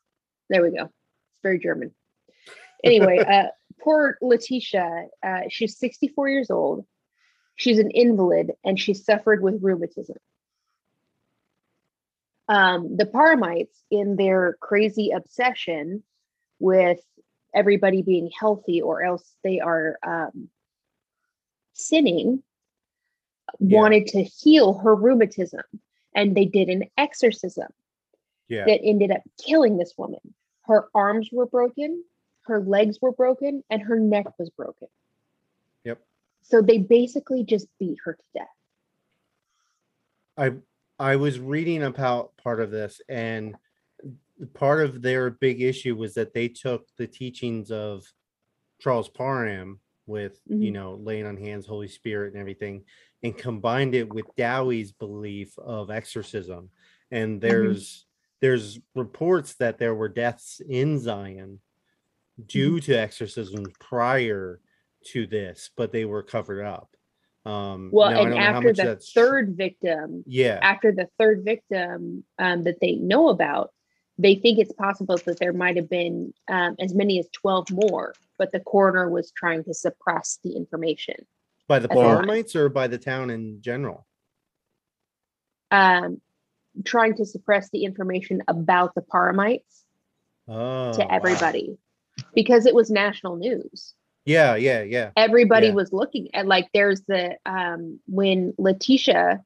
There 0.48 0.62
we 0.62 0.70
go. 0.70 0.84
It's 0.84 1.42
very 1.42 1.58
German. 1.58 1.92
Anyway, 2.86 3.18
uh, 3.18 3.46
poor 3.80 4.16
Letitia, 4.22 5.06
uh, 5.22 5.40
she's 5.48 5.78
64 5.78 6.28
years 6.28 6.50
old. 6.50 6.86
She's 7.56 7.78
an 7.78 7.90
invalid 7.90 8.52
and 8.64 8.78
she 8.78 8.94
suffered 8.94 9.42
with 9.42 9.62
rheumatism. 9.62 10.16
Um, 12.48 12.96
the 12.96 13.06
Parhamites, 13.06 13.74
in 13.90 14.16
their 14.16 14.56
crazy 14.60 15.10
obsession 15.10 16.02
with 16.60 17.00
everybody 17.54 18.02
being 18.02 18.30
healthy 18.38 18.82
or 18.82 19.02
else 19.02 19.24
they 19.42 19.58
are 19.60 19.98
um, 20.06 20.48
sinning, 21.72 22.42
Yeah. 23.58 23.80
wanted 23.80 24.06
to 24.08 24.22
heal 24.22 24.74
her 24.74 24.94
rheumatism. 24.94 25.62
And 26.14 26.36
they 26.36 26.44
did 26.46 26.68
an 26.68 26.84
exorcism 26.96 27.68
yeah, 28.48 28.64
that 28.66 28.80
ended 28.82 29.10
up 29.10 29.22
killing 29.44 29.76
this 29.76 29.94
woman. 29.96 30.34
Her 30.62 30.88
arms 30.94 31.30
were 31.32 31.46
broken, 31.46 32.02
her 32.46 32.60
legs 32.60 32.98
were 33.00 33.12
broken, 33.12 33.62
and 33.70 33.82
her 33.82 33.98
neck 33.98 34.26
was 34.38 34.50
broken. 34.50 34.88
Yep. 35.84 36.00
So 36.42 36.62
they 36.62 36.78
basically 36.78 37.44
just 37.44 37.66
beat 37.78 37.98
her 38.04 38.14
to 38.14 38.22
death. 38.34 38.46
I 40.36 40.52
I 40.98 41.16
was 41.16 41.38
reading 41.38 41.82
about 41.82 42.36
part 42.36 42.60
of 42.60 42.70
this, 42.70 43.00
and 43.08 43.56
part 44.54 44.84
of 44.84 45.02
their 45.02 45.30
big 45.30 45.60
issue 45.60 45.96
was 45.96 46.14
that 46.14 46.34
they 46.34 46.48
took 46.48 46.86
the 46.96 47.06
teachings 47.06 47.70
of 47.70 48.04
Charles 48.78 49.08
Parham 49.08 49.80
with 50.06 50.40
you 50.46 50.70
Mhm. 50.70 50.72
know 50.72 50.94
laying 50.94 51.26
on 51.26 51.36
hands, 51.36 51.66
Holy 51.66 51.88
Spirit, 51.88 52.32
and 52.32 52.40
everything, 52.40 52.84
and 53.22 53.36
combined 53.36 53.94
it 53.94 54.12
with 54.12 54.26
Dowie's 54.36 54.92
belief 54.92 55.58
of 55.58 55.90
exorcism. 55.90 56.70
And 57.10 57.40
there's 57.40 58.06
there's 58.40 58.78
reports 58.94 59.54
that 59.54 59.78
there 59.78 59.94
were 59.94 60.10
deaths 60.10 60.60
in 60.60 60.98
Zion 60.98 61.60
due 62.44 62.80
to 62.80 62.94
exorcisms 62.94 63.68
prior 63.80 64.60
to 65.06 65.26
this, 65.26 65.70
but 65.76 65.92
they 65.92 66.04
were 66.04 66.22
covered 66.22 66.64
up. 66.64 66.90
Um, 67.44 67.90
Well, 67.92 68.10
now, 68.10 68.20
and 68.22 68.30
don't 68.30 68.38
know 68.38 68.44
how 68.44 68.56
after 68.56 68.72
the 68.72 68.96
third 69.14 69.56
victim, 69.56 70.24
yeah, 70.26 70.58
after 70.62 70.92
the 70.92 71.08
third 71.18 71.44
victim 71.44 72.24
um, 72.38 72.64
that 72.64 72.80
they 72.80 72.96
know 72.96 73.28
about, 73.28 73.72
they 74.18 74.34
think 74.34 74.58
it's 74.58 74.72
possible 74.72 75.18
that 75.26 75.38
there 75.38 75.52
might 75.52 75.76
have 75.76 75.88
been 75.88 76.34
um, 76.48 76.74
as 76.80 76.94
many 76.94 77.18
as 77.18 77.28
12 77.32 77.70
more, 77.70 78.14
but 78.38 78.50
the 78.50 78.60
coroner 78.60 79.08
was 79.08 79.30
trying 79.30 79.62
to 79.64 79.74
suppress 79.74 80.38
the 80.42 80.56
information. 80.56 81.14
By 81.68 81.78
the. 81.78 81.88
Parhamites 81.88 82.56
or 82.56 82.68
by 82.68 82.88
the 82.88 82.98
town 82.98 83.30
in 83.30 83.60
general? 83.60 84.06
um, 85.70 86.20
trying 86.84 87.14
to 87.16 87.24
suppress 87.24 87.70
the 87.70 87.84
information 87.84 88.42
about 88.48 88.94
the 88.94 89.02
Parhamites 89.02 89.82
Oh, 90.48 90.92
to 90.92 91.00
wow. 91.00 91.76
Everybody 92.18 92.34
because 92.34 92.66
it 92.66 92.74
was 92.74 92.90
national 92.90 93.36
news. 93.36 93.94
Yeah, 94.24 94.56
yeah, 94.56 94.82
yeah. 94.82 95.10
Everybody 95.16 95.68
Yeah. 95.68 95.74
was 95.74 95.92
looking 95.92 96.34
at 96.34 96.46
like 96.46 96.68
there's 96.72 97.02
the 97.02 97.36
um, 97.46 98.00
when 98.06 98.54
Letitia 98.58 99.44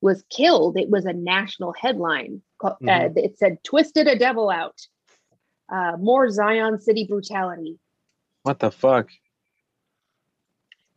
was 0.00 0.24
killed, 0.28 0.76
it 0.76 0.90
was 0.90 1.04
a 1.04 1.12
national 1.12 1.72
headline. 1.72 2.42
ca- 2.58 2.76
Uh, 2.82 3.08
Mhm. 3.10 3.16
it 3.18 3.38
said 3.38 3.62
"Twisted 3.64 4.06
a 4.06 4.18
devil 4.18 4.50
out." 4.50 4.86
Uh, 5.68 5.96
more 5.98 6.28
Zion 6.30 6.80
City 6.80 7.04
brutality. 7.04 7.78
What 8.42 8.58
the 8.58 8.70
fuck? 8.70 9.08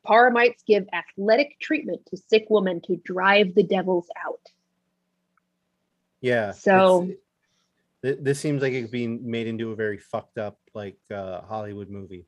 Parhamites 0.06 0.64
give 0.66 0.88
athletic 0.94 1.58
treatment 1.60 2.06
to 2.08 2.18
sick 2.18 2.48
woman 2.50 2.82
to 2.82 2.96
drive 2.98 3.56
the 3.56 3.64
devils 3.64 4.08
out. 4.26 4.42
Yeah. 6.22 6.52
So- 6.52 7.10
th- 8.04 8.20
this 8.22 8.40
seems 8.40 8.62
like 8.62 8.74
it's 8.74 8.92
being 8.92 9.28
made 9.30 9.48
into 9.48 9.72
a 9.72 9.76
very 9.76 9.98
fucked 9.98 10.38
up 10.38 10.60
like 10.76 10.98
uh 11.12 11.42
Hollywood 11.42 11.90
movie. 11.90 12.26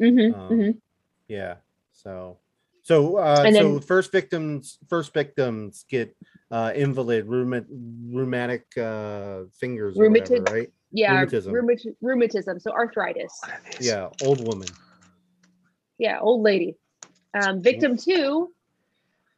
Mhm, 0.00 0.34
Um, 0.34 0.50
mhm. 0.58 0.80
Yeah. 1.28 1.56
So 1.92 2.38
so 2.82 3.16
uh 3.16 3.42
And 3.46 3.56
so 3.56 3.80
first 3.80 4.12
victims 4.12 4.78
first 4.88 5.12
victims 5.12 5.84
get 5.88 6.14
uh 6.50 6.72
invalid 6.74 7.26
rheumat, 7.26 7.66
rheumatic 7.70 8.66
uh 8.76 9.44
fingers 9.58 9.98
or 9.98 10.08
whatever, 10.10 10.42
right? 10.42 10.70
Yeah, 10.92 11.14
Rheumatism. 11.14 11.52
rheumatism. 11.54 11.96
rheumatism. 12.00 12.60
So 12.60 12.72
arthritis. 12.72 13.32
Yeah, 13.80 14.10
old 14.24 14.44
woman. 14.46 14.68
Yeah, 15.98 16.18
old 16.20 16.42
lady. 16.42 16.76
Um, 17.32 17.60
victim 17.62 17.96
two, 17.96 18.52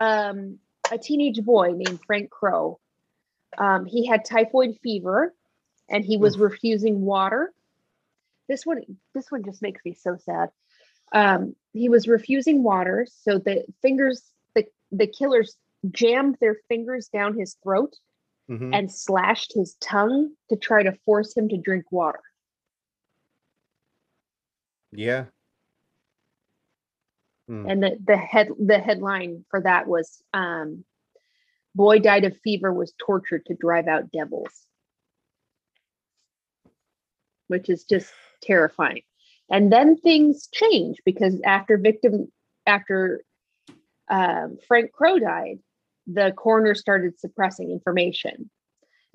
um, 0.01 0.59
a 0.91 0.97
teenage 0.97 1.43
boy 1.45 1.73
named 1.77 2.01
Frank 2.07 2.31
Crow. 2.31 2.79
Um, 3.59 3.85
he 3.85 4.07
had 4.07 4.25
typhoid 4.25 4.79
fever, 4.83 5.35
and 5.91 6.05
he 6.05 6.17
was 6.17 6.39
refusing 6.39 7.03
water. 7.03 7.53
This 8.49 8.67
one, 8.67 8.83
this 9.15 9.31
one 9.31 9.45
just 9.45 9.63
makes 9.63 9.81
me 9.85 9.95
so 9.95 10.17
sad. 10.17 10.51
Um, 11.15 11.55
he 11.73 11.89
was 11.89 12.09
refusing 12.09 12.63
water, 12.63 13.07
so 13.11 13.39
the 13.39 13.65
fingers, 13.83 14.23
the 14.55 14.67
the 14.91 15.07
killers 15.07 15.57
jammed 15.91 16.37
their 16.41 16.57
fingers 16.69 17.09
down 17.09 17.37
his 17.39 17.57
throat 17.63 17.95
Mhm. 18.49 18.75
and 18.75 18.91
slashed 18.93 19.53
his 19.55 19.75
tongue 19.81 20.35
to 20.49 20.57
try 20.57 20.83
to 20.83 20.93
force 21.05 21.37
him 21.37 21.49
to 21.49 21.57
drink 21.57 21.91
water. 21.93 22.21
Yeah. 24.93 25.27
Hmm. 27.49 27.67
and 27.69 27.83
the 27.83 27.99
the 28.05 28.17
head 28.17 28.49
the 28.59 28.79
headline 28.79 29.45
for 29.51 29.61
that 29.63 29.89
was 29.89 30.23
um 30.33 30.85
boy 31.75 31.99
died 31.99 32.25
of 32.25 32.37
fever 32.45 32.73
was 32.73 32.95
tortured 33.05 33.45
to 33.47 33.55
drive 33.55 33.89
out 33.89 34.13
devils 34.13 34.65
which 37.49 37.69
is 37.69 37.83
just 37.85 38.13
terrifying. 38.43 39.03
And 39.51 39.73
then 39.73 39.97
things 39.97 40.49
change 40.53 40.99
because 41.05 41.41
after 41.45 41.77
victim 41.77 42.33
after 42.67 43.23
um, 44.09 44.59
frank 44.67 44.93
crow 44.93 45.19
died 45.19 45.59
the 46.07 46.33
coroner 46.37 46.75
started 46.75 47.19
suppressing 47.19 47.71
information. 47.71 48.51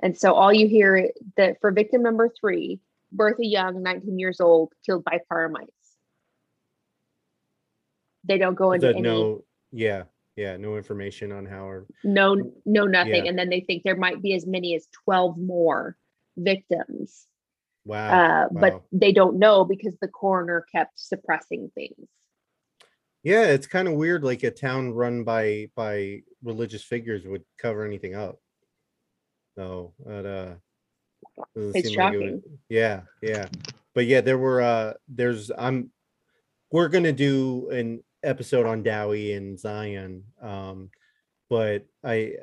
And 0.02 0.18
so 0.18 0.34
all 0.34 0.54
you 0.54 0.68
hear 0.68 1.12
that 1.38 1.60
for 1.60 1.72
victim 1.72 2.04
number 2.04 2.30
three 2.30 2.80
bertha 3.12 3.46
young 3.46 3.82
19 3.82 4.20
years 4.20 4.40
old 4.40 4.74
killed 4.86 5.04
by 5.04 5.20
parhamites. 5.32 5.68
They 8.24 8.38
don't 8.38 8.56
go 8.56 8.74
into 8.74 8.88
The 8.88 8.94
any 8.94 9.02
no 9.02 9.44
yeah, 9.72 10.04
yeah, 10.36 10.58
no 10.58 10.78
information 10.78 11.32
on 11.32 11.46
how 11.46 11.68
or 11.68 11.88
no 12.04 12.36
no 12.66 12.86
nothing. 12.86 13.26
Yeah. 13.26 13.30
and 13.30 13.40
then 13.40 13.50
they 13.50 13.62
think 13.62 13.84
there 13.84 13.96
might 13.96 14.22
be 14.22 14.34
as 14.34 14.46
many 14.46 14.76
as 14.76 14.88
12 15.06 15.38
more 15.38 15.98
victims 16.38 17.28
wow. 17.88 18.10
uh, 18.10 18.48
but 18.52 18.84
they 18.92 19.12
don't 19.12 19.40
know 19.40 19.66
because 19.66 19.94
the 20.02 20.08
coroner 20.08 20.66
kept 20.72 21.00
suppressing 21.00 21.72
things 21.74 22.08
Yeah, 23.24 23.46
it's 23.46 23.68
kind 23.68 23.88
of 23.88 23.96
weird. 23.96 24.24
Like 24.24 24.44
a 24.44 24.52
town 24.52 24.94
run 24.94 25.24
by 25.24 25.70
by 25.76 26.22
religious 26.44 26.84
figures 26.84 27.26
would 27.26 27.44
cover 27.60 27.86
anything 27.86 28.16
up. 28.16 28.40
So, 29.58 29.94
but 30.06 30.26
uh, 30.26 30.54
It's 31.56 31.90
seem 31.90 32.00
like 32.00 32.14
it 32.14 32.18
would- 32.20 32.44
yeah, 32.70 33.02
yeah, 33.22 33.48
but 33.96 34.06
yeah, 34.06 34.22
there 34.22 34.38
were 34.38 34.62
uh, 34.62 34.94
there's 35.08 35.50
I'm, 35.58 35.92
we're 36.72 36.90
gonna 36.90 37.12
do 37.12 37.70
an 37.72 38.04
episode 38.24 38.66
on 38.66 38.84
Dowie 38.84 39.34
and 39.34 39.60
Zion, 39.60 40.24
um, 40.42 40.90
but 41.50 41.86
I 42.04 42.36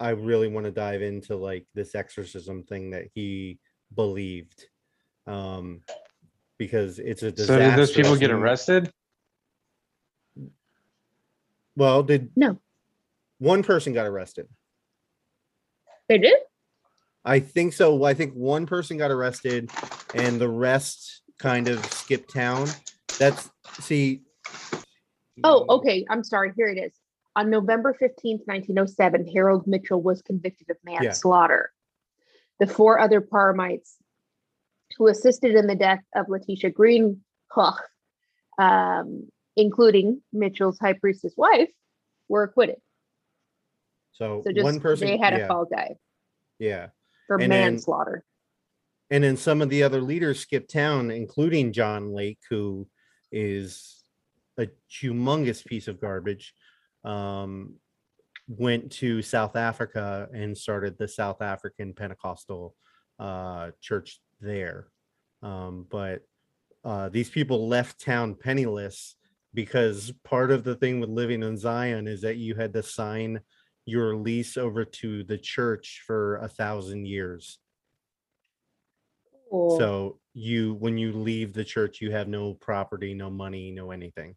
I 0.00 0.10
really 0.10 0.48
want 0.48 0.64
to 0.66 0.72
dive 0.72 1.02
into 1.02 1.36
like 1.36 1.66
this 1.74 1.94
exorcism 1.94 2.64
thing 2.64 2.90
that 2.90 3.08
he 3.14 3.58
believed, 3.94 4.64
um, 5.26 5.80
because 6.58 6.98
it's 6.98 7.22
a 7.22 7.30
So 7.30 7.36
disaster. 7.36 7.70
did 7.70 7.78
those 7.78 7.92
people 7.92 8.16
get 8.16 8.30
arrested? 8.30 8.90
Well, 11.76 12.02
did 12.02 12.30
No. 12.36 12.58
one 13.38 13.62
person 13.62 13.92
got 13.92 14.06
arrested? 14.06 14.48
they 16.08 16.18
did 16.18 16.36
I 17.24 17.40
think 17.40 17.72
so. 17.72 18.04
I 18.04 18.14
think 18.14 18.32
one 18.34 18.66
person 18.66 18.96
got 18.96 19.10
arrested 19.10 19.68
and 20.14 20.40
the 20.40 20.48
rest 20.48 21.22
kind 21.40 21.66
of 21.66 21.84
skipped 21.86 22.32
town. 22.32 22.68
That's 23.18 23.50
see. 23.80 24.22
oh 25.42 25.64
okay 25.68 26.04
i'm 26.08 26.22
sorry 26.24 26.52
here 26.56 26.68
it 26.68 26.78
is 26.78 26.92
on 27.34 27.50
november 27.50 27.92
15th 28.00 28.40
1907 28.46 29.26
harold 29.26 29.66
mitchell 29.66 30.00
was 30.00 30.22
convicted 30.22 30.70
of 30.70 30.76
manslaughter 30.84 31.70
the 32.60 32.66
four 32.66 32.98
other 33.00 33.20
parhamites 33.20 33.94
who 34.98 35.08
assisted 35.08 35.54
in 35.54 35.66
the 35.66 35.74
death 35.74 36.00
of 36.14 36.26
letitia 36.28 36.70
green 36.70 37.20
um, 38.58 39.28
including 39.56 40.22
mitchell's 40.32 40.78
high 40.78 40.92
priestess 40.94 41.34
wife 41.36 41.70
were 42.28 42.42
acquitted 42.42 42.76
So, 44.12 44.42
So 44.44 44.52
just 44.52 44.64
one 44.64 44.80
person. 44.80 45.06
they 45.08 45.16
had 45.18 45.32
yeah, 45.34 45.44
a 45.44 45.48
fall 45.48 45.64
guy 45.66 45.96
Yeah. 46.58 46.88
for 47.26 47.36
And 47.36 47.50
then- 47.52 47.74
manslaughter. 47.74 48.24
And 49.08 49.22
then 49.22 49.36
some 49.36 49.62
of 49.62 49.68
the 49.68 49.84
other 49.84 50.00
leaders 50.00 50.40
skipped 50.40 50.68
town, 50.72 51.12
including 51.12 51.72
John 51.72 52.12
Lake, 52.12 52.40
who 52.50 52.88
is 53.30 54.02
a 54.58 54.66
humongous 54.90 55.64
piece 55.64 55.86
of 55.86 56.00
garbage. 56.00 56.52
Um, 57.04 57.76
went 58.48 58.90
to 58.92 59.22
South 59.22 59.54
Africa 59.54 60.28
and 60.34 60.58
started 60.58 60.98
the 60.98 61.06
South 61.06 61.40
African 61.40 61.92
Pentecostal 61.94 62.74
uh, 63.20 63.70
church 63.80 64.18
there. 64.40 64.88
Um, 65.42 65.86
but 65.90 66.22
uh, 66.84 67.08
these 67.08 67.28
people 67.28 67.68
left 67.68 68.00
town 68.00 68.34
penniless 68.34 69.16
because 69.54 70.12
part 70.24 70.50
of 70.50 70.64
the 70.64 70.74
thing 70.74 71.00
with 71.00 71.10
living 71.10 71.42
in 71.42 71.56
Zion 71.56 72.06
is 72.06 72.20
that 72.20 72.36
you 72.36 72.54
had 72.54 72.72
to 72.74 72.82
sign 72.82 73.40
your 73.86 74.16
lease 74.16 74.56
over 74.56 74.84
to 74.84 75.24
the 75.24 75.38
church 75.38 76.02
for 76.06 76.36
a 76.36 76.48
thousand 76.48 77.06
years. 77.06 77.58
Cool. 79.50 79.78
So 79.78 80.18
you 80.34 80.74
when 80.74 80.98
you 80.98 81.12
leave 81.12 81.52
the 81.52 81.64
church, 81.64 82.00
you 82.00 82.10
have 82.10 82.28
no 82.28 82.54
property, 82.54 83.14
no 83.14 83.30
money, 83.30 83.70
no 83.70 83.92
anything. 83.92 84.34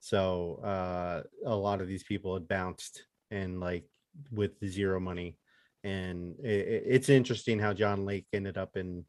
So 0.00 0.60
uh 0.64 1.22
a 1.46 1.54
lot 1.54 1.80
of 1.80 1.88
these 1.88 2.02
people 2.02 2.34
had 2.34 2.48
bounced 2.48 3.04
and 3.30 3.60
like 3.60 3.84
with 4.30 4.52
zero 4.66 5.00
money. 5.00 5.36
And 5.84 6.34
it, 6.40 6.84
it's 6.86 7.08
interesting 7.08 7.58
how 7.58 7.72
John 7.72 8.04
Lake 8.04 8.26
ended 8.32 8.58
up 8.58 8.76
in 8.76 9.04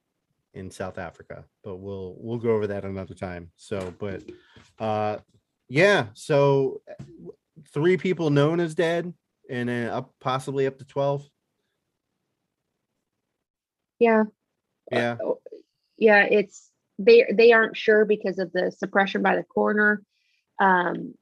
in 0.53 0.72
South 0.72 0.97
Africa, 0.97 1.45
but 1.63 1.78
we'll 1.78 2.15
we'll 2.20 2.38
go 2.38 2.51
over 2.51 2.67
that 2.67 2.86
another 2.86 3.13
time. 3.13 3.51
So 3.55 3.93
but 3.99 4.24
uh 4.80 5.17
yeah, 5.67 6.07
so 6.13 6.82
uh, 6.89 7.03
three 7.74 7.97
people 7.97 8.30
known 8.30 8.59
as 8.59 8.74
dead 8.74 9.13
and 9.49 9.70
then 9.70 9.89
up 9.89 10.13
possibly 10.20 10.67
up 10.67 10.78
to 10.80 10.86
12. 10.86 11.28
yeah, 13.99 14.24
Yeah. 14.91 15.17
oh, 15.24 15.39
yeah. 15.97 16.24
It's 16.24 16.70
they 16.97 17.26
they 17.32 17.51
aren't 17.51 17.78
sure 17.78 18.05
because 18.05 18.39
of 18.39 18.51
the 18.51 18.72
suppression 18.72 19.22
by 19.22 19.36
the 19.36 19.43
coroner. 19.43 20.01
Um, 20.59 21.13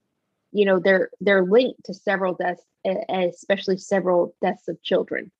you 0.51 0.65
know, 0.65 0.79
they're 0.79 1.09
they're 1.19 1.45
linked 1.45 1.85
to 1.85 1.93
several 1.93 2.33
deaths, 2.33 2.63
especially 3.09 3.77
several 3.77 4.35
deaths 4.41 4.67
of 4.67 4.81
children. 4.81 5.31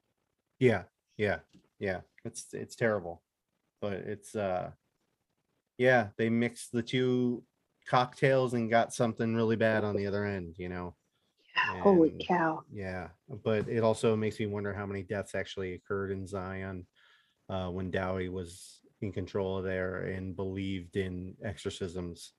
Yeah, 0.60 0.84
yeah, 1.18 1.40
yeah. 1.80 2.02
It's 2.26 2.48
it's 2.54 2.76
terrible, 2.76 3.22
but 3.82 3.94
it's 3.94 4.36
uh, 4.36 4.72
yeah. 5.78 6.08
They 6.18 6.30
mixed 6.30 6.72
the 6.72 6.84
two 6.84 7.44
cocktails 7.88 8.54
and 8.54 8.70
got 8.70 8.94
something 8.94 9.36
really 9.36 9.56
bad 9.56 9.84
on 9.84 9.96
the 9.96 10.08
other 10.08 10.26
end. 10.26 10.56
You 10.58 10.70
know. 10.70 10.96
Holy 11.82 12.10
And- 12.10 12.24
cow! 12.28 12.64
Yeah, 12.72 13.08
but 13.44 13.68
it 13.68 13.84
also 13.84 14.16
makes 14.16 14.40
me 14.40 14.46
wonder 14.46 14.74
how 14.74 14.86
many 14.86 15.04
deaths 15.04 15.34
actually 15.36 15.74
occurred 15.74 16.12
in 16.12 16.28
Zion 16.28 16.86
uh, 17.50 17.70
when 17.70 17.90
Dowie 17.90 18.30
was 18.30 18.80
in 19.02 19.12
control 19.12 19.58
of 19.58 19.64
there 19.64 20.04
and 20.04 20.36
believed 20.36 20.98
in 20.98 21.36
exorcisms. 21.44 22.34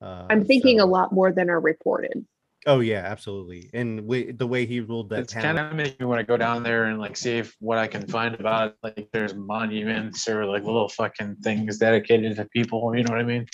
Uh, 0.00 0.26
I'm 0.30 0.44
thinking 0.44 0.78
so- 0.78 0.84
a 0.84 0.86
lot 0.86 1.12
more 1.12 1.32
than 1.32 1.50
are 1.50 1.60
reported. 1.60 2.24
Oh 2.66 2.80
yeah, 2.80 2.98
absolutely. 2.98 3.70
And 3.72 4.06
way, 4.06 4.32
the 4.32 4.46
way 4.46 4.66
he 4.66 4.80
ruled 4.80 5.10
that 5.10 5.20
It's 5.20 5.32
town. 5.32 5.42
kind 5.42 5.58
of 5.58 5.74
making 5.74 5.96
me 6.00 6.06
want 6.06 6.18
to 6.18 6.24
go 6.24 6.36
down 6.36 6.62
there 6.62 6.86
and 6.86 6.98
like 6.98 7.16
see 7.16 7.38
if 7.38 7.56
what 7.60 7.78
I 7.78 7.86
can 7.86 8.06
find 8.06 8.34
about 8.34 8.70
it. 8.70 8.76
Like 8.82 9.08
there's 9.12 9.34
monuments 9.34 10.28
or 10.28 10.44
like 10.44 10.64
little 10.64 10.88
fucking 10.88 11.36
things 11.36 11.78
dedicated 11.78 12.36
to 12.36 12.44
people. 12.46 12.94
You 12.96 13.04
know 13.04 13.12
what 13.12 13.20
I 13.20 13.24
mean? 13.24 13.46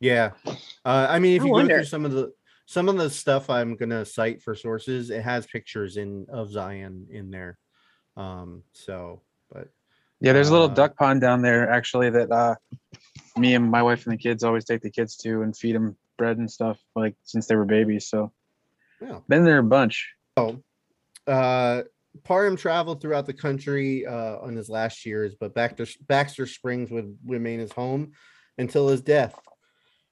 Yeah. 0.00 0.30
Uh, 0.84 1.06
I 1.10 1.18
mean, 1.18 1.36
if 1.36 1.42
I 1.42 1.46
you 1.46 1.52
go 1.52 1.66
through 1.66 1.84
some 1.84 2.04
of 2.04 2.12
the 2.12 2.32
some 2.66 2.88
of 2.88 2.96
the 2.96 3.10
stuff 3.10 3.50
I'm 3.50 3.76
gonna 3.76 4.04
cite 4.04 4.40
for 4.40 4.54
sources, 4.54 5.10
it 5.10 5.22
has 5.22 5.46
pictures 5.46 5.96
in 5.96 6.26
of 6.30 6.50
Zion 6.50 7.08
in 7.10 7.30
there. 7.30 7.58
Um, 8.16 8.62
so 8.72 9.20
but 9.52 9.68
Yeah, 10.20 10.32
there's 10.32 10.48
a 10.48 10.52
little 10.52 10.70
Uh, 10.70 10.74
duck 10.74 10.96
pond 10.96 11.20
down 11.20 11.42
there 11.42 11.68
actually 11.68 12.08
that 12.10 12.30
uh, 12.30 12.54
me 13.36 13.54
and 13.54 13.70
my 13.70 13.82
wife 13.82 14.06
and 14.06 14.14
the 14.14 14.22
kids 14.22 14.44
always 14.44 14.64
take 14.64 14.80
the 14.80 14.90
kids 14.90 15.16
to 15.18 15.42
and 15.42 15.54
feed 15.56 15.74
them 15.74 15.96
bread 16.16 16.38
and 16.38 16.50
stuff 16.50 16.78
like 16.94 17.16
since 17.24 17.46
they 17.46 17.56
were 17.56 17.64
babies. 17.64 18.08
So 18.08 18.32
yeah. 19.04 19.18
been 19.28 19.44
there 19.44 19.58
a 19.58 19.62
bunch. 19.62 20.12
Uh 21.26 21.82
Parham 22.22 22.56
traveled 22.56 23.00
throughout 23.00 23.26
the 23.26 23.32
country 23.32 24.06
uh 24.06 24.38
on 24.38 24.56
his 24.56 24.68
last 24.68 25.04
years, 25.04 25.34
but 25.38 25.54
Baxter 25.54 25.86
Baxter 26.06 26.46
Springs 26.46 26.90
would 26.90 27.16
remain 27.26 27.60
his 27.60 27.72
home 27.72 28.12
until 28.58 28.88
his 28.88 29.00
death. 29.00 29.34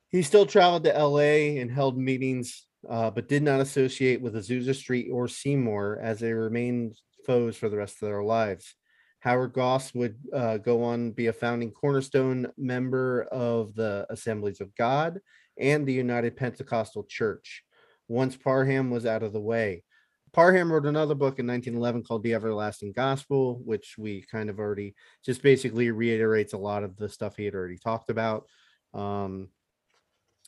He 0.09 0.23
still 0.23 0.47
traveled 0.47 0.85
to 0.85 0.93
LA 0.93 1.59
and 1.61 1.71
held 1.71 1.97
meetings, 1.97 2.67
uh, 2.89 3.11
but 3.11 3.29
did 3.29 3.43
not 3.43 3.61
associate 3.61 4.21
with 4.21 4.35
Azusa 4.35 4.75
Street 4.75 5.09
or 5.11 5.27
Seymour 5.27 5.99
as 6.03 6.21
they 6.21 6.33
remained 6.33 6.97
foes 7.25 7.57
for 7.57 7.69
the 7.69 7.79
rest 7.79 8.03
of 8.03 8.09
their 8.09 8.23
lives. 8.23 8.75
Howard 9.21 9.53
Goss 9.53 9.95
would 9.95 10.17
uh, 10.35 10.59
go 10.59 10.83
on 10.83 11.13
be 11.13 11.29
a 11.29 11.33
founding 11.33 11.71
cornerstone 11.71 12.49
member 12.59 13.23
of 13.31 13.75
the 13.75 14.05
Assemblies 14.11 14.61
of 14.61 14.75
God 14.75 15.21
and 15.59 15.87
the 15.87 15.93
United 15.93 16.37
Pentecostal 16.37 17.05
Church 17.05 17.63
once 18.09 18.37
Parham 18.37 18.91
was 18.91 19.07
out 19.07 19.23
of 19.23 19.33
the 19.33 19.41
way. 19.41 19.83
Parham 20.33 20.73
wrote 20.73 20.87
another 20.87 21.15
book 21.15 21.39
in 21.39 21.47
1911 21.47 22.05
called 22.05 22.23
The 22.23 22.35
Everlasting 22.35 22.93
Gospel, 22.93 23.61
which 23.65 23.97
we 23.99 24.23
kind 24.23 24.49
of 24.49 24.59
already 24.59 24.95
just 25.25 25.43
basically 25.43 25.91
reiterates 25.91 26.55
a 26.55 26.59
lot 26.59 26.85
of 26.85 26.97
the 26.97 27.09
stuff 27.09 27.37
he 27.37 27.45
had 27.45 27.55
already 27.55 27.77
talked 27.77 28.09
about. 28.09 28.47
Um, 28.95 29.51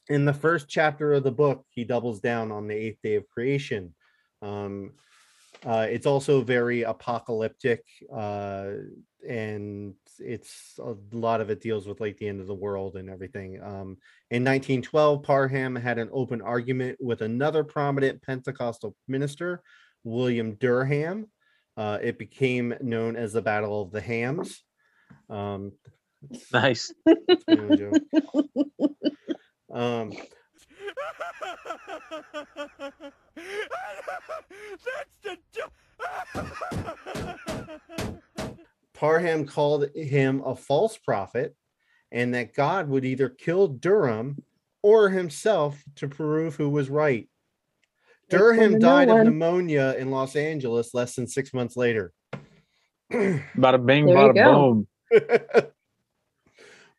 in 0.09 0.25
the 0.25 0.33
first 0.33 0.69
chapter 0.69 1.13
of 1.13 1.23
the 1.23 1.33
book, 1.33 1.67
he 1.71 1.85
doubles 1.85 2.21
down 2.21 2.51
on 2.51 2.67
the 2.67 2.75
eighth 2.75 2.99
day 3.03 3.17
of 3.17 3.29
creation. 3.29 3.95
Um, 4.41 4.93
uh, 5.65 5.87
it's 5.89 6.07
also 6.07 6.43
very 6.43 6.83
apocalyptic, 6.83 7.85
uh, 8.15 8.71
and 9.29 9.95
it's 10.19 10.79
a 10.79 10.95
lot 11.13 11.41
of 11.41 11.51
it 11.51 11.61
deals 11.61 11.87
with 11.87 12.01
like 12.01 12.17
the 12.19 12.29
end 12.29 12.41
of 12.41 12.47
the 12.47 12.55
world 12.55 12.97
and 12.97 13.11
everything. 13.11 13.61
Um, 13.63 13.99
in 14.31 14.45
1912, 14.45 15.23
Parham 15.23 15.77
had 15.77 15.99
an 15.99 16.11
open 16.13 16.41
argument 16.43 16.99
with 17.01 17.23
another 17.23 17.65
prominent 17.65 18.23
Pentecostal 18.23 18.95
minister, 19.09 19.63
William 20.05 20.55
Durham. 20.55 21.27
Uh, 21.77 21.99
it 22.03 22.19
became 22.19 22.75
known 22.81 23.17
as 23.17 23.33
the 23.33 23.43
Battle 23.43 23.83
of 23.83 23.91
the 23.91 24.01
Hams. 24.01 24.63
Um, 25.29 25.73
Nice. 26.53 26.93
it's 27.07 27.45
my 27.47 27.55
own 27.59 27.77
joke. 27.77 27.95
Um, 29.73 30.13
That's 34.85 35.41
the. 37.97 38.34
Parham 38.95 39.45
called 39.45 39.91
him 39.95 40.43
a 40.45 40.55
false 40.55 40.97
prophet 40.97 41.55
and 42.13 42.33
that 42.35 42.55
God 42.55 42.89
would 42.89 43.05
either 43.05 43.29
kill 43.29 43.69
Durham 43.69 44.43
or 44.83 45.09
himself 45.09 45.83
to 45.97 46.09
prove 46.09 46.55
who 46.55 46.71
was 46.71 46.89
right. 46.89 47.29
Durham 48.31 48.79
died 48.79 49.11
of 49.11 49.19
pneumonia 49.19 49.97
in 49.99 50.11
Los 50.11 50.37
Angeles 50.37 50.95
less 50.95 51.15
than 51.17 51.27
six 51.27 51.53
months 51.53 51.77
later. 51.77 52.13
Bada 53.13 53.85
bing, 53.85 54.07
There 54.07 54.17
you 54.17 54.33
bada 54.33 54.45
boom. 54.45 54.87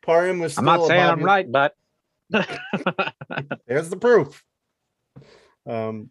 Parham 0.02 0.38
was 0.38 0.56
I'm 0.56 0.64
not 0.64 0.80
a 0.80 0.86
saying 0.86 1.02
I'm 1.02 1.22
right, 1.22 1.50
but 1.50 1.74
There's 3.66 3.88
the 3.88 3.96
proof. 3.96 4.44
Um, 5.66 6.10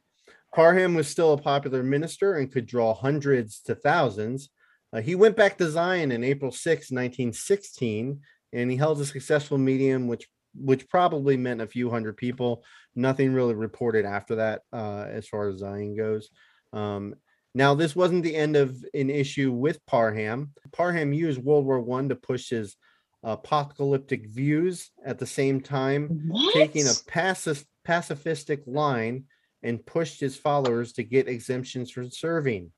Parham 0.54 0.96
was 0.96 1.08
still 1.08 1.34
a 1.34 1.38
popular 1.38 1.84
minister 1.84 2.36
and 2.36 2.52
could 2.52 2.66
draw 2.66 2.94
hundreds 2.94 3.62
to 3.62 3.76
thousands. 3.76 4.50
Uh, 4.96 5.02
he 5.02 5.14
went 5.14 5.36
back 5.36 5.58
to 5.58 5.70
Zion 5.70 6.12
in 6.14 6.24
April 6.24 6.52
6, 6.52 6.90
1916, 6.90 8.22
and 8.54 8.72
he 8.72 8.78
held 8.78 9.02
a 9.02 9.06
successful 9.06 9.58
medium, 9.58 10.08
which 10.08 10.28
which 10.58 10.88
probably 10.88 11.36
meant 11.36 11.60
a 11.60 11.68
few 11.68 11.90
hundred 11.90 12.16
people. 12.16 12.64
Nothing 12.96 13.34
really 13.34 13.56
reported 13.56 14.06
after 14.06 14.36
that, 14.36 14.62
uh, 14.72 15.06
as 15.10 15.28
far 15.28 15.50
as 15.50 15.58
Zion 15.60 15.98
goes. 15.98 16.30
Um, 16.72 17.16
now, 17.54 17.76
this 17.76 17.94
wasn't 17.94 18.24
the 18.24 18.38
end 18.38 18.56
of 18.56 18.74
an 18.94 19.10
issue 19.10 19.52
with 19.52 19.86
Parham. 19.86 20.54
Parham 20.72 21.12
used 21.12 21.44
World 21.44 21.66
War 21.66 21.82
One 21.82 22.08
to 22.08 22.16
push 22.16 22.50
his 22.52 22.78
apocalyptic 23.22 24.28
views 24.30 24.92
at 25.04 25.20
the 25.20 25.26
same 25.26 25.60
time 25.60 26.26
What? 26.30 26.54
taking 26.54 26.84
a 26.84 26.92
pacif- 27.12 27.66
pacifistic 27.86 28.62
line 28.66 29.26
and 29.62 29.86
pushed 29.86 30.22
his 30.22 30.38
followers 30.38 30.94
to 30.94 31.04
get 31.04 31.28
exemptions 31.28 31.92
from 31.92 32.10
serving. 32.12 32.72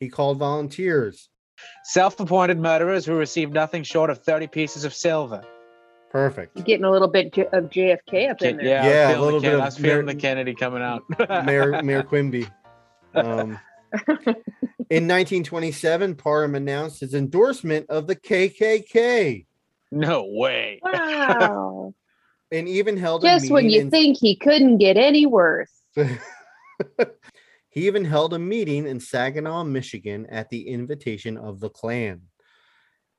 He 0.00 0.08
called 0.08 0.38
volunteers. 0.38 1.28
Self-appointed 1.84 2.58
murderers 2.58 3.04
who 3.06 3.14
received 3.14 3.52
nothing 3.52 3.82
short 3.82 4.10
of 4.10 4.18
30 4.18 4.46
pieces 4.48 4.84
of 4.84 4.94
silver. 4.94 5.42
Perfect. 6.10 6.62
Getting 6.64 6.84
a 6.84 6.90
little 6.90 7.08
bit 7.08 7.26
of 7.52 7.64
JFK 7.70 8.30
up 8.30 8.42
in 8.42 8.58
there. 8.58 8.66
Yeah, 8.66 8.86
Yeah, 8.86 9.10
a 9.10 9.14
I 9.16 9.18
was 9.18 9.18
feeling, 9.18 9.24
little 9.24 9.40
bit 9.40 9.46
Ken- 9.46 9.54
of 9.54 9.60
I 9.60 9.64
was 9.64 9.76
feeling 9.78 10.04
Mar- 10.06 10.14
the 10.14 10.20
Kennedy 10.20 10.54
coming 10.54 10.82
out. 10.82 11.02
Mayor, 11.46 11.82
Mayor 11.82 12.02
Quimby. 12.02 12.46
Um, 13.14 13.58
in 14.88 15.06
1927, 15.06 16.14
Parham 16.14 16.54
announced 16.54 17.00
his 17.00 17.12
endorsement 17.12 17.84
of 17.90 18.06
the 18.06 18.16
KKK 18.16 19.44
no 19.90 20.24
way. 20.30 20.80
Wow. 20.82 21.92
and 22.50 22.66
even 22.68 22.96
held 22.96 23.22
a 23.22 23.26
Just 23.26 23.50
when 23.50 23.68
you 23.68 23.82
in- 23.82 23.90
think 23.90 24.16
he 24.18 24.34
couldn't 24.34 24.78
get 24.78 24.96
any 24.96 25.26
worse. 25.26 25.70
He 27.72 27.86
even 27.86 28.04
held 28.04 28.34
a 28.34 28.38
meeting 28.38 28.86
in 28.86 29.00
Saginaw, 29.00 29.64
Michigan 29.64 30.26
at 30.28 30.50
the 30.50 30.68
invitation 30.68 31.38
of 31.38 31.58
the 31.58 31.70
Klan. 31.70 32.20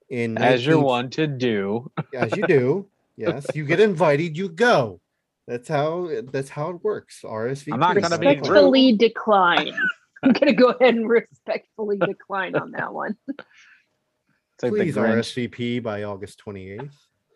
In 0.10 0.38
As 0.38 0.64
you're 0.64 0.80
one 0.80 1.10
to 1.12 1.26
do. 1.26 1.92
as 2.14 2.36
you 2.38 2.46
do. 2.46 2.88
Yes, 3.18 3.48
you 3.56 3.66
get 3.66 3.80
invited, 3.80 4.38
you 4.38 4.50
go. 4.50 5.02
That's 5.48 5.68
how 5.68 6.10
that's 6.32 6.50
how 6.50 6.70
it 6.70 6.84
works. 6.84 7.22
RSVP. 7.24 7.74
I'm 7.74 7.80
not 7.80 8.00
gonna 8.00 8.18
be. 8.20 8.28
Respectfully 8.28 8.94
decline. 8.94 9.74
I'm 10.24 10.34
gonna 10.34 10.54
go 10.54 10.68
ahead 10.70 10.94
and 10.96 11.10
respectfully 11.10 11.98
decline 11.98 12.56
on 12.56 12.72
that 12.72 12.94
one. 12.94 13.18
It's 13.28 14.62
like 14.62 14.72
Please 14.72 14.96
RSVP 14.96 15.82
by 15.82 16.04
August 16.04 16.42
28th. 16.46 16.92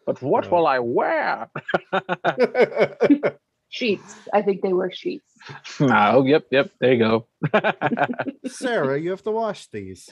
But 0.06 0.22
what 0.22 0.46
Uh, 0.46 0.50
will 0.52 0.68
I 0.68 0.80
wear? 0.80 1.50
Sheets. 3.70 4.16
I 4.34 4.42
think 4.42 4.62
they 4.62 4.74
were 4.74 4.92
sheets. 4.92 5.26
oh, 5.82 6.26
yep, 6.26 6.46
yep. 6.52 6.72
There 6.80 6.94
you 6.94 7.00
go. 7.00 7.28
Sarah, 8.48 9.00
you 9.00 9.10
have 9.12 9.24
to 9.24 9.32
wash 9.32 9.68
these. 9.68 10.10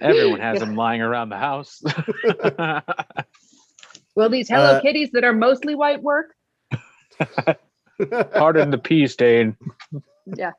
Everyone 0.00 0.40
has 0.40 0.60
them 0.60 0.76
lying 0.76 1.02
around 1.02 1.28
the 1.28 1.36
house. 1.36 1.82
Will 4.16 4.28
these 4.28 4.48
Hello 4.48 4.76
Uh, 4.76 4.80
Kitties 4.80 5.10
that 5.12 5.24
are 5.24 5.32
mostly 5.32 5.74
white 5.74 6.02
work? 6.02 6.34
Pardon 8.32 8.70
the 8.70 8.78
pea 8.78 9.06
stain. 9.06 9.56
Yeah. 10.26 10.52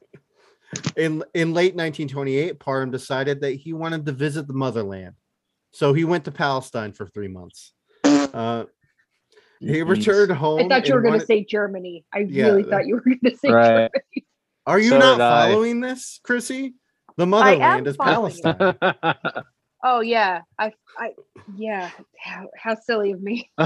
in 0.95 1.23
in 1.33 1.53
late 1.53 1.75
1928, 1.75 2.59
Parham 2.59 2.91
decided 2.91 3.41
that 3.41 3.51
he 3.53 3.73
wanted 3.73 4.05
to 4.05 4.11
visit 4.11 4.47
the 4.47 4.53
motherland. 4.53 5.15
So 5.71 5.93
he 5.93 6.03
went 6.03 6.25
to 6.25 6.31
Palestine 6.31 6.93
for 6.93 7.07
three 7.07 7.27
months. 7.27 7.73
Uh, 8.03 8.65
he 9.60 9.68
Jeez. 9.68 9.88
returned 9.88 10.32
home. 10.32 10.60
I 10.60 10.68
thought 10.68 10.88
you 10.88 10.93
were 10.95 11.01
going 11.01 11.20
to 11.20 11.26
say 11.26 11.43
Germany. 11.43 12.06
I 12.14 12.20
Yeah, 12.20 12.47
really 12.47 12.64
thought 12.64 12.86
you 12.88 12.95
were 12.95 13.01
going 13.01 13.20
to 13.26 13.36
say 13.38 13.51
Right. 13.51 13.68
Germany. 13.68 13.89
Are 14.66 14.80
you 14.80 14.89
So 14.91 14.97
not 14.99 15.16
did 15.16 15.22
I. 15.22 15.51
following 15.51 15.82
this, 15.82 16.20
Chrissy? 16.24 16.76
The 17.18 17.26
motherland 17.26 17.88
is. 17.88 17.97
Palestine. 17.97 18.76
Oh 19.86 19.99
yeah, 19.99 20.43
I, 20.58 20.72
I, 20.97 21.10
yeah. 21.58 21.89
How, 22.18 22.47
how 22.58 22.76
silly 22.76 23.12
of 23.12 23.22
me. 23.22 23.51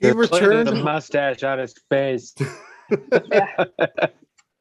He 0.00 0.10
returned. 0.10 0.68
the 0.68 0.74
mustache 0.82 1.42
on 1.42 1.58
his 1.58 1.74
face. 1.90 2.34
Yeah, 3.30 3.64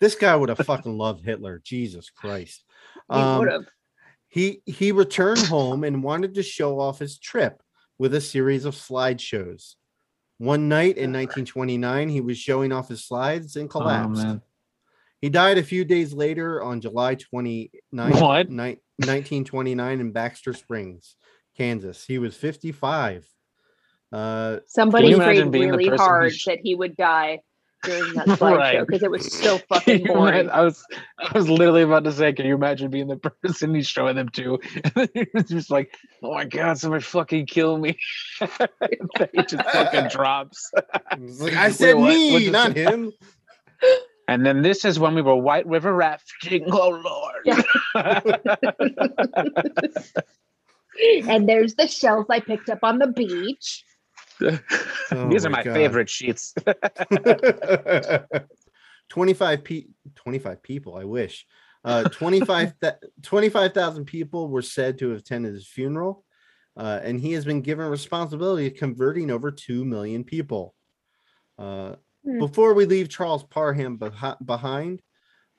This 0.02 0.16
guy 0.16 0.36
would 0.36 0.50
have 0.50 0.58
fucking 0.60 0.98
loved 0.98 1.24
Hitler. 1.24 1.62
Jesus 1.64 2.10
Christ. 2.10 2.64
he 3.12 3.18
Um, 3.20 3.40
would 3.40 3.52
have. 3.52 3.66
he 4.28 4.62
he 4.66 4.92
returned 4.92 5.40
home 5.46 5.84
and 5.84 6.04
wanted 6.04 6.36
to 6.36 6.44
show 6.44 6.80
off 6.80 7.00
his 7.00 7.18
trip 7.18 7.64
with 8.02 8.16
a 8.16 8.20
series 8.22 8.66
of 8.66 8.74
slideshows. 8.74 9.76
One 10.40 10.68
night 10.68 10.98
in 10.98 11.14
1929, 11.14 12.10
he 12.10 12.20
was 12.20 12.36
showing 12.36 12.72
off 12.72 12.90
his 12.90 13.06
slides 13.06 13.56
and 13.58 13.66
Oh, 13.70 13.74
collapsed. 13.80 14.24
man. 14.24 14.42
he 15.22 15.30
died 15.30 15.60
a 15.60 15.64
few 15.64 15.86
days 15.86 16.12
later 16.12 16.64
on 16.64 16.82
July 16.82 17.14
29, 17.14 18.12
What? 18.14 18.50
1929 18.50 20.00
in 20.00 20.12
Baxter 20.12 20.54
Springs, 20.54 21.16
Kansas. 21.56 22.04
He 22.04 22.18
was 22.18 22.36
55. 22.36 23.30
Uh, 24.12 24.58
Somebody 24.66 25.10
you 25.10 25.18
prayed 25.18 25.38
imagine 25.38 25.52
being 25.52 25.72
the 25.72 25.78
really 25.78 25.90
person 25.92 26.04
who 26.04 26.10
hard 26.12 26.34
sh- 26.34 26.46
that 26.46 26.60
he 26.64 26.74
would 26.74 26.98
die 26.98 27.42
during 27.84 28.14
that 28.14 28.28
slideshow 28.28 28.58
Right. 28.58 28.88
because 28.88 29.04
it 29.04 29.12
was 29.12 29.32
so 29.34 29.58
fucking 29.70 30.06
boring. 30.06 30.50
I 30.50 30.62
was 30.62 30.84
I 31.20 31.32
was 31.38 31.50
literally 31.50 31.82
about 31.84 32.04
to 32.06 32.12
say, 32.12 32.34
can 32.34 32.46
you 32.46 32.56
imagine 32.56 32.90
being 32.92 33.08
the 33.08 33.18
person 33.44 33.74
he's 33.76 33.88
showing 33.88 34.16
them 34.16 34.30
to? 34.30 34.60
And 34.96 35.10
it's 35.14 35.50
just 35.52 35.70
like, 35.72 35.96
oh 36.24 36.34
my 36.34 36.46
god, 36.46 36.78
somebody 36.78 37.04
fucking 37.04 37.46
kill 37.48 37.78
me. 37.78 37.98
it 38.42 39.48
just 39.50 39.70
fucking 39.72 40.08
drops. 40.10 40.72
like, 41.18 41.54
I 41.56 41.68
Wait, 41.68 41.74
said 41.76 41.94
what? 41.96 42.10
me, 42.10 42.34
What's 42.34 42.46
not 42.48 42.76
him. 42.76 43.12
And 44.28 44.46
then 44.46 44.62
this 44.62 44.86
is 44.86 45.00
when 45.00 45.16
we 45.16 45.22
were 45.22 45.36
White 45.36 45.66
River 45.68 45.94
rafting. 45.94 46.66
Oh 46.72 46.90
Lord. 47.04 47.66
and 51.28 51.48
there's 51.50 51.76
the 51.76 51.88
shells 51.88 52.26
I 52.30 52.40
picked 52.40 52.70
up 52.70 52.80
on 52.84 53.00
the 53.00 53.08
beach. 53.08 53.84
Oh 55.14 55.28
These 55.30 55.46
are 55.46 55.50
my 55.50 55.62
God. 55.64 55.74
favorite 55.74 56.10
sheets. 56.10 56.54
25 59.10 59.64
pe- 59.66 59.88
25 60.16 60.64
people 60.64 60.96
i 60.96 61.04
wish 61.04 61.46
uh 61.84 62.06
25 62.06 62.74
th- 62.80 62.94
25,000 63.24 64.06
people 64.06 64.48
were 64.48 64.62
said 64.62 64.98
to 64.98 65.10
have 65.10 65.20
attended 65.20 65.54
his 65.54 65.68
funeral 65.68 66.24
uh, 66.78 67.02
and 67.04 67.20
he 67.20 67.34
has 67.34 67.44
been 67.44 67.60
given 67.60 67.86
responsibility 67.88 68.68
of 68.68 68.76
converting 68.76 69.30
over 69.30 69.52
2 69.52 69.84
million 69.84 70.24
people 70.24 70.74
uh, 71.60 71.96
Hmm. 72.24 72.40
before 72.40 72.74
we 72.74 72.86
leave 72.86 73.10
charles 73.10 73.44
parham 73.44 73.98
behi- 73.98 74.46
behind 74.46 75.02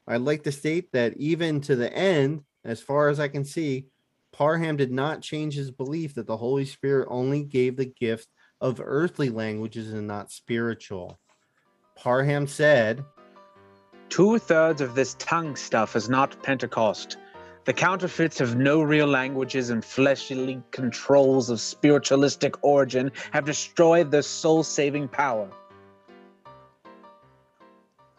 i'd 0.06 0.22
like 0.22 0.44
to 0.44 0.52
state 0.52 0.90
that 0.92 1.14
even 1.18 1.60
to 1.60 1.76
the 1.76 1.92
end 1.92 2.42
as 2.64 2.80
far 2.80 3.10
as 3.10 3.20
i 3.20 3.28
can 3.28 3.44
see 3.44 3.86
parham 4.32 4.76
did 4.76 4.90
not 4.90 5.20
change 5.20 5.54
his 5.54 5.70
belief 5.70 6.14
that 6.14 6.26
the 6.26 6.36
holy 6.36 6.64
spirit 6.64 7.06
only 7.10 7.42
gave 7.44 7.76
the 7.76 7.92
gift 8.00 8.28
of 8.62 8.80
earthly 8.82 9.28
languages 9.28 9.92
and 9.92 10.06
not 10.06 10.32
spiritual 10.32 11.18
parham 11.94 12.46
said 12.46 13.04
Two 14.12 14.38
thirds 14.38 14.82
of 14.82 14.94
this 14.94 15.14
tongue 15.14 15.56
stuff 15.56 15.96
is 15.96 16.10
not 16.10 16.42
Pentecost. 16.42 17.16
The 17.64 17.72
counterfeits 17.72 18.38
have 18.40 18.56
no 18.56 18.82
real 18.82 19.06
languages 19.06 19.70
and 19.70 19.82
fleshly 19.82 20.62
controls 20.70 21.48
of 21.48 21.62
spiritualistic 21.62 22.62
origin 22.62 23.10
have 23.30 23.46
destroyed 23.46 24.10
their 24.10 24.20
soul 24.20 24.64
saving 24.64 25.08
power. 25.08 25.48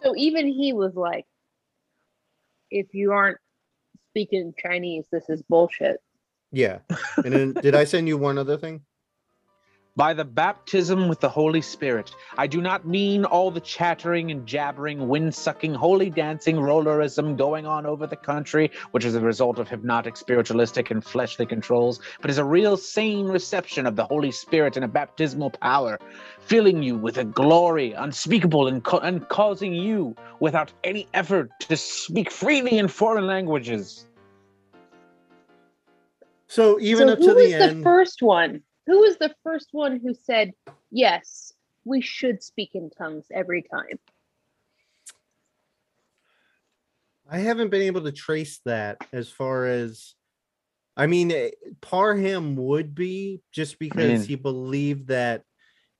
So 0.02 0.16
even 0.18 0.48
he 0.48 0.74
was 0.74 0.96
like, 0.96 1.28
if 2.72 2.96
you 2.96 3.12
aren't 3.12 3.38
speaking 4.10 4.56
Chinese, 4.58 5.06
this 5.12 5.30
is 5.30 5.44
bullshit. 5.44 5.98
Yeah. 6.52 6.80
And 7.24 7.34
then 7.34 7.54
did 7.54 7.76
I 7.76 7.84
send 7.84 8.08
you 8.08 8.18
one 8.18 8.40
other 8.40 8.58
thing? 8.58 8.82
By 9.96 10.16
the 10.16 10.26
baptism 10.26 11.08
with 11.08 11.20
the 11.20 11.30
Holy 11.30 11.62
Spirit, 11.62 12.16
I 12.36 12.48
do 12.48 12.62
not 12.62 12.88
mean 12.88 13.26
all 13.26 13.52
the 13.52 13.60
chattering 13.60 14.32
and 14.32 14.44
jabbering, 14.44 15.08
wind 15.08 15.36
sucking, 15.36 15.76
holy 15.76 16.10
dancing 16.10 16.56
rollerism 16.56 17.38
going 17.38 17.68
on 17.68 17.86
over 17.86 18.08
the 18.08 18.16
country, 18.16 18.72
which 18.90 19.06
is 19.06 19.14
a 19.14 19.20
result 19.20 19.60
of 19.60 19.70
hypnotic, 19.70 20.18
spiritualistic, 20.18 20.90
and 20.90 21.06
fleshly 21.06 21.46
controls, 21.46 22.00
but 22.22 22.32
is 22.32 22.40
a 22.40 22.44
real 22.44 22.76
sane 22.76 23.28
reception 23.28 23.86
of 23.86 23.96
the 23.96 24.06
Holy 24.06 24.32
Spirit 24.32 24.78
and 24.78 24.84
a 24.84 24.88
baptismal 24.88 25.52
power, 25.52 26.00
filling 26.40 26.82
you 26.82 26.98
with 26.98 27.20
a 27.20 27.24
glory 27.24 27.92
unspeakable 27.92 28.68
and, 28.68 28.84
ca- 28.84 28.98
and 28.98 29.30
causing 29.30 29.76
you, 29.76 30.16
without 30.40 30.74
any 30.84 31.08
effort, 31.14 31.52
to 31.60 31.78
speak 31.78 32.32
freely 32.32 32.80
in 32.80 32.88
foreign 32.88 33.28
languages. 33.28 34.08
So 36.48 36.80
even 36.80 37.10
so 37.10 37.14
up 37.14 37.20
who 37.20 37.28
to 37.28 37.34
was 37.36 37.44
the 37.44 37.58
the 37.60 37.64
end. 37.66 37.84
first 37.84 38.24
one? 38.24 38.64
Who 38.88 39.00
was 39.00 39.18
the 39.18 39.34
first 39.44 39.70
one 39.72 40.00
who 40.00 40.14
said, 40.14 40.52
yes, 40.92 41.54
we 41.86 42.02
should 42.02 42.44
speak 42.44 42.72
in 42.74 42.90
tongues 42.90 43.26
every 43.34 43.64
time? 43.64 44.00
I 47.30 47.40
haven't 47.40 47.70
been 47.70 47.84
able 47.84 48.02
to 48.02 48.12
trace 48.12 48.60
that 48.66 48.98
as 49.14 49.30
far 49.30 49.66
as 49.66 50.14
I 50.98 51.08
mean 51.08 51.32
eh, 51.32 51.52
Parham 51.82 52.56
would 52.58 52.94
be 52.94 53.42
just 53.52 53.80
because 53.80 53.96
mean- 53.96 54.22
he 54.28 54.36
believed 54.36 55.08
that 55.08 55.44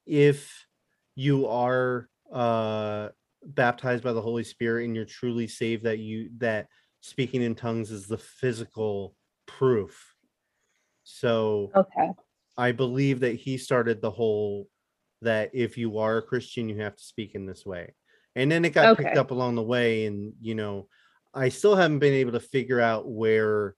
if 0.06 0.68
you 1.16 1.48
are 1.48 2.10
uh 2.32 3.10
baptized 3.46 4.04
by 4.04 4.12
the 4.14 4.22
Holy 4.22 4.44
Spirit 4.44 4.86
and 4.86 4.96
you're 4.96 5.06
truly 5.06 5.48
saved 5.48 5.84
that 5.86 6.00
you 6.00 6.30
that 6.38 6.68
speaking 7.00 7.42
in 7.42 7.56
tongues 7.56 7.90
is 7.90 8.06
the 8.08 8.18
physical 8.18 9.16
proof. 9.46 10.14
So 11.04 11.72
Okay. 11.76 12.10
I 12.58 12.72
believe 12.72 13.22
that 13.22 13.36
he 13.36 13.58
started 13.58 14.02
the 14.02 14.12
whole 14.12 14.68
that 15.22 15.52
if 15.54 15.78
you 15.78 16.00
are 16.00 16.18
a 16.18 16.22
Christian, 16.22 16.70
you 16.70 16.82
have 16.82 16.96
to 16.96 17.04
speak 17.04 17.36
in 17.36 17.46
this 17.46 17.66
way. 17.66 17.94
And 18.36 18.52
then 18.52 18.66
it 18.66 18.74
got 18.74 18.98
picked 18.98 19.18
up 19.18 19.32
along 19.32 19.56
the 19.56 19.64
way. 19.64 20.06
And, 20.06 20.34
you 20.42 20.56
know, 20.56 20.88
I 21.34 21.50
still 21.50 21.76
haven't 21.76 22.00
been 22.00 22.14
able 22.14 22.34
to 22.34 22.40
figure 22.40 22.80
out 22.82 23.10
where 23.10 23.76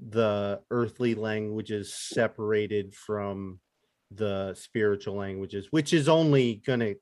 the 0.00 0.60
earthly 0.70 1.14
languages 1.14 1.94
separated 1.94 2.94
from 2.94 3.60
the 4.10 4.54
spiritual 4.54 5.16
languages, 5.16 5.68
which 5.70 5.92
is 5.92 6.08
only 6.08 6.62
going 6.66 6.80
to 6.80 6.94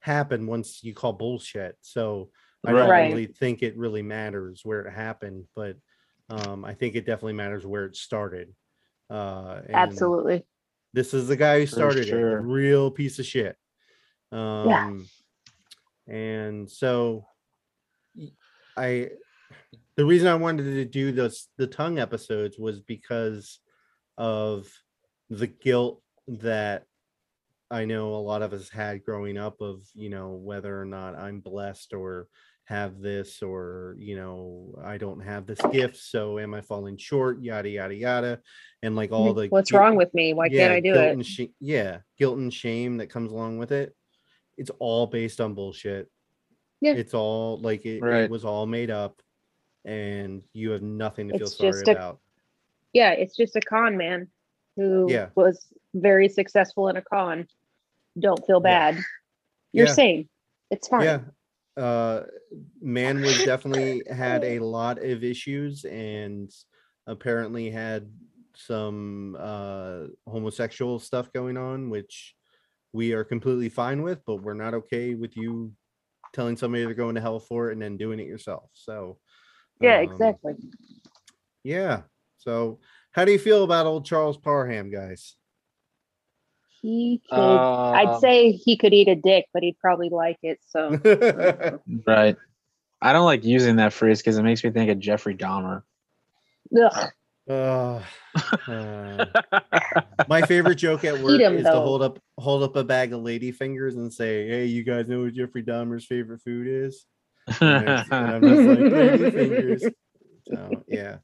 happen 0.00 0.46
once 0.46 0.82
you 0.82 0.94
call 0.94 1.12
bullshit. 1.12 1.76
So 1.80 2.30
I 2.66 2.72
don't 2.72 2.88
Right. 2.88 3.10
really 3.10 3.26
think 3.26 3.62
it 3.62 3.76
really 3.76 4.02
matters 4.02 4.60
where 4.64 4.82
it 4.82 4.92
happened, 4.92 5.46
but 5.56 5.76
um, 6.28 6.64
I 6.64 6.74
think 6.74 6.94
it 6.94 7.06
definitely 7.06 7.32
matters 7.34 7.64
where 7.64 7.86
it 7.86 7.96
started. 7.96 8.54
Uh, 9.08 9.62
and 9.68 9.74
Absolutely. 9.74 10.46
This 10.92 11.14
is 11.14 11.28
the 11.28 11.36
guy 11.36 11.60
who 11.60 11.66
started 11.66 12.00
it. 12.00 12.08
sure. 12.08 12.38
A 12.38 12.42
real 12.42 12.90
piece 12.90 13.18
of 13.18 13.26
shit. 13.26 13.56
Um, 14.32 15.06
and 16.08 16.68
so 16.70 17.26
I 18.76 19.10
the 19.96 20.04
reason 20.04 20.28
I 20.28 20.34
wanted 20.34 20.64
to 20.64 20.84
do 20.84 21.12
those 21.12 21.48
the 21.58 21.66
tongue 21.66 21.98
episodes 21.98 22.58
was 22.58 22.80
because 22.80 23.60
of 24.18 24.68
the 25.28 25.46
guilt 25.46 26.02
that 26.26 26.84
I 27.70 27.84
know 27.84 28.14
a 28.14 28.16
lot 28.16 28.42
of 28.42 28.52
us 28.52 28.68
had 28.68 29.04
growing 29.04 29.38
up 29.38 29.60
of, 29.60 29.82
you 29.94 30.10
know, 30.10 30.30
whether 30.30 30.80
or 30.80 30.84
not 30.84 31.14
I'm 31.14 31.40
blessed 31.40 31.92
or 31.92 32.26
have 32.66 33.00
this 33.00 33.42
or, 33.42 33.96
you 33.98 34.16
know, 34.16 34.78
I 34.84 34.96
don't 34.96 35.20
have 35.20 35.46
this 35.46 35.58
gift, 35.72 35.96
so 35.96 36.38
am 36.38 36.54
I 36.54 36.60
falling 36.60 36.96
short, 36.96 37.42
yada 37.42 37.68
yada 37.68 37.94
yada. 37.94 38.40
And 38.82 38.94
like 38.94 39.10
all 39.10 39.30
mm-hmm. 39.30 39.40
the 39.40 39.48
What's 39.48 39.70
gui- 39.70 39.78
wrong 39.78 39.96
with 39.96 40.14
me? 40.14 40.34
Why 40.34 40.48
can't 40.48 40.72
I 40.72 40.80
do 40.80 40.92
guilt 40.92 41.04
it? 41.04 41.12
And 41.12 41.26
sh- 41.26 41.54
yeah, 41.60 41.98
guilt 42.18 42.38
and 42.38 42.52
shame 42.52 42.98
that 42.98 43.10
comes 43.10 43.32
along 43.32 43.58
with 43.58 43.72
it. 43.72 43.94
It's 44.56 44.70
all 44.78 45.06
based 45.06 45.40
on 45.40 45.54
bullshit. 45.54 46.08
Yeah. 46.80 46.92
It's 46.92 47.14
all 47.14 47.58
like 47.58 47.84
it, 47.84 48.02
it 48.02 48.30
was 48.30 48.44
all 48.44 48.66
made 48.66 48.90
up, 48.90 49.20
and 49.84 50.42
you 50.52 50.70
have 50.70 50.82
nothing 50.82 51.28
to 51.28 51.38
feel 51.38 51.46
It's 51.46 51.56
sorry 51.56 51.82
a- 51.86 51.90
about. 51.92 52.20
Yeah, 52.92 53.12
it's 53.12 53.36
just 53.36 53.56
a 53.56 53.60
con 53.60 53.96
man 53.96 54.28
who 54.76 55.06
Yeah. 55.10 55.28
was 55.34 55.66
very 55.94 56.28
successful 56.28 56.88
in 56.88 56.96
a 56.96 57.02
con. 57.02 57.48
Don't 58.18 58.44
feel 58.46 58.60
Yeah. 58.64 58.92
bad. 58.92 59.04
You're 59.72 59.86
Yeah. 59.86 59.92
sane. 59.92 60.28
It's 60.70 60.88
fine. 60.88 61.02
Yeah. 61.02 61.20
Uh, 61.76 62.22
man 62.80 63.20
was 63.20 63.44
definitely 63.44 64.02
had 64.10 64.44
a 64.44 64.58
lot 64.60 65.02
of 65.02 65.24
issues 65.24 65.84
and 65.84 66.50
apparently 67.06 67.70
had 67.70 68.10
some 68.54 69.36
uh 69.38 70.02
homosexual 70.26 70.98
stuff 70.98 71.32
going 71.32 71.56
on, 71.56 71.90
which 71.90 72.34
we 72.92 73.12
are 73.12 73.24
completely 73.24 73.68
fine 73.68 74.02
with, 74.02 74.20
but 74.26 74.42
we're 74.42 74.54
not 74.54 74.74
okay 74.74 75.14
with 75.14 75.36
you 75.36 75.72
telling 76.32 76.56
somebody 76.56 76.84
they're 76.84 76.94
going 76.94 77.14
to 77.14 77.20
hell 77.20 77.40
for 77.40 77.70
it 77.70 77.72
and 77.72 77.82
then 77.82 77.96
doing 77.96 78.20
it 78.20 78.26
yourself. 78.26 78.70
So 78.74 79.18
Yeah, 79.80 79.98
um, 79.98 80.04
exactly. 80.04 80.54
Yeah. 81.62 82.02
So 82.38 82.80
how 83.12 83.24
do 83.24 83.32
you 83.32 83.38
feel 83.38 83.64
about 83.64 83.86
old 83.86 84.04
Charles 84.04 84.36
Parham, 84.36 84.90
guys? 84.90 85.36
He 86.82 87.20
could. 87.30 87.38
I'd 87.38 88.06
Um, 88.08 88.20
say 88.20 88.52
he 88.52 88.76
could 88.76 88.94
eat 88.94 89.08
a 89.08 89.14
dick, 89.14 89.46
but 89.52 89.62
he'd 89.62 89.78
probably 89.78 90.08
like 90.08 90.38
it. 90.42 90.58
So 90.68 90.90
Right. 92.06 92.36
I 93.02 93.12
don't 93.12 93.24
like 93.24 93.44
using 93.44 93.76
that 93.76 93.92
phrase 93.92 94.20
because 94.20 94.36
it 94.38 94.42
makes 94.42 94.62
me 94.64 94.70
think 94.70 94.90
of 94.90 94.98
Jeffrey 94.98 95.34
Dahmer. 95.34 95.82
Ugh. 96.78 97.10
Uh, 97.48 98.02
uh, 98.68 99.24
my 100.28 100.42
favorite 100.42 100.76
joke 100.76 101.04
at 101.04 101.18
work 101.20 101.40
Eat 101.40 101.42
'em, 101.44 101.56
is 101.56 101.64
to 101.64 101.72
hold 101.80 102.00
up 102.02 102.18
hold 102.38 102.62
up 102.62 102.76
a 102.76 102.84
bag 102.84 103.12
of 103.12 103.22
lady 103.22 103.50
fingers 103.50 103.96
and 103.96 104.12
say, 104.12 104.46
"Hey, 104.46 104.66
you 104.66 104.84
guys 104.84 105.08
know 105.08 105.22
what 105.22 105.32
Jeffrey 105.32 105.64
Dahmer's 105.64 106.04
favorite 106.06 106.42
food 106.42 106.68
is?" 106.68 107.06
And 107.60 107.88
I'm 108.12 108.42
just 108.42 108.62
like, 108.62 108.78
"Lady 108.92 109.30
fingers." 109.30 109.84
So 110.48 110.84
yeah, 110.88 111.18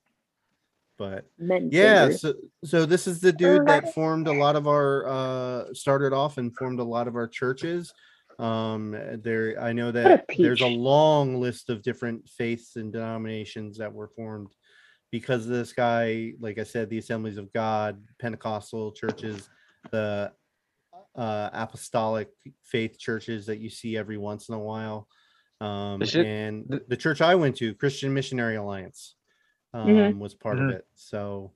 but 0.99 1.27
men 1.39 1.69
yeah, 1.73 2.07
so 2.21 2.35
so 2.65 2.87
this 2.87 3.07
is 3.07 3.21
the 3.21 3.33
dude 3.33 3.67
that 3.67 3.93
formed 3.95 4.27
a 4.29 4.33
lot 4.33 4.57
of 4.57 4.67
our 4.67 5.07
uh 5.07 5.75
started 5.75 6.13
off 6.13 6.39
and 6.39 6.55
formed 6.57 6.81
a 6.81 6.85
lot 6.85 7.07
of 7.09 7.17
our 7.17 7.29
churches. 7.29 7.93
Um, 8.39 8.91
there 9.23 9.61
I 9.61 9.73
know 9.73 9.91
that 9.93 10.27
there's 10.37 10.61
a 10.61 10.67
long 10.67 11.41
list 11.41 11.71
of 11.71 11.83
different 11.83 12.29
faiths 12.29 12.77
and 12.77 12.93
denominations 12.93 13.79
that 13.79 13.93
were 13.93 14.09
formed 14.09 14.53
because 15.11 15.45
of 15.47 15.53
this 15.53 15.73
guy, 15.73 16.33
like 16.41 16.59
I 16.59 16.65
said, 16.65 16.91
the 16.91 16.99
Assemblies 16.99 17.39
of 17.39 17.53
God, 17.53 18.03
Pentecostal 18.19 18.93
churches, 18.93 19.49
the 19.91 20.33
uh, 21.15 21.51
apostolic 21.53 22.29
faith 22.63 22.99
churches 22.99 23.47
that 23.47 23.59
you 23.59 23.71
see 23.71 23.97
every 23.97 24.19
once 24.19 24.49
in 24.49 24.55
a 24.55 24.59
while. 24.59 25.09
Um, 25.61 26.01
The 26.01 26.07
shit- 26.07 26.27
and 26.27 26.65
the- 26.69 26.85
the 26.89 26.97
church 26.97 27.21
I 27.23 27.35
went 27.37 27.57
to, 27.59 27.75
Christian 27.75 28.13
Missionary 28.13 28.57
Alliance, 28.57 29.15
um, 29.77 29.89
Mhm. 29.89 30.18
was 30.18 30.35
part 30.35 30.59
Mhm. 30.59 30.70
of 30.70 30.74
it. 30.77 30.87
So, 30.95 31.53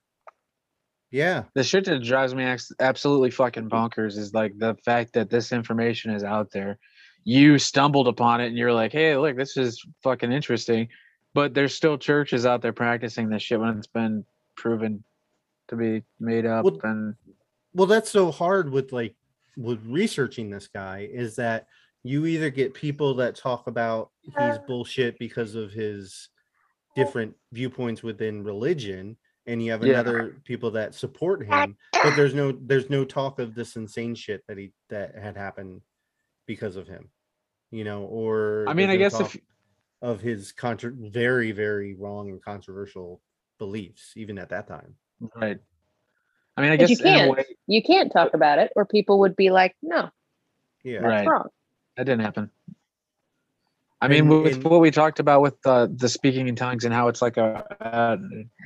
yeah, 1.10 1.44
The 1.54 1.64
shit 1.64 1.84
that 1.86 2.02
drives 2.02 2.34
me 2.34 2.44
ex- 2.44 2.72
absolutely 2.78 3.30
fucking 3.30 3.68
bonkers 3.68 4.16
is 4.16 4.32
like 4.34 4.56
the 4.58 4.76
fact 4.84 5.12
that 5.14 5.28
this 5.30 5.52
information 5.52 6.12
is 6.12 6.22
out 6.22 6.50
there. 6.52 6.78
You 7.24 7.58
stumbled 7.58 8.06
upon 8.08 8.40
it 8.40 8.46
and 8.46 8.56
you're 8.56 8.72
like, 8.72 8.92
hey, 8.92 9.16
look, 9.16 9.36
this 9.36 9.56
is 9.56 9.84
fucking 10.02 10.30
interesting. 10.32 10.88
But 11.34 11.54
there's 11.54 11.74
still 11.74 11.96
churches 11.98 12.46
out 12.46 12.62
there 12.62 12.72
practicing 12.72 13.28
this 13.28 13.42
shit 13.42 13.58
when 13.60 13.78
it's 13.78 13.86
been 13.86 14.24
proven 14.56 15.02
to 15.68 15.76
be 15.76 16.02
made 16.18 16.46
up. 16.46 16.64
Well, 16.64 16.78
and 16.84 17.14
well 17.74 17.86
that's 17.86 18.10
so 18.10 18.30
hard 18.30 18.70
with 18.70 18.92
like 18.92 19.14
with 19.56 19.84
researching 19.86 20.50
this 20.50 20.68
guy 20.68 21.08
is 21.10 21.36
that 21.36 21.66
you 22.02 22.26
either 22.26 22.50
get 22.50 22.72
people 22.74 23.14
that 23.14 23.36
talk 23.36 23.66
about 23.66 24.10
he's 24.22 24.58
bullshit 24.66 25.18
because 25.18 25.54
of 25.54 25.70
his 25.72 26.28
different 26.94 27.34
viewpoints 27.52 28.02
within 28.02 28.42
religion 28.42 29.16
and 29.46 29.62
you 29.62 29.70
have 29.70 29.82
Yeah. 29.84 29.92
another 30.00 30.40
people 30.44 30.70
that 30.72 30.94
support 30.94 31.46
him 31.46 31.76
but 32.02 32.16
there's 32.16 32.34
no 32.34 32.52
there's 32.52 32.90
no 32.90 33.04
talk 33.04 33.38
of 33.38 33.54
this 33.54 33.76
insane 33.76 34.14
shit 34.14 34.42
that 34.48 34.58
he 34.58 34.72
that 34.88 35.14
had 35.16 35.36
happened 35.36 35.80
because 36.46 36.76
of 36.76 36.88
him 36.88 37.10
you 37.70 37.84
know 37.84 38.02
or 38.04 38.64
I 38.68 38.74
mean, 38.74 38.90
I 38.90 38.96
guess 38.96 39.18
if 39.20 39.36
of 40.02 40.20
his 40.20 40.52
contra- 40.52 40.92
very 40.92 41.52
very 41.52 41.94
wrong 41.94 42.28
and 42.28 42.42
controversial 42.42 43.22
beliefs 43.58 44.12
even 44.16 44.38
at 44.38 44.48
that 44.50 44.66
time 44.66 44.96
right. 45.36 45.58
I 46.56 46.62
mean, 46.62 46.72
I 46.72 46.76
But 46.76 46.80
guess 46.88 46.90
you 46.90 46.96
can't. 46.98 47.30
way 47.30 47.44
You 47.68 47.82
can't 47.82 48.12
talk 48.12 48.34
about 48.34 48.58
it, 48.58 48.70
or 48.76 48.84
people 48.84 49.20
would 49.20 49.34
be 49.36 49.50
like, 49.50 49.74
"No, 49.82 50.10
yeah 50.82 50.98
Right. 51.00 51.18
that's 51.18 51.28
wrong." 51.28 51.48
that 51.96 52.04
didn't 52.04 52.20
happen. 52.22 52.50
I 54.02 54.08
mean, 54.08 54.20
And- 54.20 54.42
with 54.44 54.54
and- 54.54 54.64
what 54.64 54.80
we 54.80 54.90
talked 54.90 55.20
about 55.20 55.42
with 55.42 55.56
uh, 55.66 55.86
the 55.94 56.08
speaking 56.08 56.48
in 56.48 56.56
tongues 56.56 56.84
and 56.84 56.94
how 56.94 57.08
it's 57.08 57.20
like 57.20 57.36
a, 57.36 57.64
uh, 57.84 58.16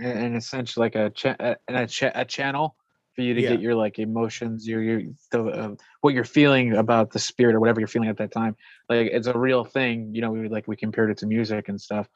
an 0.01 0.37
essential 0.37 0.81
like 0.83 0.95
a 0.95 1.11
cha- 1.11 1.37
a, 1.41 1.57
a, 1.69 1.87
cha- 1.87 2.13
a 2.15 2.25
channel 2.25 2.77
for 3.17 3.23
you 3.23 3.35
to 3.35 3.41
Yeah. 3.41 3.51
get 3.51 3.61
your 3.61 3.75
like 3.75 3.99
emotions, 3.99 4.67
your 4.67 4.83
your 4.83 5.03
the, 5.33 5.45
uh, 5.45 5.75
what 6.03 6.15
you're 6.15 6.25
feeling 6.25 6.75
about 6.77 7.11
the 7.11 7.19
spirit 7.19 7.55
or 7.57 7.61
whatever 7.61 7.81
you're 7.81 7.89
feeling 7.89 8.09
at 8.09 8.17
that 8.19 8.31
time. 8.33 8.57
Like 8.89 9.09
it's 9.13 9.27
a 9.27 9.37
real 9.37 9.65
thing. 9.65 10.15
You 10.15 10.21
know, 10.21 10.31
we 10.31 10.49
like 10.49 10.69
we 10.69 10.77
compared 10.77 11.11
it 11.11 11.19
to 11.19 11.27
music 11.27 11.69
and 11.69 11.81
stuff. 11.81 12.09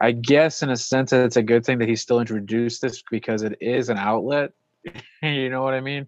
I 0.00 0.12
guess 0.12 0.62
in 0.62 0.70
a 0.70 0.76
sense 0.76 1.12
it's 1.12 1.36
a 1.36 1.42
good 1.42 1.64
thing 1.64 1.78
that 1.78 1.88
he 1.88 1.96
still 1.96 2.20
introduced 2.20 2.80
this 2.82 3.02
because 3.10 3.42
it 3.42 3.56
is 3.60 3.88
an 3.90 3.98
outlet. 3.98 4.52
you 5.22 5.48
know 5.50 5.62
what 5.62 5.74
I 5.74 5.80
mean? 5.80 6.06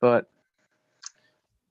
But 0.00 0.28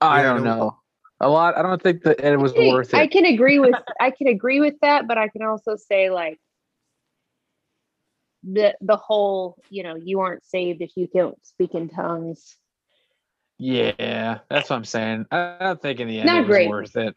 I 0.00 0.22
don't 0.22 0.42
don't- 0.42 0.44
know. 0.44 0.76
A 1.22 1.28
lot. 1.28 1.56
I 1.56 1.62
don't 1.62 1.82
think 1.82 2.02
that 2.04 2.20
it 2.20 2.36
was 2.38 2.54
I- 2.54 2.68
worth 2.68 2.94
it. 2.94 2.96
I 2.96 3.06
can 3.06 3.24
agree 3.26 3.58
with 3.58 3.74
I 4.00 4.10
can 4.10 4.26
agree 4.28 4.60
with 4.60 4.74
that, 4.82 5.06
but 5.06 5.18
I 5.18 5.28
can 5.28 5.42
also 5.42 5.76
say 5.76 6.10
like 6.10 6.38
the 8.42 8.74
the 8.80 8.96
whole, 8.96 9.56
you 9.68 9.82
know, 9.82 9.96
you 9.96 10.20
aren't 10.20 10.44
saved 10.44 10.80
if 10.80 10.92
you 10.96 11.06
don't 11.12 11.36
speak 11.44 11.74
in 11.74 11.88
tongues. 11.90 12.56
Yeah, 13.58 14.38
that's 14.48 14.70
what 14.70 14.76
I'm 14.76 14.84
saying. 14.86 15.26
I 15.30 15.58
don't 15.60 15.82
think 15.82 16.00
in 16.00 16.08
the 16.08 16.20
end 16.20 16.26
Not 16.26 16.38
it 16.44 16.46
was 16.46 16.48
great. 16.48 16.68
worth 16.68 16.96
it. 16.96 17.16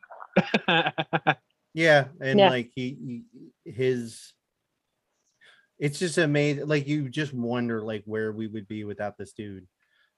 Yeah, 1.75 2.09
and 2.21 2.39
Yeah. 2.39 2.49
like 2.49 2.69
he, 2.75 3.23
he 3.65 3.71
his 3.71 4.31
it's 5.79 5.97
just 5.97 6.19
amazing 6.19 6.67
like 6.67 6.87
you 6.87 7.09
just 7.09 7.33
wonder 7.33 7.81
like 7.81 8.03
where 8.05 8.31
we 8.31 8.45
would 8.45 8.67
be 8.67 8.83
without 8.83 9.17
this 9.17 9.33
dude. 9.33 9.65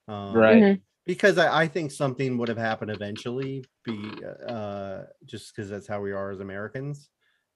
Um, 0.10 0.34
Right. 0.34 0.82
Because 1.06 1.38
I, 1.38 1.64
I 1.64 1.68
think 1.68 1.92
something 1.92 2.38
would 2.38 2.50
have 2.50 2.58
happened 2.58 2.92
eventually 2.92 3.64
be 3.84 4.12
uh 4.48 5.04
just 5.26 5.56
because 5.56 5.70
that's 5.70 5.88
how 5.88 6.02
we 6.02 6.12
are 6.12 6.32
as 6.32 6.40
Americans. 6.40 7.10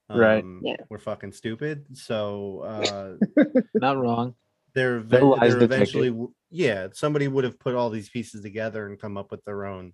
Right. 0.10 0.44
Um, 0.44 0.62
Yeah. 0.64 0.76
We're 0.90 1.00
fucking 1.00 1.32
stupid. 1.32 1.86
So 1.94 2.60
uh 2.62 3.52
Not 3.76 3.98
wrong. 3.98 4.36
They're, 4.76 5.02
there 5.02 5.24
lies 5.24 5.54
the 5.54 5.62
ticket. 5.62 5.72
eventually 5.72 6.10
w- 6.10 6.34
yeah 6.52 6.88
somebody 6.94 7.28
would 7.28 7.44
have 7.44 7.60
put 7.60 7.76
all 7.76 7.90
these 7.90 8.10
pieces 8.10 8.42
together 8.42 8.88
and 8.88 9.00
come 9.00 9.18
up 9.18 9.32
with 9.32 9.44
their 9.46 9.66
own 9.66 9.94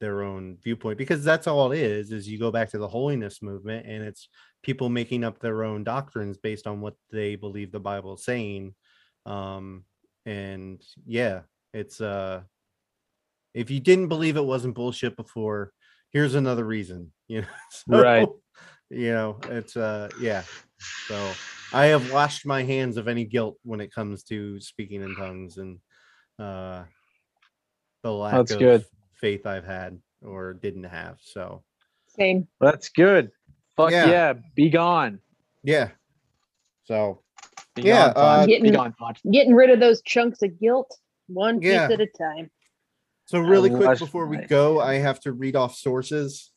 their 0.00 0.22
own 0.22 0.58
viewpoint 0.62 0.98
because 0.98 1.24
that's 1.24 1.46
all 1.46 1.72
it 1.72 1.78
is 1.78 2.12
is 2.12 2.28
you 2.28 2.38
go 2.38 2.50
back 2.50 2.68
to 2.70 2.78
the 2.78 2.88
holiness 2.88 3.40
movement 3.42 3.86
and 3.86 4.02
it's 4.02 4.28
people 4.62 4.88
making 4.88 5.24
up 5.24 5.38
their 5.38 5.64
own 5.64 5.84
doctrines 5.84 6.36
based 6.36 6.66
on 6.66 6.80
what 6.80 6.94
they 7.10 7.36
believe 7.36 7.70
the 7.72 7.80
bible 7.80 8.14
is 8.14 8.24
saying 8.24 8.74
um 9.24 9.84
and 10.26 10.82
yeah 11.06 11.40
it's 11.72 12.00
uh 12.00 12.42
if 13.54 13.70
you 13.70 13.80
didn't 13.80 14.08
believe 14.08 14.36
it 14.36 14.44
wasn't 14.44 14.74
bullshit 14.74 15.16
before 15.16 15.72
here's 16.12 16.34
another 16.34 16.64
reason 16.64 17.12
you 17.28 17.42
know 17.88 18.02
Right. 18.02 18.28
You 18.90 19.12
know 19.12 19.38
it's 19.44 19.76
uh 19.76 20.08
yeah 20.20 20.42
so 21.06 21.30
I 21.72 21.86
have 21.86 22.12
washed 22.12 22.46
my 22.46 22.62
hands 22.62 22.96
of 22.96 23.08
any 23.08 23.24
guilt 23.24 23.56
when 23.64 23.80
it 23.80 23.92
comes 23.92 24.22
to 24.24 24.60
speaking 24.60 25.02
in 25.02 25.14
tongues 25.16 25.56
and 25.56 25.78
uh 26.38 26.84
the 28.02 28.12
lack 28.12 28.34
That's 28.34 28.52
of 28.52 28.58
good. 28.58 28.84
faith 29.14 29.46
I've 29.46 29.64
had 29.64 29.98
or 30.22 30.52
didn't 30.54 30.84
have. 30.84 31.16
So 31.22 31.62
Same. 32.08 32.46
That's 32.60 32.90
good. 32.90 33.30
Fuck 33.76 33.90
Yeah. 33.92 34.06
yeah. 34.06 34.32
Be 34.54 34.68
gone. 34.70 35.20
yeah. 35.62 35.88
So 36.84 37.22
Be 37.74 37.82
Yeah, 37.82 38.12
gone, 38.12 38.14
Fonz. 38.14 38.42
uh, 38.42 38.46
be 38.46 38.52
Getting- 38.52 38.72
gone, 38.72 38.94
Getting 39.32 39.54
rid 39.54 39.70
of 39.70 39.80
those 39.80 40.02
chunks 40.02 40.42
of 40.42 40.60
guilt 40.60 40.94
one 41.28 41.58
piece 41.60 41.72
at 41.72 42.00
a 42.00 42.06
time. 42.06 42.50
So 43.26 43.38
really 43.40 43.70
quick 43.70 43.98
before 43.98 44.26
we 44.26 44.38
go, 44.38 44.80
I 44.80 44.94
have 44.94 45.20
to 45.20 45.32
read 45.32 45.56
off 45.56 45.74
sources. 45.76 46.50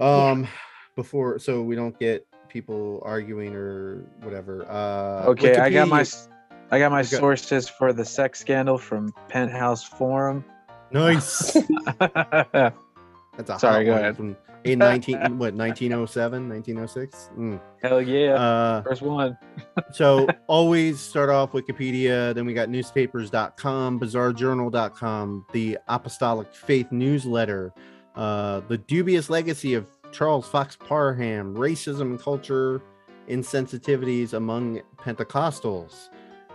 Um 0.00 0.46
before 0.94 1.38
so 1.38 1.62
we 1.62 1.74
don't 1.76 1.98
get 1.98 2.26
people 2.48 3.02
arguing 3.04 3.54
or 3.54 4.04
whatever. 4.22 4.64
Uh 4.68 5.26
Okay, 5.30 5.56
I 5.56 5.70
got 5.70 5.88
my 5.88 6.00
Wikipedia- 6.00 6.02
s- 6.02 6.28
I 6.70 6.78
got 6.78 6.90
my 6.92 7.02
got- 7.02 7.10
sources 7.10 7.68
for 7.68 7.92
the 7.92 8.04
sex 8.04 8.40
scandal 8.40 8.78
from 8.78 9.12
Penthouse 9.28 9.84
Forum. 9.84 10.44
nice. 10.92 11.52
That's 12.00 13.50
a 13.50 13.58
Sorry, 13.58 13.84
hot 13.84 13.84
go 13.84 13.92
one 13.92 14.00
ahead. 14.00 14.16
From 14.16 14.36
in 14.66 14.78
19 14.80 15.38
what 15.38 15.54
1907, 15.54 16.48
1906? 16.48 17.30
Mm. 17.38 17.60
Hell 17.82 18.02
yeah. 18.02 18.34
Uh 18.34 18.82
First 18.82 19.02
one. 19.02 19.36
so 19.92 20.26
always 20.46 21.00
start 21.00 21.30
off 21.30 21.52
Wikipedia, 21.52 22.34
then 22.34 22.46
we 22.46 22.54
got 22.54 22.68
newspapers.com, 22.68 24.00
bizarrejournal.com, 24.00 25.46
the 25.52 25.78
Apostolic 25.88 26.54
Faith 26.54 26.90
newsletter, 26.90 27.72
uh, 28.14 28.60
the 28.68 28.78
dubious 28.78 29.30
legacy 29.30 29.74
of 29.74 29.86
Charles 30.12 30.48
Fox 30.48 30.76
Parham, 30.76 31.54
racism 31.54 32.02
and 32.02 32.20
culture 32.20 32.82
insensitivities 33.28 34.32
among 34.32 34.80
Pentecostals. 34.96 36.08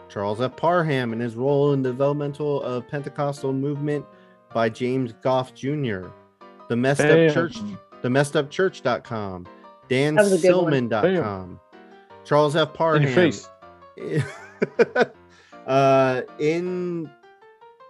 Charles 0.10 0.42
F. 0.42 0.56
Parham 0.58 1.14
and 1.14 1.22
his 1.22 1.36
role 1.36 1.74
in 1.74 1.82
the 1.82 1.90
developmental 1.90 2.62
of 2.64 2.88
Pentecostal 2.88 3.54
movement 3.54 4.06
by 4.54 4.68
James 4.68 5.14
Goff 5.22 5.54
Jr. 5.54 6.08
The 6.68 6.76
messed 6.76 7.02
Damn. 7.02 7.30
up 7.30 7.34
church, 7.34 7.58
the 8.02 8.10
messed 8.10 8.36
up 8.36 8.50
church.com, 8.50 9.48
Dan 9.90 10.16
That 10.16 10.24
was 10.24 10.44
a 10.44 10.48
good 10.48 10.56
one. 10.62 10.74
Silman.com, 10.74 11.60
Charles 12.24 12.56
F. 12.56 12.70
In 12.70 12.76
Parham. 12.76 13.04
your 13.04 13.12
face. 13.12 13.48
uh 15.68 16.22
in 16.40 17.10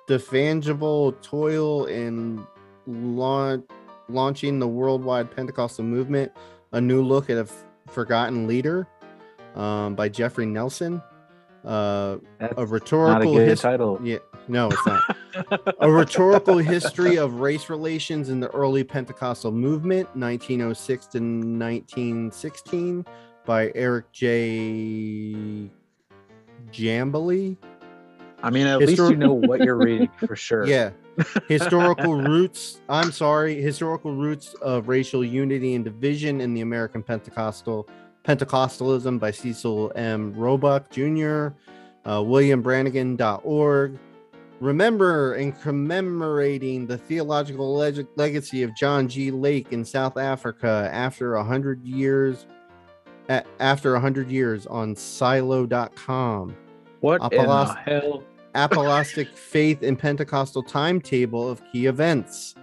the 0.08 0.18
fangible 0.18 1.20
toil 1.22 1.86
in 1.86 2.46
launch, 2.88 3.64
launching 4.10 4.60
the 4.60 4.68
worldwide 4.68 5.34
Pentecostal 5.34 5.86
movement, 5.86 6.32
a 6.74 6.82
new 6.82 7.02
look 7.02 7.30
at 7.30 7.38
a 7.38 7.42
f- 7.42 7.66
forgotten 7.88 8.46
leader 8.48 8.88
um, 9.56 9.96
by 9.96 10.10
Jeffrey 10.10 10.46
Nelson. 10.46 11.02
Uh, 11.64 12.18
That's 12.40 12.54
a 12.54 12.56
not 12.56 12.64
a 12.64 12.66
rhetorical 12.66 13.34
good 13.36 13.48
history. 13.48 13.72
title. 13.72 14.00
Yeah, 14.04 14.18
no, 14.48 14.70
it's 14.70 14.86
not. 14.86 15.18
a 15.80 15.90
rhetorical 15.90 16.58
history 16.58 17.18
of 17.18 17.36
race 17.36 17.70
relations 17.70 18.30
in 18.30 18.40
the 18.40 18.50
early 18.50 18.84
Pentecostal 18.84 19.52
movement, 19.52 20.08
1906 20.16 21.06
to 21.08 21.20
1916, 21.20 23.06
by 23.46 23.72
Eric 23.76 24.12
J. 24.12 25.70
Jambly. 26.72 27.58
I 28.44 28.50
mean, 28.50 28.68
at 28.68 28.80
least 28.80 28.98
you 28.98 29.16
know 29.16 29.34
what 29.34 29.62
you're 29.62 29.78
reading 29.78 30.10
for 30.28 30.36
sure. 30.36 30.66
Yeah. 30.66 30.92
Historical 31.48 32.16
roots. 32.16 32.82
I'm 32.90 33.12
sorry. 33.12 33.62
Historical 33.62 34.14
roots 34.16 34.54
of 34.56 34.88
racial 34.88 35.24
unity 35.24 35.76
and 35.76 35.86
division 35.86 36.42
in 36.42 36.54
the 36.54 36.62
American 36.62 37.04
Pentecostal 37.04 37.88
Pentecostalism 38.24 39.20
by 39.20 39.32
Cecil 39.32 39.92
M. 39.96 40.34
Robeck 40.36 40.90
Jr. 40.90 41.56
Uh, 42.06 42.20
WilliamBranigan.org. 42.20 44.00
Remember 44.62 45.34
and 45.34 45.60
commemorating 45.62 46.86
the 46.86 46.98
theological 46.98 47.76
leg- 47.76 48.08
legacy 48.16 48.62
of 48.64 48.76
John 48.76 49.08
G. 49.08 49.32
Lake 49.32 49.68
in 49.72 49.84
South 49.84 50.18
Africa 50.18 50.90
after 50.94 51.36
a 51.36 51.44
hundred 51.44 51.84
years. 51.84 52.46
a- 53.30 53.44
after 53.60 53.96
a 53.96 54.00
hundred 54.00 54.30
years 54.32 54.66
on 54.68 54.96
Silo.com. 54.96 56.56
What 57.00 57.22
in 57.22 57.30
the 57.30 57.38
hell? 58.02 58.24
Apostolic 58.54 59.30
Faith 59.36 59.82
and 59.84 59.98
Pentecostal 59.98 60.62
Timetable 60.64 61.50
of 61.50 61.62
Key 61.72 61.86
Events. 61.88 62.56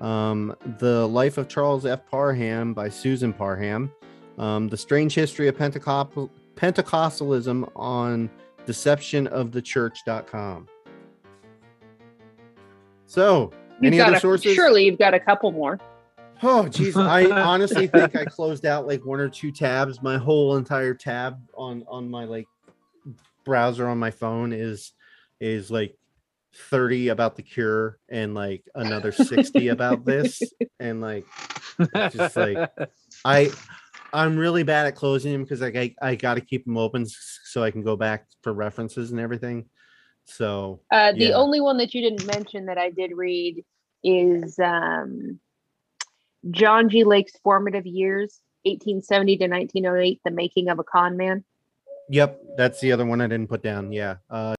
Um, 0.00 0.54
the 0.78 1.06
Life 1.08 1.38
of 1.38 1.48
Charles 1.48 1.84
F. 1.86 2.00
Parham 2.10 2.72
by 2.74 2.88
Susan 2.88 3.32
Parham. 3.32 3.90
Um, 4.38 4.68
the 4.68 4.76
Strange 4.76 5.14
History 5.14 5.48
of 5.48 5.56
Pentecost- 5.58 6.30
Pentecostalism 6.56 7.70
on 7.76 8.30
deceptionofthechurch.com. 8.66 10.68
So, 13.12 13.50
You've 13.78 13.92
any 13.92 14.00
other 14.00 14.16
a- 14.16 14.20
sources? 14.20 14.54
Surely 14.54 14.86
you've 14.86 14.98
got 14.98 15.12
a 15.12 15.20
couple 15.20 15.52
more. 15.52 15.78
Oh, 16.42 16.66
geez. 16.66 16.96
I 16.96 17.26
honestly 17.42 17.86
think 17.86 18.16
I 18.16 18.24
closed 18.24 18.64
out 18.64 18.86
like 18.86 19.04
one 19.04 19.20
or 19.20 19.28
two 19.28 19.52
tabs. 19.52 20.00
My 20.02 20.16
whole 20.16 20.56
entire 20.56 20.94
tab 20.94 21.38
on 21.54 21.84
on 21.88 22.10
my 22.10 22.24
like 22.24 22.46
browser 23.44 23.86
on 23.86 23.98
my 23.98 24.10
phone 24.10 24.54
is 24.54 24.92
is 25.40 25.70
like 25.70 25.94
30 26.54 27.08
about 27.08 27.36
the 27.36 27.42
cure 27.42 27.98
and 28.08 28.34
like 28.34 28.62
another 28.74 29.12
60 29.12 29.68
about 29.68 30.06
this 30.06 30.40
and 30.80 31.00
like 31.00 31.24
just 32.10 32.36
like 32.36 32.70
i 33.24 33.50
i'm 34.12 34.36
really 34.36 34.62
bad 34.62 34.86
at 34.86 34.94
closing 34.94 35.32
them 35.32 35.42
because 35.42 35.62
like 35.62 35.76
i, 35.76 35.94
I 36.00 36.14
got 36.14 36.34
to 36.34 36.42
keep 36.42 36.66
them 36.66 36.76
open 36.76 37.06
so 37.06 37.64
i 37.64 37.70
can 37.70 37.82
go 37.82 37.96
back 37.96 38.26
for 38.42 38.52
references 38.52 39.12
and 39.12 39.18
everything 39.18 39.64
so 40.24 40.80
Uh, 40.90 41.12
the 41.12 41.26
Yeah. 41.26 41.36
only 41.36 41.60
one 41.60 41.76
that 41.78 41.94
you 41.94 42.00
didn't 42.02 42.26
mention 42.26 42.66
that 42.66 42.78
I 42.78 42.90
did 42.90 43.12
read 43.16 43.64
is 44.04 44.58
um, 44.58 45.38
John 46.50 46.88
G. 46.88 47.04
Lake's 47.04 47.36
formative 47.44 47.86
years, 47.86 48.40
1870 48.64 49.36
to 49.38 49.46
1908, 49.48 50.20
The 50.24 50.30
Making 50.30 50.68
of 50.68 50.78
a 50.78 50.84
Con 50.84 51.16
Man. 51.16 51.44
yep 52.08 52.40
that's 52.56 52.80
the 52.80 52.90
other 52.92 53.06
one 53.06 53.20
i 53.20 53.26
didn't 53.28 53.48
put 53.48 53.62
down 53.62 53.92
yeah 53.92 54.16
uh 54.28 54.54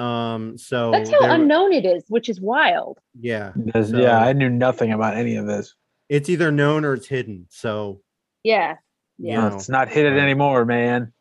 um 0.00 0.56
so 0.58 0.90
That's 0.90 1.10
how 1.10 1.20
there- 1.20 1.30
unknown 1.34 1.72
it 1.72 1.84
is, 1.84 2.04
which 2.08 2.28
is 2.30 2.40
wild. 2.40 2.98
yeah 3.20 3.52
This- 3.54 3.90
So- 3.90 3.98
yeah, 3.98 4.18
I 4.18 4.32
knew 4.32 4.48
nothing 4.50 4.92
about 4.92 5.14
any 5.16 5.36
of 5.36 5.46
this. 5.46 5.74
it's 6.08 6.28
either 6.28 6.50
known 6.50 6.84
or 6.84 6.94
it's 6.94 7.06
hidden 7.06 7.46
so 7.50 8.00
Yeah. 8.42 8.76
you 9.18 9.28
Yeah. 9.30 9.48
know, 9.48 9.56
It's 9.56 9.68
not 9.68 9.88
hidden 9.88 10.14
uh, 10.18 10.22
anymore, 10.22 10.64
man. 10.64 11.12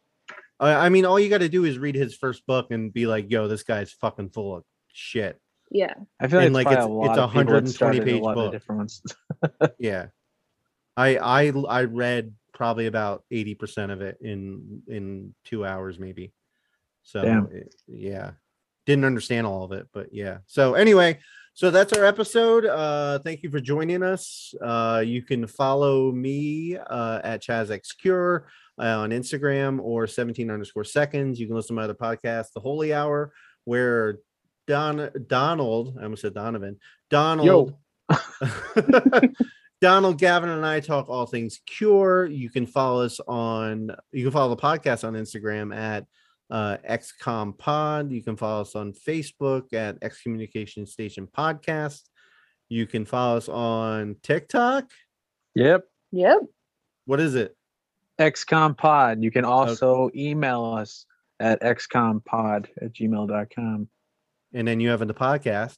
I, 0.63 0.85
I 0.85 0.89
mean 0.89 1.05
all 1.05 1.19
you 1.19 1.29
got 1.29 1.39
to 1.39 1.49
do 1.49 1.65
is 1.65 1.77
read 1.77 1.95
his 1.95 2.15
first 2.15 2.45
book 2.47 2.71
and 2.71 2.91
be 2.93 3.05
like 3.07 3.29
yo 3.31 3.47
this 3.47 3.63
guy's 3.63 3.91
fucking 3.91 4.29
full 4.29 4.55
of 4.57 4.63
shit 4.91 5.39
Yeah. 5.71 5.93
I 6.19 6.27
feel 6.27 6.39
like, 6.39 6.45
and, 6.47 6.53
like, 6.55 6.67
it's- 6.67 6.85
a 6.87 6.89
it's 7.05 7.17
a 7.17 7.23
of 7.23 7.31
people 7.31 7.53
that 7.53 7.63
120 7.63 7.71
started 7.71 8.01
a 8.01 8.05
page 8.05 8.21
lot 8.21 8.35
book. 8.35 8.51
different 8.51 8.79
ones. 8.79 9.01
yeah 9.79 10.07
i 10.97 11.17
i 11.17 11.51
i 11.69 11.83
read 11.83 12.33
probably 12.53 12.85
about 12.85 13.23
80 13.31 13.55
percent 13.55 13.91
of 13.91 14.01
it 14.01 14.17
in 14.21 14.83
in 14.87 15.33
two 15.45 15.65
hours 15.65 15.97
maybe 15.99 16.31
so 17.03 17.21
it- 17.51 17.57
eh, 17.57 17.63
yeah 17.87 18.31
didn't 18.85 19.05
understand 19.05 19.47
all 19.47 19.63
of 19.63 19.71
it 19.71 19.87
but 19.93 20.13
yeah 20.13 20.37
so 20.45 20.73
anyway 20.75 21.17
so 21.53 21.71
that's 21.71 21.93
our 21.93 22.05
episode. 22.05 22.65
Uh 22.65 23.19
thank 23.19 23.43
you 23.43 23.49
for 23.49 23.59
joining 23.59 24.03
us. 24.03 24.53
Uh 24.61 25.03
you 25.05 25.21
can 25.21 25.47
follow 25.47 26.11
me 26.11 26.77
uh 26.77 27.21
at 27.23 27.41
chazxcure 27.41 28.43
uh, 28.79 28.97
on 28.99 29.11
instagram 29.11 29.79
or 29.81 30.07
17 30.07 30.49
underscore 30.49 30.83
seconds. 30.83 31.39
You 31.39 31.47
can 31.47 31.55
listen 31.55 31.75
to 31.75 31.81
my 31.81 31.83
other 31.83 31.93
podcast 31.93 32.53
the 32.53 32.59
holy 32.59 32.93
hour 32.93 33.33
where 33.65 34.19
don 34.65 35.09
donald 35.27 35.97
i 35.99 36.03
almost 36.03 36.21
said 36.21 36.33
donovan 36.33 36.79
donald 37.09 37.75
Donald, 39.83 40.17
Gavin, 40.17 40.49
and 40.49 40.65
I 40.65 40.79
talk 40.79 41.09
all 41.09 41.25
things 41.25 41.59
cure. 41.65 42.25
You 42.25 42.49
can 42.49 42.65
follow 42.65 43.03
us 43.03 43.19
on, 43.27 43.91
you 44.13 44.23
can 44.23 44.31
follow 44.31 44.55
the 44.55 44.61
podcast 44.61 45.05
on 45.05 45.13
Instagram 45.13 45.75
at 45.75 46.05
uh, 46.49 46.77
XCOM 46.89 47.57
Pod. 47.57 48.11
You 48.11 48.23
can 48.23 48.35
follow 48.35 48.61
us 48.61 48.75
on 48.75 48.93
Facebook 48.93 49.73
at 49.73 49.97
Excommunication 50.01 50.85
Station 50.85 51.27
Podcast. 51.27 52.01
You 52.69 52.87
can 52.87 53.05
follow 53.05 53.37
us 53.37 53.49
on 53.49 54.15
TikTok. 54.23 54.89
Yep. 55.55 55.85
Yep. 56.11 56.39
What 57.05 57.19
is 57.19 57.35
it? 57.35 57.55
XCOM 58.19 58.77
Pod. 58.77 59.23
You 59.23 59.31
can 59.31 59.45
also 59.45 60.09
email 60.15 60.65
us 60.65 61.05
at 61.39 61.61
xcompod 61.61 62.67
at 62.81 62.93
gmail.com. 62.93 63.89
And 64.53 64.67
then 64.67 64.79
you 64.79 64.89
have 64.89 65.01
in 65.01 65.07
the 65.07 65.13
podcast. 65.13 65.77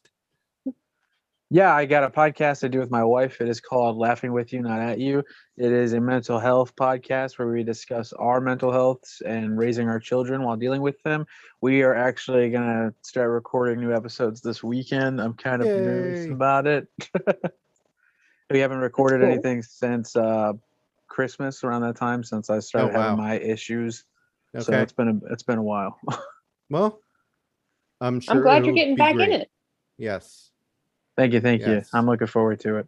Yeah, 1.52 1.74
I 1.76 1.86
got 1.86 2.04
a 2.04 2.10
podcast 2.10 2.64
I 2.64 2.70
do 2.70 2.80
with 2.80 2.90
my 2.90 3.04
wife. 3.04 3.40
It 3.40 3.48
is 3.48 3.62
called 3.62 3.98
Laughing 3.98 4.34
with 4.34 4.52
You, 4.52 4.62
Not 4.64 4.80
at 4.82 5.00
You. 5.00 5.20
It 5.58 5.72
is 5.72 5.94
a 5.94 6.02
mental 6.02 6.40
health 6.40 6.76
podcast 6.76 7.38
where 7.38 7.48
we 7.48 7.64
discuss 7.64 8.12
our 8.14 8.42
mental 8.42 8.72
healths 8.72 9.22
and 9.22 9.56
raising 9.56 9.88
our 9.88 10.00
children 10.00 10.42
while 10.42 10.56
dealing 10.58 10.82
with 10.82 11.00
them. 11.04 11.28
We 11.62 11.84
are 11.84 11.94
actually 11.94 12.50
going 12.50 12.64
to 12.68 12.94
start 13.04 13.30
recording 13.30 13.80
new 13.80 13.94
episodes 13.94 14.42
this 14.42 14.64
weekend. 14.64 15.22
I'm 15.22 15.36
kind 15.36 15.62
of 15.62 15.68
nervous 15.68 16.26
about 16.32 16.66
it. 16.66 16.88
we 18.50 18.60
haven't 18.60 18.80
recorded 18.80 19.22
Cool. 19.22 19.30
anything 19.32 19.62
since 19.62 20.16
uh, 20.16 20.54
Christmas 21.08 21.64
around 21.64 21.84
that 21.84 21.96
time 21.96 22.24
since 22.24 22.50
I 22.50 22.58
started 22.58 22.96
Oh, 22.96 22.98
wow. 22.98 23.02
having 23.10 23.18
my 23.24 23.38
issues. 23.40 24.04
Okay. 24.56 24.64
So 24.64 24.74
it's 24.74 24.94
been 24.94 25.10
a 25.10 25.32
it's 25.34 25.44
been 25.44 25.60
a 25.60 25.64
while. 25.64 26.00
well, 26.72 27.02
I'm 28.02 28.20
sure. 28.20 28.36
I'm 28.36 28.42
glad 28.42 28.66
you're 28.66 28.74
getting 28.74 28.96
back 28.96 29.14
great. 29.16 29.30
in 29.30 29.42
it. 29.42 29.52
Yes. 30.00 30.50
Thank 31.18 31.34
you, 31.34 31.42
thank 31.42 31.62
Yes. 31.62 31.90
you. 31.94 32.00
I'm 32.00 32.06
looking 32.06 32.28
forward 32.28 32.60
to 32.62 32.78
it. 32.78 32.88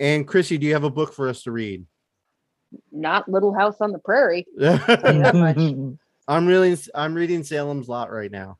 And 0.00 0.26
Chrissy, 0.26 0.58
do 0.58 0.66
you 0.66 0.72
have 0.74 0.84
a 0.84 0.90
book 0.90 1.12
for 1.12 1.28
us 1.28 1.42
to 1.44 1.52
read? 1.52 1.86
Not 2.90 3.28
Little 3.28 3.54
House 3.54 3.80
on 3.80 3.92
the 3.92 3.98
Prairie. 3.98 4.46
I'm 6.26 6.46
really, 6.46 6.76
I'm 6.94 7.14
reading 7.14 7.44
Salem's 7.44 7.88
Lot 7.88 8.10
right 8.10 8.30
now. 8.30 8.58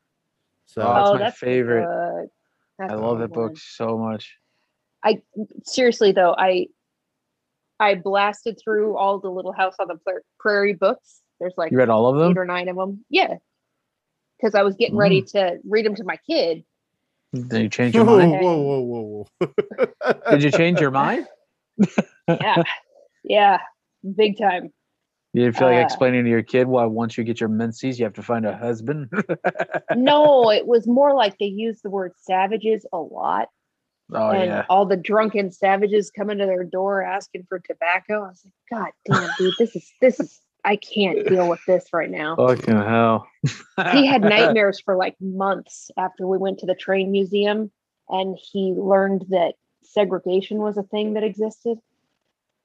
So 0.66 0.82
Oh, 0.82 0.94
That's 0.94 1.10
oh, 1.10 1.14
my 1.18 1.26
a 1.28 1.32
favorite. 1.32 1.86
good- 1.86 2.30
that's 2.78 2.92
I 2.92 2.96
a 2.96 2.98
love 2.98 3.18
good 3.18 3.30
that 3.30 3.34
book 3.34 3.50
one. 3.50 3.56
so 3.56 3.96
much. 3.98 4.36
I 5.04 5.22
seriously 5.64 6.10
though, 6.12 6.34
I 6.36 6.66
I 7.78 7.94
blasted 7.94 8.58
through 8.62 8.96
all 8.96 9.20
the 9.20 9.28
Little 9.30 9.52
House 9.52 9.74
on 9.78 9.86
the 9.88 9.98
Prairie 10.40 10.72
books. 10.72 11.20
There's 11.38 11.54
like 11.56 11.70
You 11.70 11.78
read 11.78 11.88
all 11.90 12.08
of 12.08 12.16
them, 12.16 12.30
eight 12.30 12.34
them? 12.34 12.38
or 12.42 12.44
nine 12.46 12.68
of 12.68 12.76
them. 12.76 13.04
Yeah, 13.10 13.34
because 14.36 14.54
I 14.56 14.62
was 14.62 14.74
getting 14.76 14.96
ready 14.96 15.22
mm. 15.22 15.30
to 15.32 15.58
read 15.68 15.86
them 15.86 15.94
to 15.96 16.04
my 16.04 16.16
kid. 16.28 16.64
Did 17.34 17.62
you 17.62 17.68
change 17.68 17.94
your 17.94 18.04
whoa, 18.04 18.18
mind? 18.18 18.32
whoa, 18.32 18.58
whoa, 18.58 18.80
whoa, 18.80 19.26
whoa. 19.40 20.14
Did 20.30 20.42
you 20.44 20.50
change 20.50 20.80
your 20.80 20.92
mind? 20.92 21.26
Yeah, 22.28 22.62
yeah, 23.24 23.58
big 24.14 24.38
time. 24.38 24.72
You 25.32 25.50
feel 25.50 25.66
like 25.66 25.78
Uh, 25.78 25.84
explaining 25.84 26.22
to 26.24 26.30
your 26.30 26.44
kid 26.44 26.68
why 26.68 26.84
once 26.84 27.18
you 27.18 27.24
get 27.24 27.40
your 27.40 27.48
menses, 27.48 27.98
you 27.98 28.04
have 28.04 28.14
to 28.14 28.22
find 28.22 28.46
a 28.46 28.56
husband? 28.56 29.10
No, 29.96 30.50
it 30.50 30.66
was 30.66 30.86
more 30.86 31.12
like 31.12 31.38
they 31.38 31.46
used 31.46 31.82
the 31.82 31.90
word 31.90 32.12
savages 32.18 32.86
a 32.92 32.98
lot, 32.98 33.48
oh, 34.12 34.30
and 34.30 34.50
yeah. 34.50 34.64
all 34.68 34.86
the 34.86 34.96
drunken 34.96 35.50
savages 35.50 36.10
coming 36.10 36.38
to 36.38 36.46
their 36.46 36.62
door 36.62 37.02
asking 37.02 37.46
for 37.48 37.58
tobacco. 37.58 38.22
I 38.22 38.28
was 38.28 38.46
like, 38.70 38.80
God 38.80 38.92
damn, 39.06 39.30
dude, 39.38 39.54
this 39.58 39.74
is 39.74 39.90
this 40.00 40.20
is 40.20 40.40
I 40.64 40.76
can't 40.76 41.26
deal 41.28 41.48
with 41.48 41.60
this 41.66 41.84
right 41.92 42.10
now. 42.10 42.36
Fucking 42.36 42.74
hell. 42.74 43.28
he 43.92 44.06
had 44.06 44.22
nightmares 44.22 44.80
for 44.80 44.96
like 44.96 45.14
months 45.20 45.90
after 45.96 46.26
we 46.26 46.38
went 46.38 46.58
to 46.60 46.66
the 46.66 46.74
train 46.74 47.12
museum 47.12 47.70
and 48.08 48.38
he 48.40 48.72
learned 48.76 49.26
that 49.28 49.54
segregation 49.82 50.58
was 50.58 50.76
a 50.76 50.82
thing 50.82 51.14
that 51.14 51.22
existed 51.24 51.78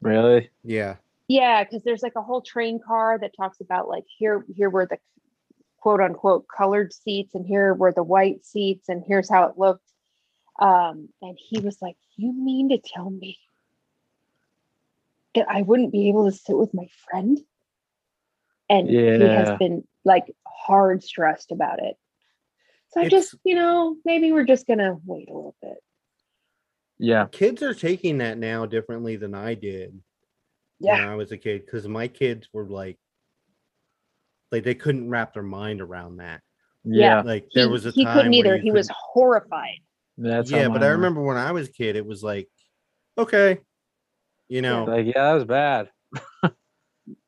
Really? 0.02 0.50
yeah. 0.64 0.96
yeah 1.28 1.64
because 1.64 1.84
there's 1.84 2.02
like 2.02 2.16
a 2.16 2.22
whole 2.22 2.42
train 2.42 2.80
car 2.86 3.18
that 3.20 3.36
talks 3.36 3.60
about 3.60 3.90
like 3.90 4.06
here 4.08 4.46
here 4.56 4.70
were 4.70 4.86
the 4.86 4.98
quote 5.78 6.00
unquote 6.02 6.46
colored 6.48 6.94
seats 6.94 7.36
and 7.36 7.46
here 7.46 7.74
were 7.74 7.92
the 7.92 8.04
white 8.04 8.46
seats 8.46 8.88
and 8.90 9.04
here's 9.06 9.30
how 9.30 9.44
it 9.44 9.58
looked 9.58 9.92
um 10.60 11.10
and 11.22 11.38
he 11.38 11.60
was 11.60 11.82
like 11.82 11.98
you 12.16 12.32
mean 12.34 12.70
to 12.70 12.78
tell 12.78 13.10
me 13.10 13.38
that 15.36 15.46
i 15.50 15.62
wouldn't 15.62 15.92
be 15.92 16.08
able 16.08 16.30
to 16.30 16.36
sit 16.36 16.58
with 16.58 16.74
my 16.74 16.88
friend 17.10 17.40
and 18.70 18.90
he 18.90 18.96
has 18.96 19.58
been 19.58 19.84
like 20.06 20.26
hard 20.46 21.04
stressed 21.04 21.52
about 21.52 21.80
it 21.82 21.96
so 22.90 23.02
I 23.02 23.10
just 23.10 23.36
you 23.44 23.56
know 23.56 23.96
maybe 24.06 24.32
we're 24.32 24.46
just 24.46 24.68
gonna 24.68 24.98
wait 25.06 25.30
a 25.30 25.34
little 25.34 25.56
bit 25.62 25.78
Yeah. 27.00 27.28
Kids 27.32 27.62
are 27.64 27.74
taking 27.74 28.18
that 28.20 28.38
now 28.38 28.66
differently 28.66 29.16
than 29.16 29.34
I 29.34 29.54
did 29.54 30.00
yeah. 30.80 31.00
when 31.00 31.02
yeah 31.02 31.12
I 31.12 31.16
was 31.16 31.32
a 31.32 31.38
kid 31.38 31.66
because 31.66 31.88
my 31.88 32.08
kids 32.08 32.48
were 32.54 32.66
like, 32.66 32.98
like 34.52 34.64
they 34.64 34.76
couldn't 34.76 35.10
wrap 35.10 35.34
their 35.34 35.44
mind 35.44 35.80
around 35.82 36.18
that. 36.18 36.42
Yeah. 36.84 37.22
Like 37.22 37.48
he, 37.52 37.60
there 37.60 37.70
was 37.70 37.86
a 37.86 37.92
he 37.92 38.04
time 38.04 38.16
couldn't 38.16 38.34
either 38.34 38.56
you 38.58 38.64
he 38.64 38.72
was 38.72 38.88
couldn't- 38.88 38.98
horrified 39.14 39.80
That's 40.18 40.52
yeah, 40.52 40.68
but 40.68 40.82
mine 40.82 40.84
I 40.84 40.88
remember 40.88 41.22
when 41.22 41.38
I 41.38 41.52
was 41.52 41.70
a 41.70 41.72
kid, 41.72 41.96
it 41.96 42.06
was 42.06 42.24
like, 42.24 42.50
okay, 43.18 43.60
you 44.48 44.62
know. 44.62 44.84
Like, 44.86 45.06
yeah, 45.06 45.24
that 45.26 45.34
was 45.34 45.46
bad. 45.46 45.90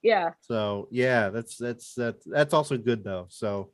yeah 0.02 0.32
So 0.42 0.88
yeah, 0.92 1.30
that's 1.30 1.58
that's 1.58 1.94
that's 1.96 2.26
that's 2.26 2.54
also 2.54 2.78
good 2.78 3.04
though. 3.04 3.28
So 3.30 3.72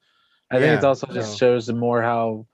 I 0.51 0.55
think 0.60 0.78
it 0.78 0.82
Yeah, 0.82 0.88
also 0.88 1.08
just 1.08 1.38
shows 1.38 1.72
more 1.72 2.01
how 2.01 2.47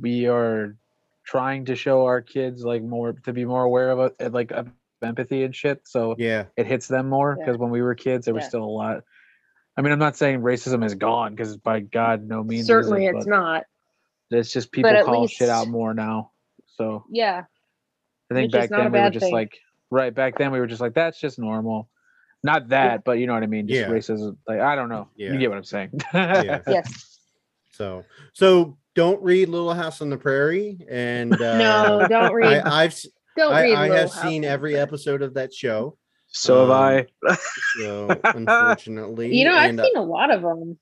we 0.00 0.26
are 0.26 0.76
trying 1.24 1.66
to 1.66 1.76
show 1.76 2.04
our 2.06 2.20
kids 2.22 2.64
like 2.64 2.82
more 2.82 3.12
to 3.12 3.32
be 3.32 3.44
more 3.44 3.62
aware 3.64 3.90
of 3.90 4.12
it, 4.18 4.32
like 4.32 4.50
of 4.50 4.68
empathy 5.02 5.44
and 5.44 5.54
shit. 5.54 5.82
So 5.86 6.14
yeah, 6.18 6.44
it 6.56 6.66
hits 6.66 6.88
them 6.88 7.08
more 7.08 7.36
Yeah. 7.38 7.44
because 7.44 7.58
when 7.58 7.70
we 7.70 7.82
were 7.82 7.94
kids, 7.94 8.24
there 8.24 8.34
was 8.34 8.44
Yeah. 8.44 8.48
still 8.48 8.64
a 8.64 8.74
lot. 8.82 9.04
I 9.76 9.82
mean, 9.82 9.92
I'm 9.92 9.98
not 10.00 10.16
saying 10.16 10.40
racism 10.40 10.84
is 10.84 10.94
gone 10.96 11.34
because 11.36 11.56
by 11.56 11.80
God, 11.80 12.22
no 12.26 12.42
means. 12.42 12.66
certainly 12.66 13.06
it, 13.06 13.14
it's 13.14 13.26
not 13.26 13.64
It's 14.30 14.52
just 14.52 14.72
people 14.72 14.90
at 14.90 15.04
call 15.04 15.26
shit 15.28 15.48
out 15.48 15.68
more 15.68 15.94
now. 15.94 16.32
So 16.66 17.04
Yeah. 17.10 17.44
I 18.30 18.34
think 18.34 18.52
Which 18.52 18.60
back 18.60 18.70
then 18.70 18.90
we 18.92 19.00
were 19.00 19.10
just 19.10 19.24
thing. 19.26 19.32
like 19.32 19.56
right 19.90 20.12
back 20.14 20.36
then 20.36 20.50
we 20.50 20.58
were 20.60 20.66
just 20.66 20.80
like 20.80 20.94
that's 20.94 21.18
just 21.20 21.38
normal. 21.38 21.88
Not 22.42 22.68
that, 22.68 23.04
but 23.04 23.18
you 23.18 23.26
know 23.26 23.34
what 23.34 23.42
I 23.42 23.46
mean. 23.46 23.66
Just 23.66 23.80
Yeah. 23.80 23.88
racism. 23.88 24.36
Like 24.46 24.60
I 24.60 24.74
don't 24.76 24.88
know. 24.88 25.08
Yeah. 25.16 25.32
You 25.32 25.38
get 25.38 25.48
what 25.50 25.58
I'm 25.58 25.64
saying. 25.64 25.90
Yeah. 26.14 26.60
Yes. 26.68 27.18
So 27.72 28.04
so 28.32 28.76
don't 28.94 29.22
read 29.22 29.48
Little 29.48 29.74
House 29.74 30.00
on 30.00 30.10
the 30.10 30.16
Prairie 30.18 30.78
and 30.88 31.32
uh, 31.40 31.58
no, 31.58 32.06
don't 32.08 32.32
read. 32.32 32.62
I, 32.64 32.84
I've 32.84 33.00
don't 33.36 33.52
I, 33.52 33.62
read. 33.62 33.74
I 33.74 33.82
Little 33.82 33.96
have 33.96 34.10
House 34.12 34.22
seen 34.22 34.36
on 34.36 34.40
the 34.42 34.48
every 34.48 34.70
Prairie. 34.72 34.82
episode 34.82 35.22
of 35.22 35.34
that 35.34 35.52
show. 35.54 35.96
so 36.28 36.60
have 36.60 36.70
Um, 36.70 37.06
I. 37.26 37.36
So 37.78 38.20
unfortunately, 38.24 39.36
You 39.36 39.44
know, 39.44 39.54
I've 39.54 39.70
and, 39.70 39.80
uh, 39.80 39.84
seen 39.84 39.96
a 39.96 40.02
lot 40.02 40.30
of 40.32 40.42
them. 40.42 40.78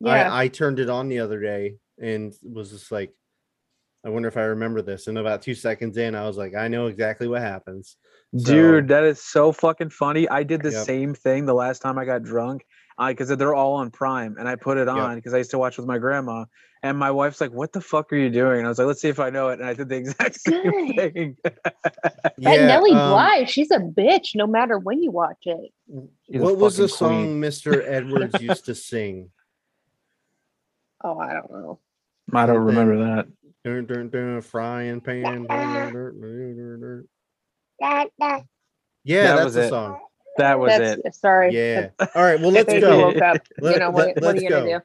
Yeah. 0.00 0.32
I, 0.32 0.44
I 0.44 0.48
turned 0.48 0.78
it 0.80 0.88
on 0.88 1.08
the 1.08 1.18
other 1.18 1.40
day 1.40 1.76
and 2.00 2.32
was 2.42 2.70
just 2.70 2.90
like, 2.90 3.12
I 4.04 4.08
wonder 4.08 4.28
if 4.28 4.38
I 4.38 4.42
remember 4.44 4.80
this. 4.80 5.08
And 5.08 5.18
about 5.18 5.42
two 5.42 5.54
seconds 5.54 5.98
in, 5.98 6.14
I 6.14 6.26
was 6.26 6.38
like, 6.38 6.54
I 6.54 6.68
know 6.68 6.86
exactly 6.86 7.28
what 7.28 7.42
happens. 7.42 7.96
So- 8.36 8.52
Dude, 8.52 8.88
that 8.88 9.04
is 9.04 9.20
so 9.22 9.50
fucking 9.52 9.90
funny. 9.90 10.28
I 10.28 10.42
did 10.44 10.62
the 10.62 10.70
Yep. 10.70 10.84
same 10.86 11.14
thing 11.14 11.46
the 11.46 11.54
last 11.54 11.80
time 11.82 11.98
I 11.98 12.04
got 12.04 12.22
drunk 12.22 12.64
I 12.98 13.12
because 13.12 13.28
they're 13.36 13.54
all 13.54 13.72
on 13.74 13.90
Prime, 13.90 14.36
and 14.38 14.46
I 14.46 14.56
put 14.56 14.76
it 14.76 14.86
on 14.86 15.16
because 15.16 15.32
I 15.34 15.38
used 15.38 15.50
to 15.52 15.58
watch 15.58 15.78
with 15.78 15.86
my 15.86 15.96
grandma. 15.98 16.44
And 16.82 16.98
my 16.98 17.10
wife's 17.10 17.40
like, 17.40 17.50
"What 17.50 17.72
the 17.72 17.80
fuck 17.80 18.12
are 18.12 18.16
you 18.16 18.30
doing?" 18.30 18.58
And 18.58 18.66
I 18.66 18.68
was 18.68 18.78
like, 18.78 18.86
"Let's 18.86 19.00
see 19.02 19.08
if 19.08 19.18
I 19.20 19.30
know 19.30 19.48
it." 19.48 19.58
And 19.58 19.68
I 19.68 19.74
did 19.74 19.88
the 19.88 19.96
exact 20.02 20.40
same 20.40 20.62
Good. 20.94 21.12
thing. 21.14 21.36
that 21.42 22.34
Yeah, 22.38 22.66
Nellie 22.66 22.92
um, 22.92 23.10
Bly, 23.10 23.44
she's 23.44 23.70
a 23.70 23.78
bitch 23.78 24.34
no 24.34 24.46
matter 24.46 24.78
when 24.78 25.02
you 25.02 25.10
watch 25.10 25.38
it. 25.46 25.72
She's 26.30 26.40
what 26.40 26.56
was 26.58 26.76
the 26.76 26.88
fucking 26.88 26.96
song. 26.96 27.40
Mr. 27.40 27.82
Edwards 27.86 28.40
used 28.40 28.66
to 28.66 28.74
sing? 28.74 29.30
Oh, 31.02 31.18
I 31.18 31.32
don't 31.32 31.50
know. 31.50 31.78
I 32.34 32.46
don't 32.46 32.58
remember 32.58 32.98
that. 32.98 33.26
Dun, 33.64 33.86
dun, 33.86 34.08
dun, 34.10 34.40
frying 34.42 35.00
pan. 35.00 35.46
Yeah, 37.80 38.04
That 38.20 39.34
that's 39.36 39.44
was 39.44 39.54
the 39.54 39.62
it. 39.64 39.68
song. 39.70 40.00
That 40.38 40.58
was 40.58 40.76
That's 40.76 41.00
it. 41.04 41.14
sorry. 41.14 41.54
Yeah. 41.54 41.88
All 42.14 42.22
right. 42.22 42.40
Well, 42.40 42.50
let's 42.52 42.72
go. 42.72 42.98
woke 43.08 43.16
up. 43.22 43.38
Let- 43.60 43.74
you 43.74 43.80
know 43.80 43.90
what, 43.90 44.06
let- 44.16 44.22
what 44.22 44.36
are 44.36 44.40
you 44.40 44.48
gonna 44.48 44.66
do? 44.66 44.80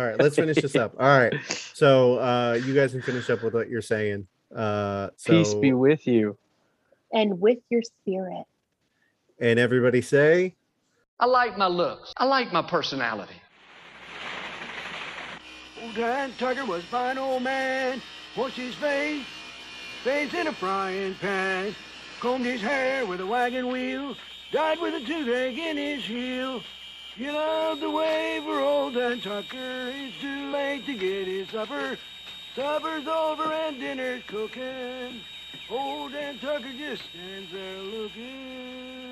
All 0.00 0.06
right. 0.06 0.18
Let's 0.18 0.36
finish 0.36 0.56
this 0.56 0.74
up. 0.76 0.94
All 0.98 1.06
right. 1.06 1.34
So 1.74 2.18
uh 2.18 2.58
you 2.64 2.74
guys 2.74 2.92
can 2.92 3.02
finish 3.02 3.28
up 3.30 3.42
with 3.42 3.54
what 3.54 3.68
you're 3.68 3.82
saying. 3.82 4.26
Uh 4.54 5.08
so 5.16 5.32
Peace 5.32 5.54
be 5.54 5.72
with 5.72 6.06
you. 6.06 6.36
And 7.12 7.40
with 7.40 7.58
your 7.70 7.82
spirit. 7.82 8.44
and 9.40 9.58
everybody 9.58 10.02
say 10.02 10.54
I 11.20 11.26
like 11.26 11.56
my 11.56 11.66
looks. 11.66 12.12
I 12.16 12.24
like 12.26 12.52
my 12.52 12.62
personality. 12.62 13.34
Old 15.82 15.94
Dan 15.94 16.32
Tucker 16.38 16.64
was 16.64 16.82
a 16.82 16.86
fine 16.86 17.18
old 17.18 17.42
man. 17.42 18.02
Washed 18.36 18.56
his 18.56 18.74
face, 18.74 19.24
face 20.04 20.34
in 20.34 20.46
a 20.46 20.52
frying 20.52 21.14
pan. 21.14 21.74
Combed 22.26 22.44
his 22.44 22.60
hair 22.60 23.06
with 23.06 23.20
a 23.20 23.26
wagon 23.26 23.68
wheel. 23.68 24.16
Died 24.50 24.80
with 24.80 24.94
a 24.94 24.98
toothache 24.98 25.56
in 25.56 25.76
his 25.76 26.04
heel. 26.04 26.60
You 27.16 27.30
love 27.30 27.78
the 27.78 27.88
way 27.88 28.40
for 28.44 28.58
old 28.58 28.94
Dan 28.94 29.20
Tucker. 29.20 29.92
It's 29.94 30.20
too 30.20 30.50
late 30.50 30.84
to 30.86 30.94
get 30.94 31.28
his 31.28 31.48
supper. 31.50 31.96
Supper's 32.56 33.06
over 33.06 33.44
and 33.44 33.78
dinner's 33.78 34.24
cooking. 34.26 35.20
Old 35.70 36.14
Dan 36.14 36.40
Tucker 36.40 36.72
just 36.76 37.04
stands 37.10 37.52
there 37.52 37.78
looking. 37.78 39.05